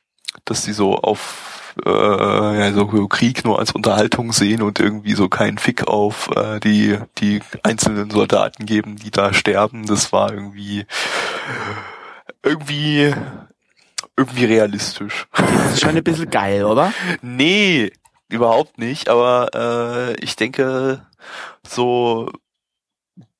[0.45, 1.52] dass die so auf
[1.85, 6.61] äh, ja, so Krieg nur als Unterhaltung sehen und irgendwie so keinen Fick auf äh,
[6.61, 9.87] die die einzelnen Soldaten geben, die da sterben.
[9.87, 10.87] Das war irgendwie
[12.43, 13.15] irgendwie
[14.17, 15.27] irgendwie realistisch.
[15.33, 16.93] Das ist schon ein bisschen geil, oder?
[17.23, 17.93] Nee,
[18.29, 21.07] überhaupt nicht, aber äh, ich denke,
[21.67, 22.31] so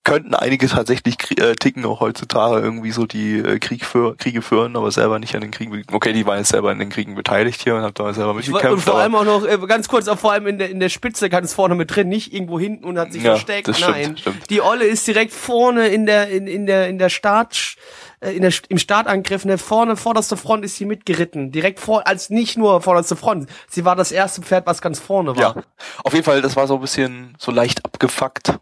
[0.05, 4.77] könnten einige tatsächlich äh, ticken auch heutzutage irgendwie so die äh, Krieg für, Kriege führen,
[4.77, 5.85] aber selber nicht an den Kriegen.
[5.93, 8.69] Okay, die waren jetzt selber in den Kriegen beteiligt hier und haben da selber mitgekämpft.
[8.73, 10.89] und vor allem auch noch, äh, ganz kurz, auch vor allem in der, in der
[10.89, 13.75] Spitze ganz vorne mit drin, nicht irgendwo hinten und hat sich Ja, versteckt.
[13.77, 14.51] stimmt, Nein, stimmt.
[14.51, 17.77] die Olle ist direkt vorne in der, in, in der, in der Start,
[18.21, 21.53] äh, in der, im Startangriff, ne, vorne, vorderste Front ist sie mitgeritten.
[21.53, 23.49] Direkt vor, als nicht nur vorderste Front.
[23.69, 25.57] Sie war das erste Pferd, was ganz vorne war.
[25.57, 25.63] ja,
[26.03, 28.55] auf jeden Fall, das war so ein bisschen so leicht abgefuckt.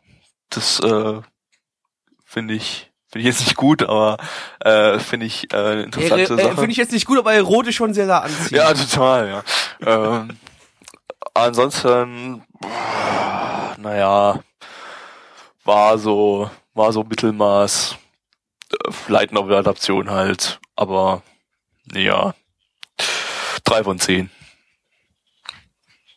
[0.51, 1.21] Das äh,
[2.25, 4.19] finde ich finde ich jetzt nicht gut, aber
[4.61, 6.55] äh, finde ich äh, eine Äh, interessante äh, Sache.
[6.57, 8.51] Finde ich jetzt nicht gut, aber erotisch schon sehr, sehr anziehend.
[8.53, 9.29] Ja, total,
[9.81, 10.17] ja.
[10.19, 10.39] ähm,
[11.35, 12.45] ansonsten,
[13.79, 14.41] naja,
[15.65, 17.97] war so, war so Mittelmaß,
[18.73, 21.23] äh, Light Novel Adaption halt, aber,
[21.93, 22.35] ja,
[23.65, 24.31] drei von zehn.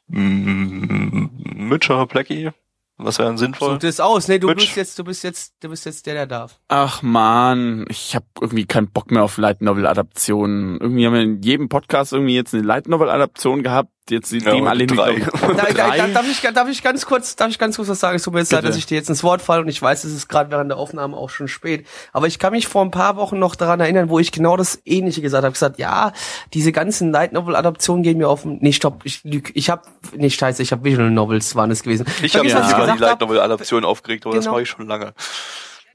[0.07, 1.27] Mm,
[1.69, 2.51] Mitcher, Blackie,
[2.97, 3.73] was wäre denn sinnvoll?
[3.73, 4.27] Such das aus.
[4.27, 4.65] Nee, du Mitch.
[4.65, 6.59] bist jetzt, du bist jetzt, du bist jetzt der, der darf.
[6.67, 10.79] Ach man, ich habe irgendwie keinen Bock mehr auf Light Novel Adaptionen.
[10.79, 13.89] Irgendwie haben wir in jedem Podcast irgendwie jetzt eine Light Novel Adaption gehabt.
[14.09, 15.15] Jetzt sind Ja, dem alle drei.
[15.41, 18.17] Da, da, darf, ich, darf ich ganz kurz, darf ich ganz kurz was sagen?
[18.17, 20.03] Es tut mir jetzt leid, dass ich dir jetzt ins Wort falle und ich weiß,
[20.03, 21.87] es ist gerade während der Aufnahme auch schon spät.
[22.11, 24.81] Aber ich kann mich vor ein paar Wochen noch daran erinnern, wo ich genau das
[24.83, 25.53] Ähnliche gesagt habe.
[25.53, 26.11] gesagt, ja,
[26.53, 29.83] diese ganzen Light Novel Adaptionen gehen mir auf den, nee, stopp, ich lüg, ich habe,
[30.15, 32.05] nee, scheiße, ich habe Visual Novels waren es gewesen.
[32.21, 33.21] Ich habe was über die Light.
[33.21, 34.55] Novel Adaption aufgeregt, aber das Genau.
[34.55, 35.13] mache ich schon lange.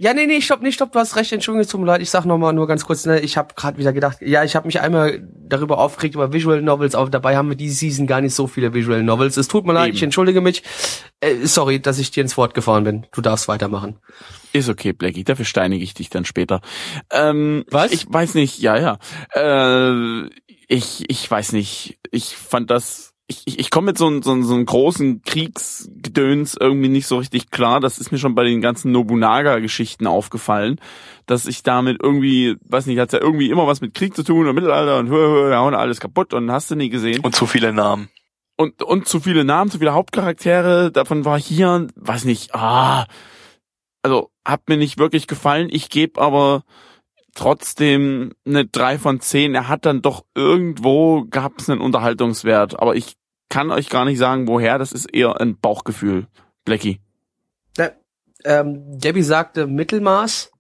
[0.01, 2.11] Ja, nee, nee, stopp, nee, stopp, du hast recht, Entschuldigung, es tut mir leid, ich
[2.11, 4.81] sag nochmal nur ganz kurz, ne, ich habe gerade wieder gedacht, ja, ich habe mich
[4.81, 8.47] einmal darüber aufgeregt über Visual Novels, aber dabei haben wir diese Season gar nicht so
[8.47, 9.37] viele Visual Novels.
[9.37, 9.97] Es tut mir leid, Eben.
[9.97, 10.63] ich entschuldige mich.
[11.21, 13.07] Äh, sorry, dass ich dir ins Wort gefahren bin.
[13.13, 13.99] Du darfst weitermachen.
[14.53, 16.61] Ist okay, Blackie, dafür steinige ich dich dann später.
[17.11, 17.91] Ähm, Was?
[17.91, 18.99] Ich weiß nicht, ja, ja.
[19.35, 20.29] Äh,
[20.69, 21.99] ich, ich weiß nicht.
[22.13, 23.15] Ich fand das.
[23.31, 27.19] Ich, ich, ich komme mit so einem so, so einem großen Kriegsgedöns irgendwie nicht so
[27.19, 27.79] richtig klar.
[27.79, 30.81] Das ist mir schon bei den ganzen Nobunaga-Geschichten aufgefallen,
[31.27, 34.49] dass ich damit irgendwie, weiß nicht, hat's ja irgendwie immer was mit Krieg zu tun
[34.49, 35.15] und Mittelalter und hö,
[35.45, 38.09] hö, ja, und alles kaputt und hast du nie gesehen Und zu viele Namen.
[38.57, 40.91] und und zu viele Namen, zu viele Hauptcharaktere.
[40.91, 43.05] Davon war hier, weiß nicht, ah,
[44.03, 45.69] also hat mir nicht wirklich gefallen.
[45.71, 46.63] Ich gebe aber
[47.39, 49.55] trotzdem eine drei von zehn.
[49.55, 53.17] Er hat dann doch irgendwo gab es einen Unterhaltungswert, aber ich
[53.49, 54.79] kann euch gar nicht sagen, woher.
[54.79, 56.27] Das ist eher ein Bauchgefühl,
[56.65, 57.01] Blackie.
[58.45, 60.53] Ähm, Debbie sagte Mittelmaß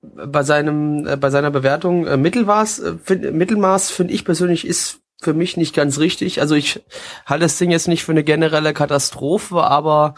[0.00, 5.00] bei seinem äh, bei seiner Bewertung äh, Mittelmaß äh, find, Mittelmaß finde ich persönlich ist
[5.20, 6.40] für mich nicht ganz richtig.
[6.40, 6.82] Also ich
[7.26, 10.14] halte das Ding jetzt nicht für eine generelle Katastrophe, aber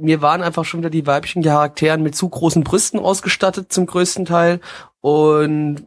[0.00, 4.24] mir waren einfach schon wieder die weiblichen Charakteren mit zu großen Brüsten ausgestattet zum größten
[4.24, 4.60] Teil
[5.00, 5.86] und,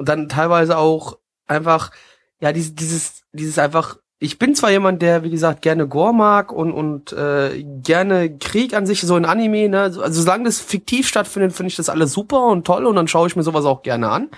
[0.00, 1.90] dann teilweise auch einfach
[2.38, 6.52] ja dieses dieses dieses einfach ich bin zwar jemand, der, wie gesagt, gerne Gore mag
[6.52, 9.80] und, und äh, gerne Krieg an sich, so in Anime, ne?
[9.82, 13.28] Also solange das fiktiv stattfindet, finde ich das alles super und toll und dann schaue
[13.28, 14.28] ich mir sowas auch gerne an.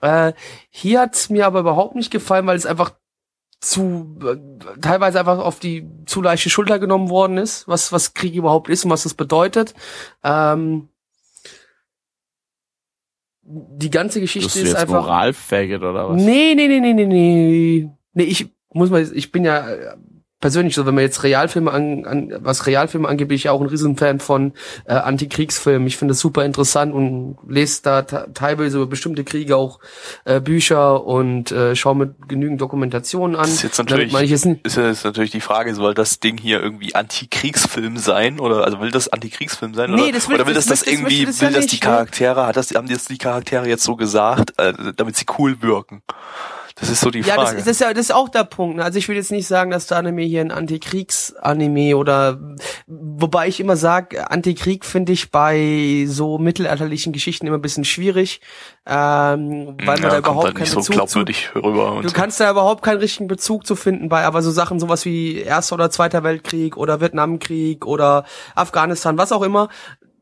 [0.00, 0.32] Äh,
[0.70, 2.92] hier hat's mir aber überhaupt nicht gefallen, weil es einfach
[3.62, 4.36] zu äh,
[4.80, 8.84] teilweise einfach auf die zu leichte Schulter genommen worden ist, was was Krieg überhaupt ist
[8.84, 9.74] und was das bedeutet.
[10.24, 10.88] Ähm,
[13.44, 16.22] die ganze Geschichte Bist du ist jetzt einfach Moralfaggot oder was?
[16.22, 17.90] Nee, nee, nee, nee, nee, nee.
[18.14, 19.94] Nee, ich muss mal, ich bin ja
[20.42, 23.60] persönlich so, wenn man jetzt Realfilme an, an was Realfilme angeht, bin ich ja auch
[23.62, 24.52] ein Riesenfan von
[24.84, 25.86] äh, Antikriegsfilmen.
[25.86, 29.78] Ich finde es super interessant und lese da teilweise über bestimmte Kriege auch
[30.26, 33.42] äh, Bücher und äh, schaue mir genügend Dokumentationen an.
[33.42, 36.94] Das ist jetzt natürlich, jetzt, ist jetzt natürlich die Frage, soll das Ding hier irgendwie
[36.94, 40.66] Antikriegsfilm sein oder also will das Antikriegsfilm sein Nee, oder, das will- oder will das
[40.66, 41.80] das, das, das irgendwie das will ja das die ne?
[41.80, 45.62] Charaktere hat das haben die jetzt die Charaktere jetzt so gesagt, äh, damit sie cool
[45.62, 46.02] wirken.
[46.76, 47.56] Das ist so die Ja, das, Frage.
[47.58, 48.76] das ist ja das ist auch der Punkt.
[48.76, 48.84] ne?
[48.84, 52.38] Also ich will jetzt nicht sagen, dass der Anime hier ein Antikriegs-Anime oder
[52.86, 58.40] wobei ich immer sage, Antikrieg finde ich bei so mittelalterlichen Geschichten immer ein bisschen schwierig,
[58.86, 61.92] ähm, weil man ja, da kommt überhaupt halt keinen nicht so Bezug zu glaubwürdig rüber.
[61.92, 62.14] Und Du so.
[62.14, 65.74] kannst da überhaupt keinen richtigen Bezug zu finden bei, aber so Sachen, sowas wie Erster
[65.74, 68.24] oder Zweiter Weltkrieg oder Vietnamkrieg oder
[68.54, 69.68] Afghanistan, was auch immer,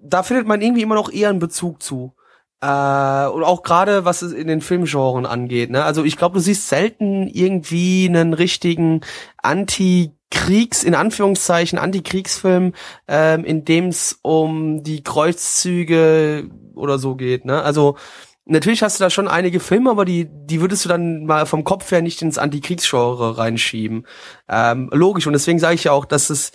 [0.03, 2.15] da findet man irgendwie immer noch eher einen Bezug zu.
[2.63, 5.71] Äh, und auch gerade was es in den Filmgenren angeht.
[5.71, 5.83] Ne?
[5.83, 9.01] Also ich glaube, du siehst selten irgendwie einen richtigen
[9.39, 12.75] Anti-Kriegs, in Anführungszeichen, Antikriegsfilm,
[13.09, 17.47] ähm, in dem es um die Kreuzzüge oder so geht.
[17.47, 17.63] Ne?
[17.63, 17.97] Also
[18.45, 21.65] natürlich hast du da schon einige Filme, aber die, die würdest du dann mal vom
[21.65, 24.07] Kopf her nicht ins Antikriegsgenre reinschieben.
[24.51, 25.27] Ähm, logisch.
[25.27, 26.53] Und deswegen sage ich ja auch, dass es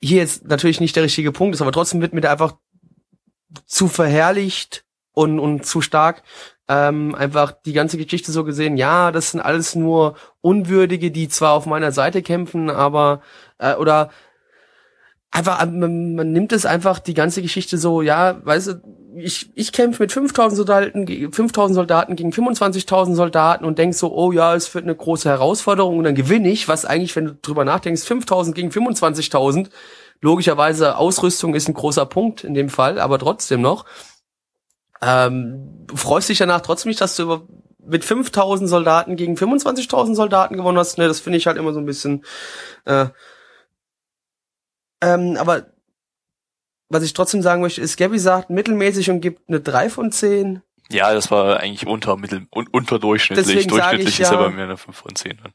[0.00, 2.54] hier jetzt natürlich nicht der richtige Punkt ist, aber trotzdem wird mir da einfach
[3.64, 4.85] zu verherrlicht
[5.16, 6.22] und, und zu stark
[6.68, 11.52] ähm, einfach die ganze Geschichte so gesehen, ja, das sind alles nur Unwürdige, die zwar
[11.52, 13.22] auf meiner Seite kämpfen, aber
[13.58, 14.10] äh, oder
[15.30, 18.74] einfach äh, man, man nimmt es einfach die ganze Geschichte so, ja, weißt du,
[19.16, 24.12] ich, ich kämpfe mit 5000 Soldaten, ge- 5000 Soldaten gegen 25.000 Soldaten und denk so,
[24.14, 27.34] oh ja, es wird eine große Herausforderung und dann gewinne ich, was eigentlich, wenn du
[27.40, 29.70] drüber nachdenkst, 5000 gegen 25.000,
[30.20, 33.84] logischerweise Ausrüstung ist ein großer Punkt in dem Fall, aber trotzdem noch.
[35.06, 37.46] Ähm, freust dich danach trotzdem nicht, dass du über,
[37.78, 40.98] mit 5000 Soldaten gegen 25.000 Soldaten gewonnen hast.
[40.98, 42.24] Ne, das finde ich halt immer so ein bisschen.
[42.84, 43.06] Äh,
[45.02, 45.66] ähm, aber
[46.88, 50.62] was ich trotzdem sagen möchte, ist, Gabby sagt mittelmäßig und gibt eine 3 von 10.
[50.90, 53.46] Ja, das war eigentlich unter Mittel un, unterdurchschnittlich.
[53.46, 55.36] Deswegen Durchschnittlich ich ist er ja- bei mir eine 5 von 10.
[55.42, 55.52] Dann.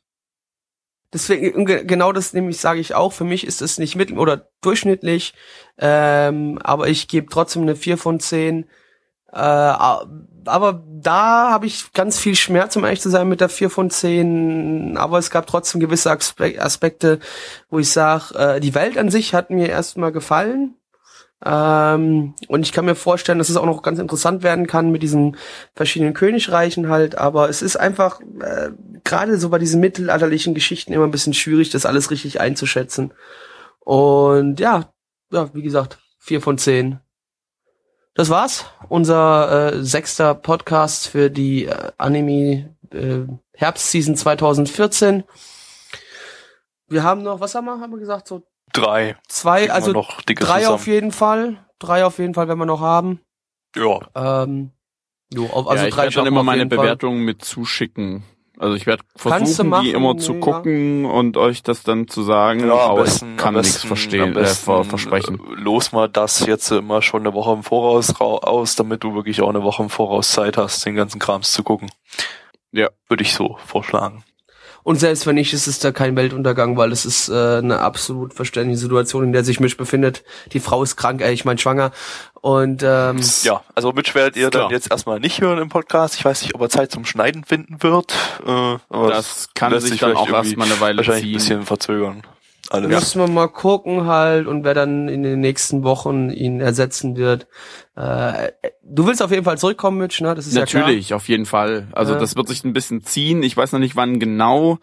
[1.14, 3.12] Deswegen, ge- genau das nämlich sage ich auch.
[3.14, 5.34] Für mich ist es nicht mittel- oder durchschnittlich,
[5.78, 8.70] ähm, aber ich gebe trotzdem eine 4 von 10.
[9.34, 9.38] Äh,
[10.46, 13.90] aber da habe ich ganz viel Schmerz, um ehrlich zu sein, mit der 4 von
[13.90, 14.98] 10.
[14.98, 17.20] Aber es gab trotzdem gewisse Aspe Aspekte,
[17.70, 20.76] wo ich sage, äh, die Welt an sich hat mir erstmal gefallen.
[21.44, 25.02] Ähm, und ich kann mir vorstellen, dass es auch noch ganz interessant werden kann mit
[25.02, 25.38] diesen
[25.74, 27.18] verschiedenen Königreichen halt.
[27.18, 28.70] Aber es ist einfach äh,
[29.04, 33.14] gerade so bei diesen mittelalterlichen Geschichten immer ein bisschen schwierig, das alles richtig einzuschätzen.
[33.80, 34.94] Und ja,
[35.32, 37.00] ja, wie gesagt, vier von zehn.
[38.14, 38.66] Das war's.
[38.90, 45.24] Unser äh, sechster Podcast für die äh, Anime äh, Herbstseason 2014.
[46.88, 48.44] Wir haben noch, was haben wir, haben wir gesagt, so
[48.74, 49.18] Drei.
[49.28, 50.66] zwei, also noch drei zusammen.
[50.66, 51.66] auf jeden Fall.
[51.80, 53.22] Drei auf jeden Fall, wenn wir noch haben.
[53.76, 54.00] Ja.
[54.14, 54.72] Ähm,
[55.34, 56.80] jo, auf, also ja, ich drei werde dann immer meine jeden Fall.
[56.80, 58.24] Bewertungen mit zuschicken.
[58.62, 60.40] Also ich werde versuchen, machen, die immer zu ja.
[60.40, 64.34] gucken und euch das dann zu sagen, Ja, aber besten, ich kann nichts verstehen, am
[64.34, 65.40] besten, äh, ver versprechen.
[65.40, 69.16] äh, Los mal das jetzt immer schon eine Woche im Voraus rau- aus, damit du
[69.16, 71.90] wirklich auch eine Woche im Voraus Zeit hast, den ganzen Krams zu gucken.
[72.72, 72.90] Ja.
[73.10, 74.24] Würde ich so vorschlagen.
[74.84, 78.34] Und selbst wenn nicht, ist es da kein Weltuntergang, weil es ist äh, eine absolut
[78.34, 80.24] verständliche Situation, in der sich Mitch befindet.
[80.54, 81.92] Die Frau ist krank, äh, ich meine schwanger.
[82.42, 84.64] Und ähm, Ja, also Mitch werdet ihr klar.
[84.64, 86.16] dann jetzt erstmal nicht hören im Podcast.
[86.16, 88.14] Ich weiß nicht, ob er Zeit zum Schneiden finden wird.
[88.46, 88.50] Äh,
[88.90, 91.34] aber Das kann lässt sich dann auch irgendwie erstmal eine Weile wahrscheinlich ein ziehen.
[91.34, 92.24] bisschen verzögern.
[92.72, 92.90] Alles.
[92.90, 97.48] müssen wir mal gucken halt und wer dann in den nächsten Wochen ihn ersetzen wird.
[97.96, 98.52] Äh,
[98.84, 100.34] du willst auf jeden Fall zurückkommen, Mitch, ne?
[100.36, 101.88] Das ist Natürlich, auf jeden Fall.
[101.92, 102.20] Also Ja.
[102.20, 103.44] das wird sich ein bisschen ziehen.
[103.44, 104.78] Ich weiß noch nicht, wann genau.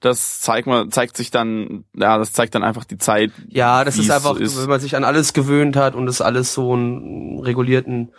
[0.00, 3.30] Das zeigt mal, zeigt sich dann, ja, das zeigt dann einfach die Zeit.
[3.48, 3.78] ja.
[3.78, 4.60] Ja, das ist einfach, ist.
[4.60, 8.12] wenn man sich an alles gewöhnt hat und es alles so einen regulierten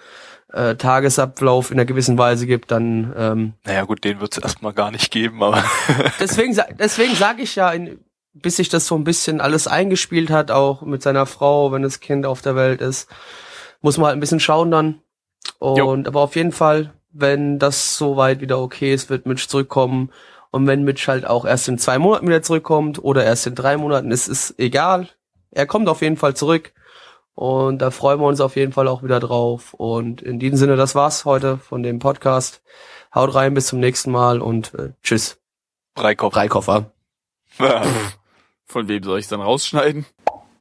[0.51, 4.71] äh, Tagesablauf in einer gewissen Weise gibt, dann ähm, Naja gut, den wird es erstmal
[4.73, 5.63] gar nicht geben, aber
[6.19, 7.99] deswegen, deswegen sage ich ja, in,
[8.33, 11.99] bis sich das so ein bisschen alles eingespielt hat, auch mit seiner Frau, wenn das
[11.99, 13.09] Kind auf der Welt ist,
[13.81, 15.01] muss man halt ein bisschen schauen dann.
[15.59, 20.11] Und aber auf jeden Fall, wenn das soweit wieder okay ist, wird Mitch zurückkommen.
[20.51, 23.77] Und wenn Mitch halt auch erst in zwei Monaten wieder zurückkommt oder erst in drei
[23.77, 25.09] Monaten, ist es egal.
[25.51, 26.73] Er kommt auf jeden Fall zurück.
[27.35, 29.73] Und da freuen wir uns auf jeden Fall auch wieder drauf.
[29.73, 32.61] Und in diesem Sinne, das war's heute von dem Podcast.
[33.13, 35.39] Haut rein, bis zum nächsten Mal und äh, tschüss.
[35.95, 36.33] Breikopf.
[36.33, 36.91] Drei Koffer.
[38.73, 40.03] Von wem soll ich dann rausschneiden?